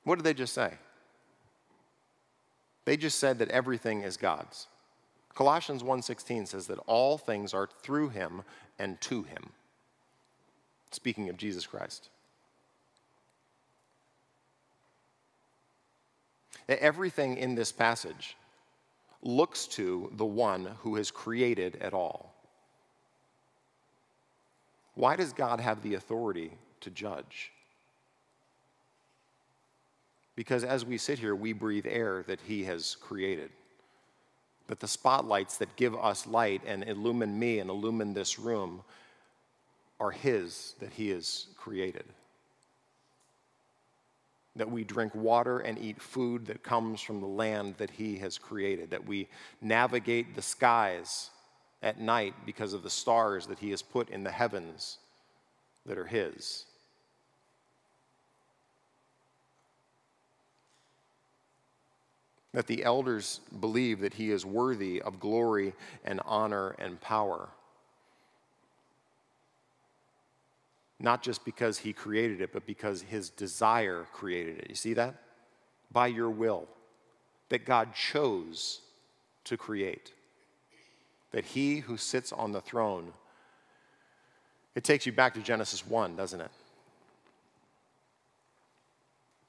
What 0.05 0.17
did 0.17 0.25
they 0.25 0.35
just 0.35 0.55
say? 0.55 0.75
They 2.85 2.97
just 2.97 3.19
said 3.19 3.41
that 3.41 3.51
everything 3.51 4.03
is 4.03 4.17
God's. 4.17 4.69
Colossians 5.37 5.83
1:16 5.85 6.47
says 6.47 6.67
that 6.67 6.79
all 6.87 7.19
things 7.19 7.53
are 7.53 7.69
through 7.83 8.09
him 8.09 8.43
and 8.79 8.99
to 9.03 9.23
him. 9.23 9.53
Speaking 10.91 11.29
of 11.29 11.37
Jesus 11.37 11.67
Christ. 11.67 12.09
Everything 16.69 17.37
in 17.37 17.55
this 17.55 17.71
passage 17.71 18.37
looks 19.21 19.67
to 19.67 20.11
the 20.15 20.25
one 20.25 20.65
who 20.81 20.97
has 20.97 21.11
created 21.11 21.77
it 21.77 21.93
all. 21.93 22.35
Why 24.95 25.17
does 25.17 25.35
God 25.35 25.61
have 25.61 25.83
the 25.83 25.95
authority 25.95 26.57
to 26.81 26.91
judge? 26.91 27.53
Because 30.35 30.65
as 30.65 30.87
we 30.87 30.97
sit 30.97 31.19
here, 31.19 31.37
we 31.37 31.53
breathe 31.53 31.87
air 31.87 32.23
that 32.23 32.41
He 32.41 32.65
has 32.65 32.97
created. 32.97 33.51
That 34.69 34.81
the 34.81 34.89
spotlights 34.89 35.59
that 35.59 35.77
give 35.77 35.95
us 35.95 36.27
light 36.27 36.63
and 36.67 36.85
illumine 36.85 37.39
me 37.39 37.61
and 37.61 37.71
illumine 37.71 38.15
this 38.15 38.39
room 38.39 38.83
are 40.01 40.11
His 40.11 40.75
that 40.81 40.93
He 40.93 41.11
has 41.11 41.47
created. 41.57 42.05
That 44.57 44.71
we 44.71 44.85
drink 44.85 45.15
water 45.15 45.59
and 45.59 45.79
eat 45.79 46.01
food 46.01 46.47
that 46.47 46.63
comes 46.63 47.01
from 47.01 47.21
the 47.21 47.27
land 47.27 47.75
that 47.79 47.91
He 47.91 48.19
has 48.19 48.39
created. 48.39 48.91
That 48.91 49.07
we 49.07 49.29
navigate 49.61 50.35
the 50.35 50.43
skies 50.43 51.31
at 51.83 52.01
night 52.01 52.35
because 52.45 52.73
of 52.73 52.83
the 52.83 52.91
stars 52.91 53.47
that 53.47 53.59
He 53.59 53.71
has 53.71 53.83
put 53.83 54.09
in 54.11 54.25
the 54.25 54.31
heavens 54.31 54.99
that 55.85 55.99
are 55.99 56.07
His. 56.07 56.65
That 62.57 62.67
the 62.67 62.85
elders 62.85 63.41
believe 63.61 64.01
that 64.01 64.15
he 64.15 64.31
is 64.31 64.47
worthy 64.47 65.03
of 65.03 65.21
glory 65.21 65.75
and 66.07 66.23
honor 66.25 66.75
and 66.79 66.99
power. 67.03 67.51
Not 70.99 71.23
just 71.23 71.45
because 71.45 71.77
he 71.77 71.93
created 71.93 72.41
it, 72.41 72.55
but 72.55 72.65
because 72.65 73.03
his 73.03 73.29
desire 73.29 74.07
created 74.15 74.61
it. 74.61 74.71
You 74.71 74.75
see 74.75 74.95
that? 74.95 75.17
By 75.93 76.07
your 76.07 76.31
will. 76.31 76.67
That 77.51 77.67
God 77.67 77.95
chose 77.95 78.81
to 79.45 79.59
create. 79.59 80.15
That 81.33 81.45
he 81.45 81.81
who 81.81 81.99
sits 81.99 82.33
on 82.33 82.53
the 82.53 82.63
throne, 82.63 83.13
it 84.75 84.83
takes 84.83 85.05
you 85.05 85.13
back 85.13 85.35
to 85.35 85.41
Genesis 85.41 85.87
1, 85.87 86.17
doesn't 86.17 86.41
it? 86.41 86.51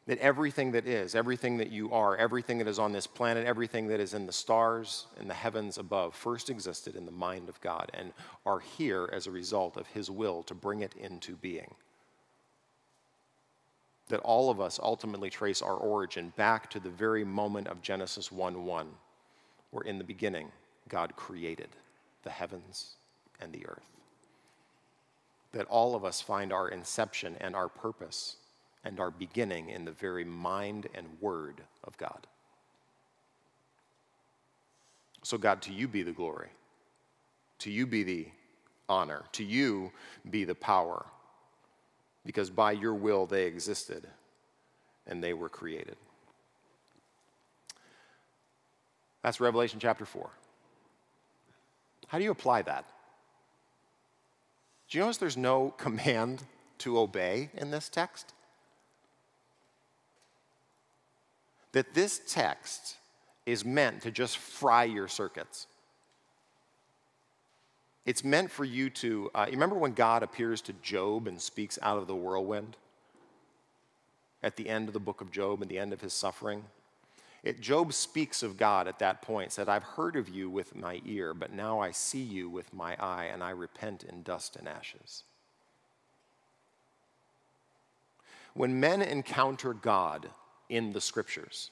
That 0.08 0.18
everything 0.20 0.72
that 0.72 0.88
is, 0.88 1.16
everything 1.16 1.58
that 1.58 1.70
you 1.70 1.92
are, 1.92 2.16
everything 2.16 2.58
that 2.58 2.68
is 2.68 2.80
on 2.80 2.94
this 2.94 3.06
planet, 3.06 3.46
everything 3.46 3.88
that 3.88 4.00
is 4.00 4.14
in 4.14 4.26
the 4.26 4.32
stars 4.32 5.06
and 5.20 5.30
the 5.30 5.34
heavens 5.34 5.78
above 5.78 6.16
first 6.16 6.50
existed 6.50 6.96
in 6.96 7.06
the 7.06 7.12
mind 7.12 7.50
of 7.50 7.60
God 7.60 7.92
and 7.94 8.14
are 8.46 8.60
here 8.60 9.10
as 9.12 9.28
a 9.28 9.32
result 9.32 9.76
of 9.76 9.86
His 9.88 10.10
will 10.10 10.44
to 10.44 10.56
bring 10.56 10.80
it 10.80 10.94
into 10.96 11.36
being. 11.36 11.76
That 14.08 14.22
all 14.22 14.50
of 14.50 14.62
us 14.62 14.80
ultimately 14.82 15.30
trace 15.30 15.62
our 15.62 15.76
origin 15.76 16.32
back 16.38 16.70
to 16.70 16.80
the 16.80 16.90
very 16.90 17.26
moment 17.26 17.68
of 17.68 17.82
Genesis 17.82 18.32
1 18.32 18.64
1, 18.64 18.88
where 19.72 19.84
in 19.84 19.98
the 19.98 20.06
beginning 20.06 20.50
God 20.88 21.18
created 21.18 21.70
the 22.24 22.30
heavens 22.30 22.96
and 23.42 23.52
the 23.52 23.68
earth. 23.68 23.92
That 25.52 25.66
all 25.66 25.96
of 25.96 26.06
us 26.06 26.22
find 26.22 26.54
our 26.54 26.70
inception 26.70 27.36
and 27.42 27.54
our 27.58 27.68
purpose 27.68 28.38
and 28.88 29.02
our 29.02 29.12
beginning 29.12 29.70
in 29.70 29.84
the 29.84 29.92
very 29.92 30.24
mind 30.24 30.88
and 30.96 31.06
word 31.20 31.62
of 31.84 31.98
God. 31.98 32.26
So, 35.24 35.38
God, 35.38 35.62
to 35.64 35.74
you 35.74 35.90
be 35.90 36.04
the 36.04 36.14
glory. 36.14 36.48
To 37.60 37.70
you 37.70 37.86
be 37.86 38.04
the 38.04 38.28
honor. 38.88 39.26
To 39.34 39.44
you 39.44 39.92
be 40.30 40.46
the 40.46 40.56
power. 40.56 41.06
Because 42.26 42.50
by 42.50 42.72
your 42.72 42.94
will 42.94 43.26
they 43.26 43.44
existed 43.44 44.08
and 45.06 45.22
they 45.22 45.34
were 45.34 45.50
created. 45.50 45.98
That's 49.22 49.42
Revelation 49.42 49.80
chapter 49.82 50.06
4. 50.06 50.30
How 52.08 52.18
do 52.20 52.24
you 52.24 52.32
apply 52.32 52.62
that? 52.62 52.86
Do 54.90 54.98
you 54.98 55.04
notice 55.04 55.18
there's 55.18 55.36
no 55.36 55.72
command 55.78 56.44
to 56.78 56.98
obey 56.98 57.50
in 57.54 57.72
this 57.72 57.90
text? 57.90 58.34
That 61.78 61.94
this 61.94 62.20
text 62.28 62.96
is 63.46 63.64
meant 63.64 64.02
to 64.02 64.10
just 64.10 64.40
fry 64.40 64.86
your 64.86 65.08
circuits. 65.08 65.68
It's 68.04 68.24
meant 68.24 68.50
for 68.50 68.66
you 68.66 68.90
to, 68.90 69.30
uh, 69.36 69.46
you 69.46 69.52
remember 69.52 69.76
when 69.76 69.94
God 69.94 70.24
appears 70.24 70.60
to 70.62 70.74
Job 70.74 71.28
and 71.28 71.40
speaks 71.40 71.78
out 71.84 72.00
of 72.00 72.08
the 72.08 72.16
whirlwind? 72.16 72.78
At 74.42 74.56
the 74.56 74.68
end 74.70 74.88
of 74.88 74.94
the 74.94 75.00
book 75.00 75.22
of 75.22 75.30
Job 75.30 75.62
and 75.62 75.70
the 75.70 75.78
end 75.78 75.94
of 75.94 76.02
his 76.02 76.14
suffering? 76.14 76.64
It, 77.44 77.62
Job 77.62 77.94
speaks 77.94 78.42
of 78.42 78.58
God 78.58 78.88
at 78.88 78.98
that 78.98 79.22
point, 79.22 79.52
said, 79.52 79.70
I've 79.70 79.84
heard 79.84 80.16
of 80.16 80.28
you 80.28 80.50
with 80.50 80.76
my 80.76 81.00
ear, 81.06 81.36
but 81.36 81.54
now 81.54 81.80
I 81.80 81.92
see 81.92 82.24
you 82.24 82.50
with 82.50 82.74
my 82.74 82.96
eye, 83.00 83.26
and 83.26 83.44
I 83.44 83.52
repent 83.52 84.04
in 84.04 84.24
dust 84.24 84.56
and 84.56 84.68
ashes. 84.68 85.26
When 88.56 88.80
men 88.80 89.04
encounter 89.04 89.76
God 89.76 90.32
in 90.70 90.94
the 90.94 91.02
scriptures, 91.02 91.72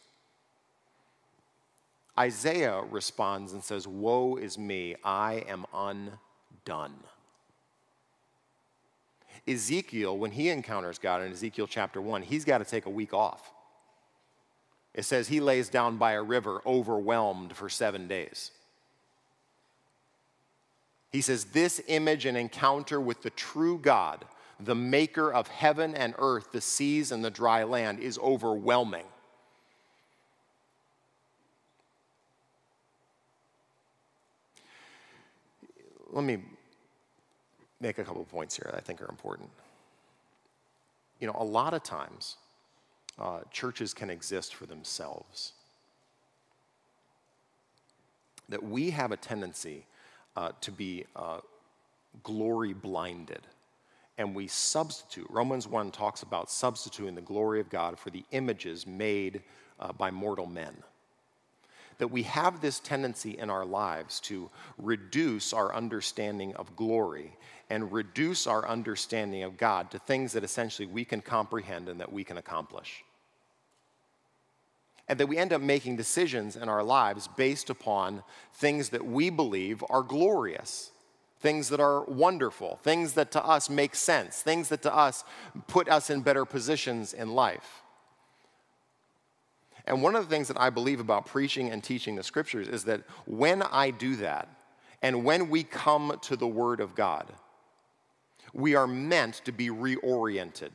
Isaiah 2.18 2.82
responds 2.90 3.54
and 3.54 3.64
says, 3.64 3.88
Woe 3.88 4.38
is 4.38 4.58
me, 4.58 4.96
I 5.04 5.44
am 5.48 5.66
undone. 5.74 6.96
Ezekiel, 9.48 10.18
when 10.18 10.32
he 10.32 10.50
encounters 10.50 10.98
God 10.98 11.22
in 11.22 11.32
Ezekiel 11.32 11.68
chapter 11.68 12.02
1, 12.02 12.24
he's 12.24 12.46
got 12.46 12.60
to 12.60 12.66
take 12.66 12.86
a 12.86 12.90
week 12.90 13.14
off. 13.14 13.52
It 14.94 15.04
says 15.04 15.28
he 15.28 15.40
lays 15.40 15.70
down 15.70 15.98
by 15.98 16.14
a 16.14 16.24
river, 16.24 16.62
overwhelmed 16.66 17.56
for 17.56 17.70
seven 17.70 18.08
days. 18.08 18.52
He 21.12 21.22
says, 21.22 21.46
This 21.46 21.82
image 21.88 22.26
and 22.26 22.38
encounter 22.38 23.00
with 23.00 23.22
the 23.22 23.30
true 23.30 23.78
God, 23.78 24.26
the 24.60 24.76
maker 24.76 25.34
of 25.34 25.48
heaven 25.48 25.96
and 25.96 26.16
earth, 26.18 26.52
the 26.52 26.62
seas 26.62 27.12
and 27.12 27.24
the 27.24 27.30
dry 27.30 27.64
land, 27.64 28.00
is 28.00 28.18
overwhelming. 28.20 29.06
Let 36.12 36.24
me 36.24 36.38
make 37.82 37.98
a 37.98 38.04
couple 38.04 38.22
of 38.22 38.30
points 38.30 38.56
here 38.56 38.70
that 38.72 38.78
I 38.78 38.80
think 38.80 39.02
are 39.02 39.10
important. 39.10 39.50
You 41.20 41.28
know, 41.28 41.36
a 41.38 41.44
lot 41.44 41.74
of 41.74 41.84
times, 41.84 42.38
uh, 43.20 43.40
churches 43.52 43.94
can 43.94 44.10
exist 44.10 44.56
for 44.56 44.66
themselves. 44.66 45.54
That 48.50 48.64
we 48.64 48.92
have 48.92 49.12
a 49.12 49.18
tendency 49.18 49.86
uh, 50.36 50.52
to 50.62 50.72
be 50.72 51.06
uh, 51.16 51.40
glory 52.24 52.74
blinded. 52.74 53.42
And 54.18 54.34
we 54.34 54.48
substitute, 54.48 55.28
Romans 55.30 55.68
1 55.68 55.92
talks 55.92 56.24
about 56.24 56.50
substituting 56.50 57.16
the 57.16 57.22
glory 57.22 57.60
of 57.60 57.70
God 57.70 58.00
for 58.00 58.10
the 58.10 58.24
images 58.32 58.88
made 58.88 59.42
uh, 59.80 59.92
by 59.92 60.10
mortal 60.12 60.46
men 60.46 60.76
that 61.98 62.08
we 62.10 62.24
have 62.24 62.62
this 62.62 62.80
tendency 62.80 63.38
in 63.38 63.50
our 63.50 63.66
lives 63.66 64.20
to 64.20 64.50
reduce 64.78 65.54
our 65.54 65.74
understanding 65.74 66.54
of 66.56 66.76
glory 66.76 67.36
and 67.70 67.92
reduce 67.92 68.48
our 68.48 68.68
understanding 68.68 69.44
of 69.44 69.58
God 69.58 69.90
to 69.92 70.00
things 70.00 70.34
that 70.34 70.44
essentially 70.44 70.88
we 70.88 71.06
can 71.06 71.22
comprehend 71.22 71.90
and 71.90 72.00
that 72.00 72.12
we 72.12 72.24
can 72.24 72.38
accomplish. 72.38 73.04
And 75.08 75.20
that 75.20 75.28
we 75.28 75.38
end 75.38 75.54
up 75.54 75.62
making 75.62 75.98
decisions 75.98 76.56
in 76.56 76.68
our 76.68 76.84
lives 76.84 77.30
based 77.38 77.70
upon 77.70 78.24
things 78.54 78.90
that 78.90 79.06
we 79.06 79.30
believe 79.30 79.84
are 79.90 80.02
glorious, 80.02 80.92
things 81.46 81.70
that 81.70 81.80
are 81.80 82.04
wonderful, 82.06 82.80
things 82.82 83.14
that 83.14 83.30
to 83.30 83.46
us 83.46 83.70
make 83.70 83.94
sense, 83.94 84.42
things 84.42 84.70
that 84.70 84.82
to 84.82 84.92
us 84.92 85.24
put 85.68 85.88
us 85.88 86.10
in 86.10 86.22
better 86.22 86.44
positions 86.44 87.14
in 87.14 87.36
life. 87.36 87.84
And 89.86 90.02
one 90.02 90.16
of 90.16 90.28
the 90.28 90.36
things 90.36 90.48
that 90.48 90.60
I 90.60 90.72
believe 90.72 91.00
about 91.00 91.28
preaching 91.28 91.70
and 91.70 91.84
teaching 91.84 92.16
the 92.16 92.24
scriptures 92.24 92.68
is 92.68 92.86
that 92.86 93.04
when 93.28 93.62
I 93.62 93.92
do 93.92 94.16
that, 94.16 94.50
and 95.04 95.24
when 95.24 95.52
we 95.52 95.62
come 95.62 96.18
to 96.24 96.36
the 96.36 96.48
Word 96.48 96.80
of 96.80 96.96
God, 96.96 97.32
we 98.52 98.74
are 98.74 98.88
meant 98.88 99.36
to 99.46 99.52
be 99.52 99.68
reoriented 99.68 100.72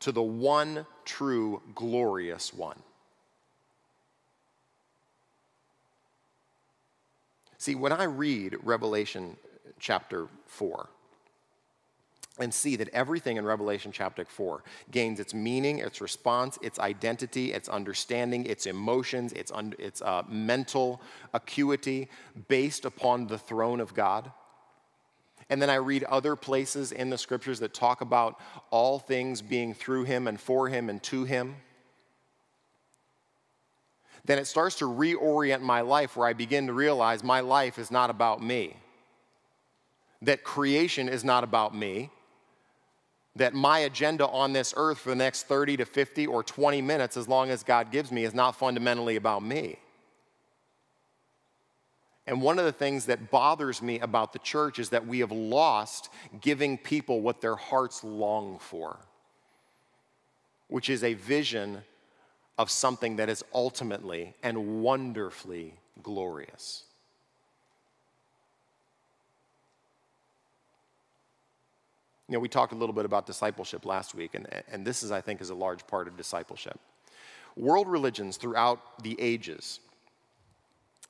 to 0.00 0.12
the 0.12 0.22
one 0.22 0.86
true, 1.04 1.60
glorious 1.74 2.54
one. 2.54 2.82
See, 7.62 7.76
when 7.76 7.92
I 7.92 8.02
read 8.02 8.56
Revelation 8.64 9.36
chapter 9.78 10.26
4, 10.46 10.88
and 12.40 12.52
see 12.52 12.74
that 12.74 12.88
everything 12.88 13.36
in 13.36 13.44
Revelation 13.44 13.92
chapter 13.92 14.24
4 14.24 14.64
gains 14.90 15.20
its 15.20 15.32
meaning, 15.32 15.78
its 15.78 16.00
response, 16.00 16.58
its 16.60 16.80
identity, 16.80 17.52
its 17.52 17.68
understanding, 17.68 18.46
its 18.46 18.66
emotions, 18.66 19.32
its, 19.34 19.52
un- 19.52 19.76
its 19.78 20.02
uh, 20.02 20.24
mental 20.28 21.00
acuity 21.34 22.08
based 22.48 22.84
upon 22.84 23.28
the 23.28 23.38
throne 23.38 23.78
of 23.78 23.94
God. 23.94 24.32
And 25.48 25.62
then 25.62 25.70
I 25.70 25.76
read 25.76 26.02
other 26.02 26.34
places 26.34 26.90
in 26.90 27.10
the 27.10 27.18
scriptures 27.18 27.60
that 27.60 27.72
talk 27.72 28.00
about 28.00 28.40
all 28.72 28.98
things 28.98 29.40
being 29.40 29.72
through 29.72 30.02
him 30.02 30.26
and 30.26 30.40
for 30.40 30.68
him 30.68 30.90
and 30.90 31.00
to 31.04 31.22
him. 31.22 31.54
Then 34.24 34.38
it 34.38 34.46
starts 34.46 34.76
to 34.76 34.84
reorient 34.84 35.60
my 35.60 35.80
life 35.80 36.16
where 36.16 36.28
I 36.28 36.32
begin 36.32 36.66
to 36.68 36.72
realize 36.72 37.24
my 37.24 37.40
life 37.40 37.78
is 37.78 37.90
not 37.90 38.10
about 38.10 38.42
me, 38.42 38.76
that 40.22 40.44
creation 40.44 41.08
is 41.08 41.24
not 41.24 41.44
about 41.44 41.74
me 41.74 42.10
that 43.36 43.54
my 43.54 43.80
agenda 43.80 44.28
on 44.28 44.52
this 44.52 44.74
earth 44.76 44.98
for 44.98 45.10
the 45.10 45.16
next 45.16 45.44
30 45.44 45.78
to 45.78 45.84
50 45.84 46.26
or 46.26 46.42
20 46.42 46.82
minutes, 46.82 47.16
as 47.16 47.28
long 47.28 47.50
as 47.50 47.62
God 47.62 47.90
gives 47.90 48.12
me, 48.12 48.24
is 48.24 48.34
not 48.34 48.56
fundamentally 48.56 49.16
about 49.16 49.42
me. 49.42 49.78
And 52.26 52.40
one 52.40 52.58
of 52.58 52.64
the 52.64 52.72
things 52.72 53.06
that 53.06 53.30
bothers 53.30 53.82
me 53.82 53.98
about 53.98 54.32
the 54.32 54.38
church 54.38 54.78
is 54.78 54.90
that 54.90 55.06
we 55.06 55.20
have 55.20 55.32
lost 55.32 56.10
giving 56.40 56.78
people 56.78 57.20
what 57.20 57.40
their 57.40 57.56
hearts 57.56 58.04
long 58.04 58.58
for, 58.60 58.98
which 60.68 60.88
is 60.88 61.02
a 61.02 61.14
vision 61.14 61.82
of 62.62 62.70
something 62.70 63.16
that 63.16 63.28
is 63.28 63.44
ultimately 63.52 64.34
and 64.40 64.84
wonderfully 64.84 65.74
glorious. 66.00 66.84
You 72.28 72.34
know, 72.34 72.38
we 72.38 72.48
talked 72.48 72.72
a 72.72 72.76
little 72.76 72.94
bit 72.94 73.04
about 73.04 73.26
discipleship 73.26 73.84
last 73.84 74.14
week, 74.14 74.36
and, 74.36 74.46
and 74.70 74.86
this 74.86 75.02
is, 75.02 75.10
I 75.10 75.20
think, 75.20 75.40
is 75.40 75.50
a 75.50 75.56
large 75.56 75.84
part 75.88 76.06
of 76.06 76.16
discipleship. 76.16 76.78
World 77.56 77.88
religions 77.88 78.36
throughout 78.36 79.02
the 79.02 79.20
ages 79.20 79.80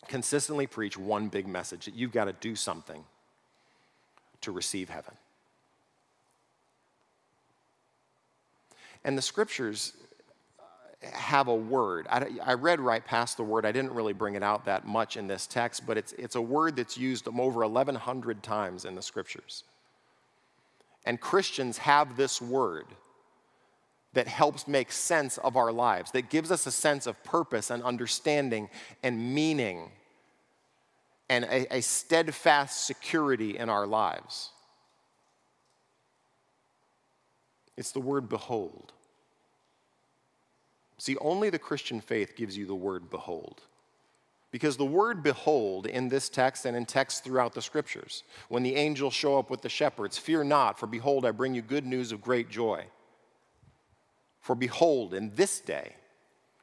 consistently 0.08 0.66
preach 0.66 0.96
one 0.96 1.28
big 1.28 1.46
message 1.46 1.84
that 1.84 1.94
you've 1.94 2.12
got 2.12 2.24
to 2.24 2.32
do 2.32 2.56
something 2.56 3.04
to 4.40 4.52
receive 4.52 4.88
heaven. 4.88 5.14
And 9.04 9.18
the 9.18 9.22
scriptures 9.22 9.92
have 11.12 11.48
a 11.48 11.54
word. 11.54 12.06
I, 12.08 12.26
I, 12.44 12.54
read 12.54 12.80
right 12.80 13.04
past 13.04 13.36
the 13.36 13.42
word. 13.42 13.66
I 13.66 13.72
didn't 13.72 13.92
really 13.92 14.12
bring 14.12 14.34
it 14.34 14.42
out 14.42 14.64
that 14.66 14.86
much 14.86 15.16
in 15.16 15.26
this 15.26 15.46
text, 15.46 15.86
but 15.86 15.98
it's, 15.98 16.12
it's 16.12 16.36
a 16.36 16.40
word 16.40 16.76
that's 16.76 16.96
used 16.96 17.26
over 17.26 17.60
1,100 17.60 18.42
times 18.42 18.84
in 18.84 18.94
the 18.94 19.02
scriptures. 19.02 19.64
And 21.04 21.20
Christians 21.20 21.78
have 21.78 22.16
this 22.16 22.40
word 22.40 22.86
that 24.12 24.28
helps 24.28 24.68
make 24.68 24.92
sense 24.92 25.38
of 25.38 25.56
our 25.56 25.72
lives, 25.72 26.10
that 26.12 26.30
gives 26.30 26.50
us 26.52 26.66
a 26.66 26.70
sense 26.70 27.06
of 27.06 27.22
purpose 27.24 27.70
and 27.70 27.82
understanding 27.82 28.68
and 29.02 29.34
meaning 29.34 29.90
and 31.28 31.44
a, 31.44 31.76
a 31.76 31.80
steadfast 31.80 32.86
security 32.86 33.56
in 33.56 33.70
our 33.70 33.86
lives. 33.86 34.50
It's 37.76 37.92
the 37.92 38.00
word 38.00 38.28
behold. 38.28 38.92
See, 41.02 41.16
only 41.16 41.50
the 41.50 41.58
Christian 41.58 42.00
faith 42.00 42.36
gives 42.36 42.56
you 42.56 42.64
the 42.64 42.76
word 42.76 43.10
behold. 43.10 43.62
Because 44.52 44.76
the 44.76 44.84
word 44.84 45.20
behold 45.20 45.88
in 45.88 46.08
this 46.08 46.28
text 46.28 46.64
and 46.64 46.76
in 46.76 46.86
texts 46.86 47.18
throughout 47.18 47.54
the 47.54 47.60
scriptures, 47.60 48.22
when 48.48 48.62
the 48.62 48.76
angels 48.76 49.12
show 49.12 49.36
up 49.36 49.50
with 49.50 49.62
the 49.62 49.68
shepherds, 49.68 50.16
fear 50.16 50.44
not, 50.44 50.78
for 50.78 50.86
behold, 50.86 51.26
I 51.26 51.32
bring 51.32 51.56
you 51.56 51.60
good 51.60 51.84
news 51.84 52.12
of 52.12 52.22
great 52.22 52.50
joy. 52.50 52.84
For 54.38 54.54
behold, 54.54 55.12
in 55.12 55.34
this 55.34 55.58
day, 55.58 55.96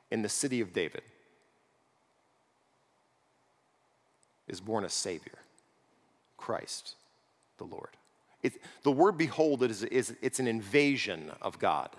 in 0.09 0.21
the 0.21 0.29
city 0.29 0.61
of 0.61 0.71
David, 0.71 1.01
is 4.47 4.61
born 4.61 4.85
a 4.85 4.89
Savior, 4.89 5.39
Christ 6.37 6.95
the 7.57 7.65
Lord. 7.65 7.89
It, 8.41 8.53
the 8.83 8.91
word 8.93 9.17
behold 9.17 9.63
is, 9.63 9.83
is 9.83 10.15
it's 10.21 10.39
an 10.39 10.47
invasion 10.47 11.29
of 11.41 11.59
God. 11.59 11.89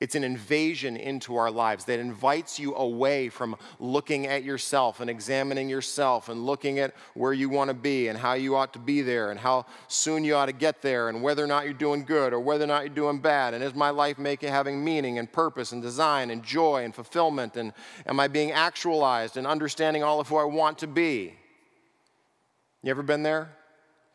It's 0.00 0.14
an 0.14 0.22
invasion 0.22 0.96
into 0.96 1.34
our 1.34 1.50
lives 1.50 1.86
that 1.86 1.98
invites 1.98 2.60
you 2.60 2.72
away 2.76 3.28
from 3.28 3.56
looking 3.80 4.28
at 4.28 4.44
yourself 4.44 5.00
and 5.00 5.10
examining 5.10 5.68
yourself 5.68 6.28
and 6.28 6.46
looking 6.46 6.78
at 6.78 6.94
where 7.14 7.32
you 7.32 7.48
want 7.48 7.66
to 7.68 7.74
be 7.74 8.06
and 8.06 8.16
how 8.16 8.34
you 8.34 8.54
ought 8.54 8.72
to 8.74 8.78
be 8.78 9.02
there 9.02 9.32
and 9.32 9.40
how 9.40 9.66
soon 9.88 10.22
you 10.22 10.36
ought 10.36 10.46
to 10.46 10.52
get 10.52 10.82
there 10.82 11.08
and 11.08 11.20
whether 11.20 11.42
or 11.42 11.48
not 11.48 11.64
you're 11.64 11.72
doing 11.72 12.04
good 12.04 12.32
or 12.32 12.38
whether 12.38 12.62
or 12.62 12.68
not 12.68 12.84
you're 12.84 12.94
doing 12.94 13.18
bad. 13.18 13.54
And 13.54 13.64
is 13.64 13.74
my 13.74 13.90
life 13.90 14.18
making 14.18 14.50
having 14.50 14.84
meaning 14.84 15.18
and 15.18 15.30
purpose 15.30 15.72
and 15.72 15.82
design 15.82 16.30
and 16.30 16.44
joy 16.44 16.84
and 16.84 16.94
fulfillment? 16.94 17.56
And 17.56 17.72
am 18.06 18.20
I 18.20 18.28
being 18.28 18.52
actualized 18.52 19.36
and 19.36 19.48
understanding 19.48 20.04
all 20.04 20.20
of 20.20 20.28
who 20.28 20.36
I 20.36 20.44
want 20.44 20.78
to 20.78 20.86
be? 20.86 21.34
You 22.84 22.90
ever 22.92 23.02
been 23.02 23.24
there? 23.24 23.57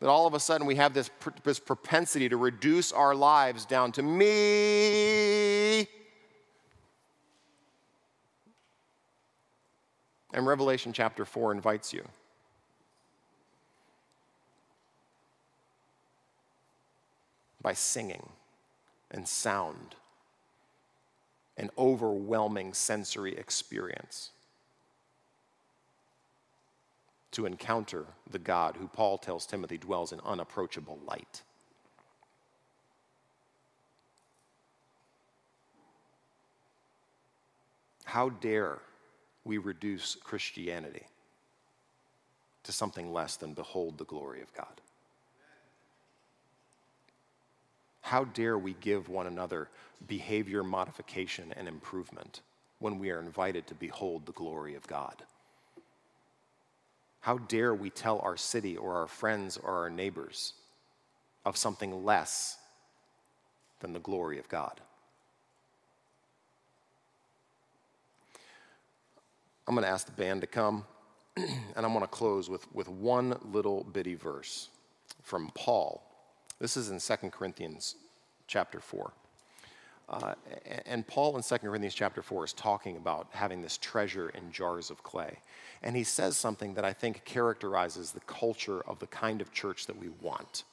That 0.00 0.08
all 0.08 0.26
of 0.26 0.34
a 0.34 0.40
sudden 0.40 0.66
we 0.66 0.76
have 0.76 0.94
this, 0.94 1.10
this 1.42 1.58
propensity 1.58 2.28
to 2.28 2.36
reduce 2.36 2.92
our 2.92 3.14
lives 3.14 3.64
down 3.64 3.92
to 3.92 4.02
me. 4.02 5.86
And 10.32 10.46
Revelation 10.46 10.92
chapter 10.92 11.24
4 11.24 11.52
invites 11.52 11.92
you. 11.92 12.04
By 17.62 17.72
singing 17.72 18.28
and 19.10 19.26
sound, 19.26 19.94
an 21.56 21.70
overwhelming 21.78 22.74
sensory 22.74 23.36
experience 23.38 24.30
to 27.34 27.46
encounter 27.46 28.06
the 28.30 28.38
God 28.38 28.76
who 28.76 28.86
Paul 28.86 29.18
tells 29.18 29.44
Timothy 29.44 29.76
dwells 29.76 30.12
in 30.12 30.20
unapproachable 30.20 31.00
light. 31.04 31.42
How 38.04 38.28
dare 38.28 38.78
we 39.44 39.58
reduce 39.58 40.14
Christianity 40.14 41.02
to 42.62 42.70
something 42.70 43.12
less 43.12 43.34
than 43.34 43.52
behold 43.52 43.98
the 43.98 44.04
glory 44.04 44.40
of 44.40 44.54
God? 44.54 44.80
How 48.00 48.24
dare 48.24 48.56
we 48.56 48.74
give 48.80 49.08
one 49.08 49.26
another 49.26 49.68
behavior 50.06 50.62
modification 50.62 51.52
and 51.56 51.66
improvement 51.66 52.42
when 52.78 53.00
we 53.00 53.10
are 53.10 53.18
invited 53.18 53.66
to 53.66 53.74
behold 53.74 54.24
the 54.24 54.32
glory 54.32 54.76
of 54.76 54.86
God? 54.86 55.24
How 57.24 57.38
dare 57.38 57.74
we 57.74 57.88
tell 57.88 58.18
our 58.18 58.36
city 58.36 58.76
or 58.76 58.96
our 58.96 59.06
friends 59.06 59.56
or 59.56 59.70
our 59.70 59.88
neighbors 59.88 60.52
of 61.46 61.56
something 61.56 62.04
less 62.04 62.58
than 63.80 63.94
the 63.94 63.98
glory 63.98 64.38
of 64.38 64.46
God? 64.50 64.78
I'm 69.66 69.74
going 69.74 69.86
to 69.86 69.90
ask 69.90 70.04
the 70.04 70.12
band 70.12 70.42
to 70.42 70.46
come, 70.46 70.84
and 71.38 71.56
I'm 71.74 71.94
going 71.94 72.00
to 72.00 72.06
close 72.06 72.50
with, 72.50 72.70
with 72.74 72.90
one 72.90 73.38
little 73.42 73.84
bitty 73.84 74.16
verse 74.16 74.68
from 75.22 75.50
Paul. 75.54 76.02
This 76.58 76.76
is 76.76 76.90
in 76.90 76.98
2 77.00 77.30
Corinthians 77.30 77.94
chapter 78.46 78.80
4. 78.80 79.14
Uh, 80.08 80.34
and 80.84 81.06
Paul 81.06 81.36
in 81.36 81.42
2 81.42 81.58
Corinthians 81.58 81.94
chapter 81.94 82.22
4 82.22 82.44
is 82.44 82.52
talking 82.52 82.96
about 82.96 83.28
having 83.30 83.62
this 83.62 83.78
treasure 83.78 84.28
in 84.30 84.52
jars 84.52 84.90
of 84.90 85.02
clay. 85.02 85.38
And 85.82 85.96
he 85.96 86.04
says 86.04 86.36
something 86.36 86.74
that 86.74 86.84
I 86.84 86.92
think 86.92 87.24
characterizes 87.24 88.12
the 88.12 88.20
culture 88.20 88.82
of 88.82 88.98
the 88.98 89.06
kind 89.06 89.40
of 89.40 89.52
church 89.52 89.86
that 89.86 89.98
we 89.98 90.08
want. 90.20 90.64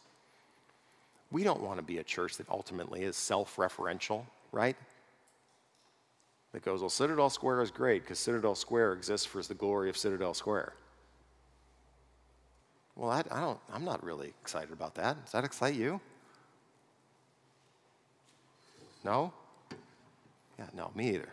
We 1.32 1.43
don't 1.43 1.61
want 1.61 1.77
to 1.77 1.84
be 1.84 1.99
a 1.99 2.03
church 2.03 2.38
that 2.38 2.49
ultimately 2.49 3.03
is 3.03 3.15
self 3.15 3.55
referential, 3.55 4.25
right? 4.51 4.75
That 6.51 6.65
goes, 6.65 6.82
well, 6.82 6.89
Citadel 6.89 7.29
Square 7.29 7.61
is 7.61 7.71
great 7.71 8.03
because 8.03 8.19
Citadel 8.19 8.55
Square 8.55 8.93
exists 8.93 9.25
for 9.25 9.41
the 9.41 9.53
glory 9.53 9.89
of 9.89 9.95
Citadel 9.95 10.34
Square. 10.34 10.73
Well, 12.97 13.09
I, 13.09 13.23
I 13.32 13.39
don't, 13.39 13.59
I'm 13.71 13.86
not 13.86 14.03
really 14.03 14.34
excited 14.41 14.73
about 14.73 14.95
that. 14.95 15.23
Does 15.23 15.32
that 15.32 15.45
excite 15.45 15.75
you? 15.75 16.01
No? 19.04 19.34
Yeah, 20.60 20.68
no, 20.76 20.91
me 20.95 21.10
either. 21.16 21.30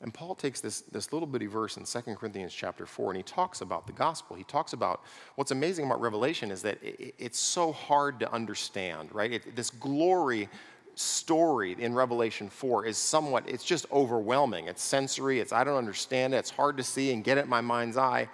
And 0.00 0.14
Paul 0.14 0.36
takes 0.36 0.60
this, 0.60 0.82
this 0.82 1.12
little 1.12 1.26
bitty 1.26 1.46
verse 1.46 1.76
in 1.76 1.84
2 1.84 2.14
Corinthians 2.14 2.54
chapter 2.54 2.86
4 2.86 3.10
and 3.10 3.16
he 3.16 3.22
talks 3.24 3.62
about 3.62 3.86
the 3.86 3.92
gospel. 3.92 4.36
He 4.36 4.44
talks 4.44 4.72
about 4.72 5.02
what's 5.34 5.50
amazing 5.50 5.86
about 5.86 6.00
Revelation 6.00 6.52
is 6.52 6.62
that 6.62 6.82
it, 6.82 7.14
it's 7.18 7.38
so 7.38 7.72
hard 7.72 8.20
to 8.20 8.32
understand, 8.32 9.12
right? 9.12 9.32
It, 9.32 9.56
this 9.56 9.70
glory 9.70 10.48
story 10.94 11.76
in 11.78 11.94
Revelation 11.94 12.48
4 12.48 12.86
is 12.86 12.96
somewhat, 12.96 13.48
it's 13.48 13.64
just 13.64 13.86
overwhelming. 13.90 14.68
It's 14.68 14.82
sensory, 14.82 15.40
it's 15.40 15.52
I 15.52 15.64
don't 15.64 15.76
understand 15.76 16.32
it, 16.32 16.38
it's 16.38 16.50
hard 16.50 16.76
to 16.76 16.84
see 16.84 17.12
and 17.12 17.24
get 17.24 17.38
it 17.38 17.44
in 17.44 17.50
my 17.50 17.60
mind's 17.60 17.96
eye. 17.96 18.28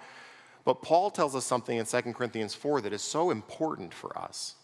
But 0.65 0.81
Paul 0.81 1.09
tells 1.09 1.35
us 1.35 1.45
something 1.45 1.77
in 1.77 1.85
2 1.85 2.01
Corinthians 2.13 2.53
4 2.53 2.81
that 2.81 2.93
is 2.93 3.01
so 3.01 3.31
important 3.31 3.91
for 3.93 4.15
us. 4.17 4.55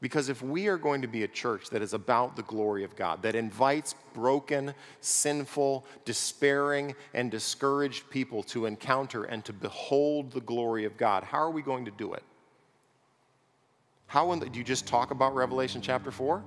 Because 0.00 0.30
if 0.30 0.42
we 0.42 0.66
are 0.68 0.78
going 0.78 1.02
to 1.02 1.08
be 1.08 1.24
a 1.24 1.28
church 1.28 1.68
that 1.70 1.82
is 1.82 1.92
about 1.92 2.34
the 2.34 2.42
glory 2.42 2.84
of 2.84 2.96
God, 2.96 3.22
that 3.22 3.34
invites 3.34 3.94
broken, 4.14 4.72
sinful, 5.00 5.84
despairing, 6.06 6.94
and 7.12 7.30
discouraged 7.30 8.08
people 8.08 8.42
to 8.44 8.64
encounter 8.64 9.24
and 9.24 9.44
to 9.44 9.52
behold 9.52 10.32
the 10.32 10.40
glory 10.40 10.86
of 10.86 10.96
God, 10.96 11.22
how 11.22 11.38
are 11.38 11.50
we 11.50 11.60
going 11.60 11.84
to 11.84 11.90
do 11.90 12.14
it? 12.14 12.22
How 14.06 14.34
the, 14.34 14.48
do 14.48 14.58
you 14.58 14.64
just 14.64 14.86
talk 14.86 15.10
about 15.10 15.34
Revelation 15.34 15.82
chapter 15.82 16.10
4? 16.10 16.42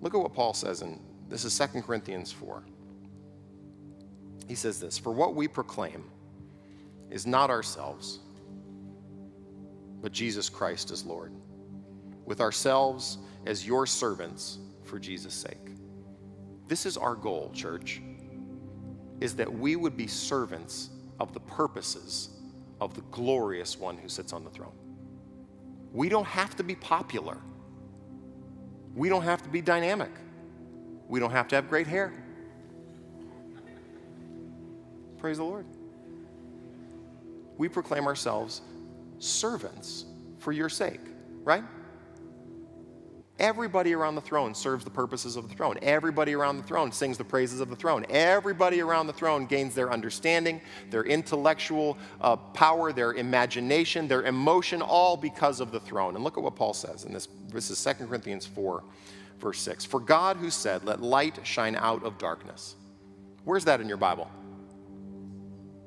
Look 0.00 0.14
at 0.14 0.20
what 0.20 0.34
Paul 0.34 0.52
says 0.54 0.82
in 0.82 1.00
this 1.28 1.44
is 1.44 1.56
2 1.56 1.80
Corinthians 1.80 2.30
4. 2.32 2.62
He 4.46 4.54
says 4.54 4.80
this 4.80 4.98
For 4.98 5.12
what 5.12 5.34
we 5.34 5.48
proclaim 5.48 6.04
is 7.10 7.26
not 7.26 7.48
ourselves 7.48 8.18
but 10.02 10.12
Jesus 10.12 10.48
Christ 10.48 10.90
as 10.90 11.06
Lord, 11.06 11.32
with 12.26 12.40
ourselves 12.40 13.18
as 13.46 13.66
your 13.66 13.86
servants 13.86 14.58
for 14.82 14.98
Jesus' 14.98 15.34
sake. 15.34 15.70
This 16.68 16.84
is 16.84 16.96
our 16.96 17.14
goal, 17.14 17.50
church, 17.54 18.02
is 19.20 19.36
that 19.36 19.52
we 19.52 19.76
would 19.76 19.96
be 19.96 20.06
servants 20.06 20.90
of 21.20 21.32
the 21.32 21.40
purposes 21.40 22.30
of 22.80 22.94
the 22.94 23.02
glorious 23.12 23.78
one 23.78 23.96
who 23.96 24.08
sits 24.08 24.32
on 24.32 24.42
the 24.42 24.50
throne. 24.50 24.74
We 25.92 26.08
don't 26.08 26.26
have 26.26 26.56
to 26.56 26.64
be 26.64 26.74
popular. 26.74 27.36
We 28.94 29.08
don't 29.08 29.22
have 29.22 29.42
to 29.42 29.48
be 29.48 29.60
dynamic. 29.60 30.10
We 31.08 31.20
don't 31.20 31.30
have 31.30 31.46
to 31.48 31.56
have 31.56 31.68
great 31.68 31.86
hair. 31.86 32.12
Praise 35.18 35.36
the 35.36 35.44
Lord. 35.44 35.66
We 37.56 37.68
proclaim 37.68 38.06
ourselves 38.06 38.62
servants 39.22 40.04
for 40.38 40.52
your 40.52 40.68
sake, 40.68 41.00
right? 41.44 41.64
Everybody 43.38 43.94
around 43.94 44.14
the 44.14 44.20
throne 44.20 44.54
serves 44.54 44.84
the 44.84 44.90
purposes 44.90 45.36
of 45.36 45.48
the 45.48 45.54
throne. 45.54 45.78
Everybody 45.80 46.34
around 46.34 46.58
the 46.58 46.62
throne 46.62 46.92
sings 46.92 47.18
the 47.18 47.24
praises 47.24 47.60
of 47.60 47.70
the 47.70 47.76
throne. 47.76 48.04
Everybody 48.10 48.80
around 48.80 49.06
the 49.06 49.12
throne 49.12 49.46
gains 49.46 49.74
their 49.74 49.90
understanding, 49.90 50.60
their 50.90 51.04
intellectual 51.04 51.96
uh, 52.20 52.36
power, 52.36 52.92
their 52.92 53.14
imagination, 53.14 54.06
their 54.06 54.24
emotion, 54.24 54.82
all 54.82 55.16
because 55.16 55.60
of 55.60 55.72
the 55.72 55.80
throne. 55.80 56.14
And 56.14 56.22
look 56.22 56.36
at 56.36 56.42
what 56.42 56.56
Paul 56.56 56.74
says 56.74 57.04
in 57.04 57.12
this. 57.12 57.28
This 57.48 57.70
is 57.70 57.82
2 57.82 58.06
Corinthians 58.06 58.46
4, 58.46 58.84
verse 59.38 59.60
6. 59.60 59.84
For 59.86 59.98
God 59.98 60.36
who 60.36 60.50
said, 60.50 60.84
Let 60.84 61.00
light 61.00 61.38
shine 61.44 61.74
out 61.74 62.04
of 62.04 62.18
darkness. 62.18 62.76
Where's 63.44 63.64
that 63.64 63.80
in 63.80 63.88
your 63.88 63.96
Bible? 63.96 64.30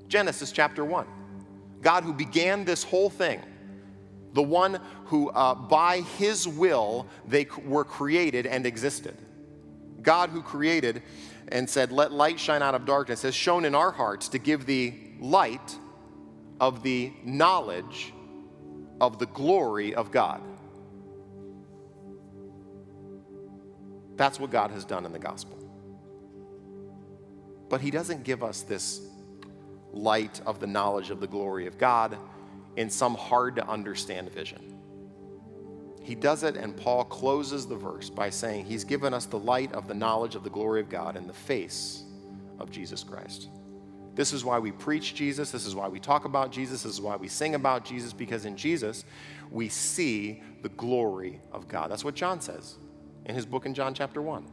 Genesis 0.08 0.52
chapter 0.52 0.84
1. 0.84 1.06
God 1.86 2.04
who 2.04 2.14
began 2.14 2.66
this 2.66 2.84
whole 2.84 3.12
thing, 3.12 3.40
the 4.34 4.42
one 4.42 4.82
who, 5.06 5.30
uh, 5.30 5.54
by 5.54 6.02
his 6.18 6.48
will, 6.48 7.06
they 7.28 7.46
were 7.64 7.84
created 7.84 8.48
and 8.48 8.66
existed. 8.66 9.16
God 10.02 10.32
who 10.32 10.42
created 10.42 11.04
and 11.50 11.70
said, 11.70 11.92
Let 11.92 12.12
light 12.12 12.40
shine 12.40 12.64
out 12.64 12.74
of 12.74 12.88
darkness, 12.88 13.22
has 13.22 13.36
shone 13.36 13.66
in 13.66 13.76
our 13.76 13.92
hearts 13.92 14.30
to 14.30 14.40
give 14.40 14.66
the 14.66 14.96
light 15.20 15.78
of 16.60 16.82
the 16.82 17.14
knowledge 17.24 18.12
of 19.00 19.20
the 19.20 19.28
glory 19.28 19.94
of 19.94 20.10
God. 20.10 20.42
That's 24.16 24.40
what 24.40 24.50
God 24.50 24.72
has 24.72 24.86
done 24.86 25.06
in 25.06 25.12
the 25.12 25.20
gospel. 25.20 25.60
But 27.70 27.80
He 27.80 27.92
doesn't 27.92 28.24
give 28.24 28.44
us 28.44 28.64
this 28.64 29.02
light 29.96 30.42
of 30.46 30.60
the 30.60 30.68
knowledge 30.68 31.10
of 31.10 31.20
the 31.20 31.28
glory 31.28 31.66
of 31.66 31.78
God 31.78 32.18
in 32.76 32.90
some 32.90 33.16
hard 33.16 33.56
to 33.56 33.68
understand 33.68 34.30
vision. 34.32 34.76
He 36.04 36.14
does 36.14 36.44
it, 36.44 36.56
and 36.56 36.78
Paul 36.78 37.04
closes 37.06 37.66
the 37.66 37.76
verse 37.76 38.12
by 38.12 38.30
saying, 38.30 38.66
He's 38.66 38.84
given 38.84 39.14
us 39.14 39.26
the 39.26 39.40
light 39.40 39.74
of 39.74 39.88
the 39.88 39.96
knowledge 39.96 40.36
of 40.36 40.44
the 40.44 40.52
glory 40.52 40.80
of 40.80 40.90
God 40.90 41.16
in 41.16 41.26
the 41.26 41.34
face 41.34 42.04
of 42.60 42.70
Jesus 42.70 43.04
Christ. 43.04 43.50
This 44.14 44.32
is 44.32 44.46
why 44.46 44.60
we 44.60 44.72
preach 44.72 45.16
Jesus. 45.16 45.52
This 45.52 45.66
is 45.66 45.76
why 45.76 45.88
we 45.88 46.00
talk 46.00 46.26
about 46.26 46.52
Jesus. 46.52 46.84
This 46.84 46.94
is 46.94 47.02
why 47.02 47.16
we 47.16 47.28
sing 47.28 47.56
about 47.56 47.86
Jesus, 47.86 48.14
because 48.14 48.46
in 48.46 48.56
Jesus, 48.56 49.04
we 49.50 49.68
see 49.68 50.44
the 50.62 50.70
glory 50.70 51.42
of 51.52 51.68
God. 51.68 51.90
That's 51.90 52.06
what 52.06 52.16
John 52.16 52.40
says 52.40 52.78
in 53.26 53.34
his 53.34 53.46
book 53.46 53.66
in 53.66 53.74
John 53.74 53.94
chapter 53.94 54.22
1. 54.22 54.46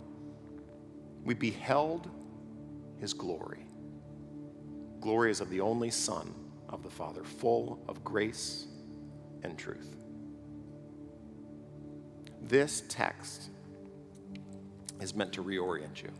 We 1.24 1.34
beheld 1.34 2.08
his 2.98 3.12
glory. 3.12 3.61
Glory 5.02 5.32
is 5.32 5.40
of 5.40 5.50
the 5.50 5.60
only 5.60 5.90
Son 5.90 6.32
of 6.68 6.84
the 6.84 6.88
Father, 6.88 7.24
full 7.24 7.82
of 7.88 8.02
grace 8.04 8.66
and 9.42 9.58
truth. 9.58 9.96
This 12.40 12.84
text 12.88 13.50
is 15.00 15.14
meant 15.14 15.32
to 15.32 15.42
reorient 15.42 16.02
you. 16.02 16.10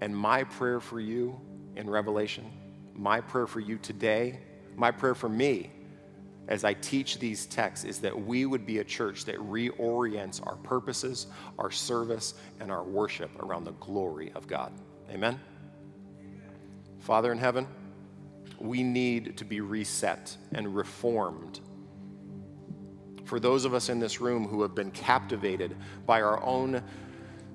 And 0.00 0.16
my 0.16 0.42
prayer 0.42 0.80
for 0.80 1.00
you 1.00 1.38
in 1.76 1.88
Revelation, 1.88 2.50
my 2.94 3.20
prayer 3.20 3.46
for 3.46 3.60
you 3.60 3.76
today, 3.76 4.40
my 4.74 4.90
prayer 4.90 5.14
for 5.14 5.28
me 5.28 5.70
as 6.48 6.64
I 6.64 6.72
teach 6.72 7.18
these 7.18 7.44
texts 7.46 7.84
is 7.84 7.98
that 8.00 8.18
we 8.18 8.46
would 8.46 8.64
be 8.64 8.78
a 8.78 8.84
church 8.84 9.26
that 9.26 9.36
reorients 9.36 10.44
our 10.46 10.56
purposes, 10.56 11.26
our 11.58 11.70
service, 11.70 12.34
and 12.58 12.72
our 12.72 12.82
worship 12.82 13.30
around 13.42 13.64
the 13.64 13.72
glory 13.72 14.32
of 14.34 14.46
God. 14.46 14.72
Amen? 15.10 15.38
Father 17.00 17.32
in 17.32 17.38
heaven, 17.38 17.66
we 18.58 18.82
need 18.82 19.36
to 19.38 19.44
be 19.44 19.60
reset 19.60 20.36
and 20.52 20.74
reformed. 20.74 21.60
For 23.24 23.40
those 23.40 23.64
of 23.64 23.74
us 23.74 23.88
in 23.88 23.98
this 23.98 24.20
room 24.20 24.46
who 24.46 24.62
have 24.62 24.74
been 24.74 24.90
captivated 24.90 25.76
by 26.06 26.22
our 26.22 26.42
own 26.44 26.82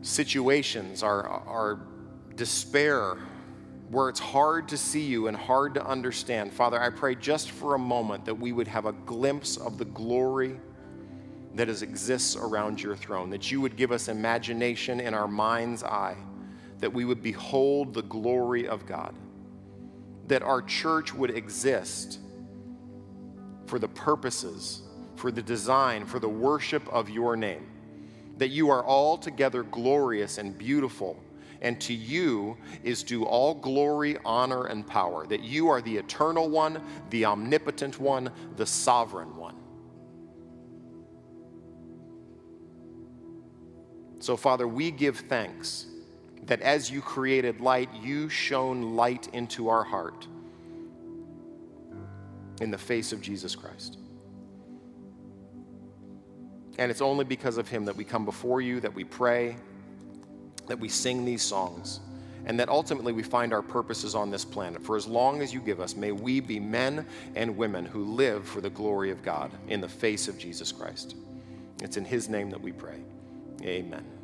situations, 0.01 1.03
our, 1.03 1.27
our 1.27 1.79
despair, 2.35 3.17
where 3.89 4.09
it's 4.09 4.19
hard 4.19 4.67
to 4.69 4.77
see 4.77 5.01
you 5.01 5.27
and 5.27 5.37
hard 5.37 5.73
to 5.75 5.85
understand, 5.85 6.51
Father, 6.51 6.81
I 6.81 6.89
pray 6.89 7.15
just 7.15 7.51
for 7.51 7.75
a 7.75 7.79
moment 7.79 8.25
that 8.25 8.35
we 8.35 8.51
would 8.51 8.67
have 8.67 8.85
a 8.85 8.91
glimpse 8.91 9.57
of 9.57 9.77
the 9.77 9.85
glory 9.85 10.59
that 11.55 11.69
is, 11.69 11.81
exists 11.81 12.35
around 12.35 12.81
your 12.81 12.95
throne, 12.95 13.29
that 13.29 13.51
you 13.51 13.61
would 13.61 13.75
give 13.75 13.91
us 13.91 14.07
imagination 14.07 14.99
in 14.99 15.13
our 15.13 15.27
mind's 15.27 15.83
eye, 15.83 16.17
that 16.79 16.93
we 16.93 17.05
would 17.05 17.23
behold 17.23 17.93
the 17.93 18.03
glory 18.03 18.67
of 18.67 18.85
God, 18.85 19.15
that 20.27 20.43
our 20.43 20.61
church 20.61 21.13
would 21.13 21.31
exist 21.31 22.19
for 23.65 23.79
the 23.79 23.87
purposes, 23.87 24.81
for 25.15 25.31
the 25.31 25.41
design, 25.41 26.05
for 26.05 26.19
the 26.19 26.29
worship 26.29 26.87
of 26.89 27.09
your 27.09 27.35
name 27.35 27.67
that 28.37 28.49
you 28.49 28.69
are 28.69 28.85
altogether 28.85 29.63
glorious 29.63 30.37
and 30.37 30.57
beautiful, 30.57 31.21
and 31.61 31.79
to 31.81 31.93
you 31.93 32.55
is 32.83 33.03
due 33.03 33.25
all 33.25 33.55
glory, 33.55 34.17
honor, 34.23 34.65
and 34.67 34.85
power, 34.85 35.25
that 35.27 35.41
you 35.41 35.69
are 35.69 35.81
the 35.81 35.97
eternal 35.97 36.49
one, 36.49 36.81
the 37.09 37.25
omnipotent 37.25 37.99
one, 37.99 38.31
the 38.55 38.65
sovereign 38.65 39.35
one. 39.35 39.55
So, 44.19 44.37
Father, 44.37 44.67
we 44.67 44.91
give 44.91 45.19
thanks 45.21 45.87
that 46.47 46.61
as 46.61 46.89
you 46.89 47.01
created 47.01 47.61
light, 47.61 47.89
you 48.01 48.29
shone 48.29 48.95
light 48.95 49.29
into 49.33 49.69
our 49.69 49.83
heart 49.83 50.27
in 52.61 52.71
the 52.71 52.77
face 52.77 53.11
of 53.11 53.21
Jesus 53.21 53.55
Christ. 53.55 53.97
And 56.79 56.91
it's 56.91 57.01
only 57.01 57.25
because 57.25 57.57
of 57.57 57.67
him 57.67 57.85
that 57.85 57.95
we 57.95 58.03
come 58.03 58.25
before 58.25 58.61
you, 58.61 58.79
that 58.79 58.93
we 58.93 59.03
pray, 59.03 59.57
that 60.67 60.79
we 60.79 60.89
sing 60.89 61.25
these 61.25 61.41
songs, 61.41 61.99
and 62.45 62.59
that 62.59 62.69
ultimately 62.69 63.13
we 63.13 63.23
find 63.23 63.51
our 63.51 63.61
purposes 63.61 64.15
on 64.15 64.29
this 64.29 64.45
planet. 64.45 64.81
For 64.83 64.95
as 64.95 65.07
long 65.07 65.41
as 65.41 65.53
you 65.53 65.59
give 65.59 65.79
us, 65.79 65.95
may 65.95 66.11
we 66.11 66.39
be 66.39 66.59
men 66.59 67.05
and 67.35 67.57
women 67.57 67.85
who 67.85 68.05
live 68.05 68.47
for 68.47 68.61
the 68.61 68.69
glory 68.69 69.11
of 69.11 69.21
God 69.21 69.51
in 69.67 69.81
the 69.81 69.89
face 69.89 70.27
of 70.27 70.37
Jesus 70.37 70.71
Christ. 70.71 71.15
It's 71.81 71.97
in 71.97 72.05
his 72.05 72.29
name 72.29 72.49
that 72.51 72.61
we 72.61 72.71
pray. 72.71 73.01
Amen. 73.63 74.16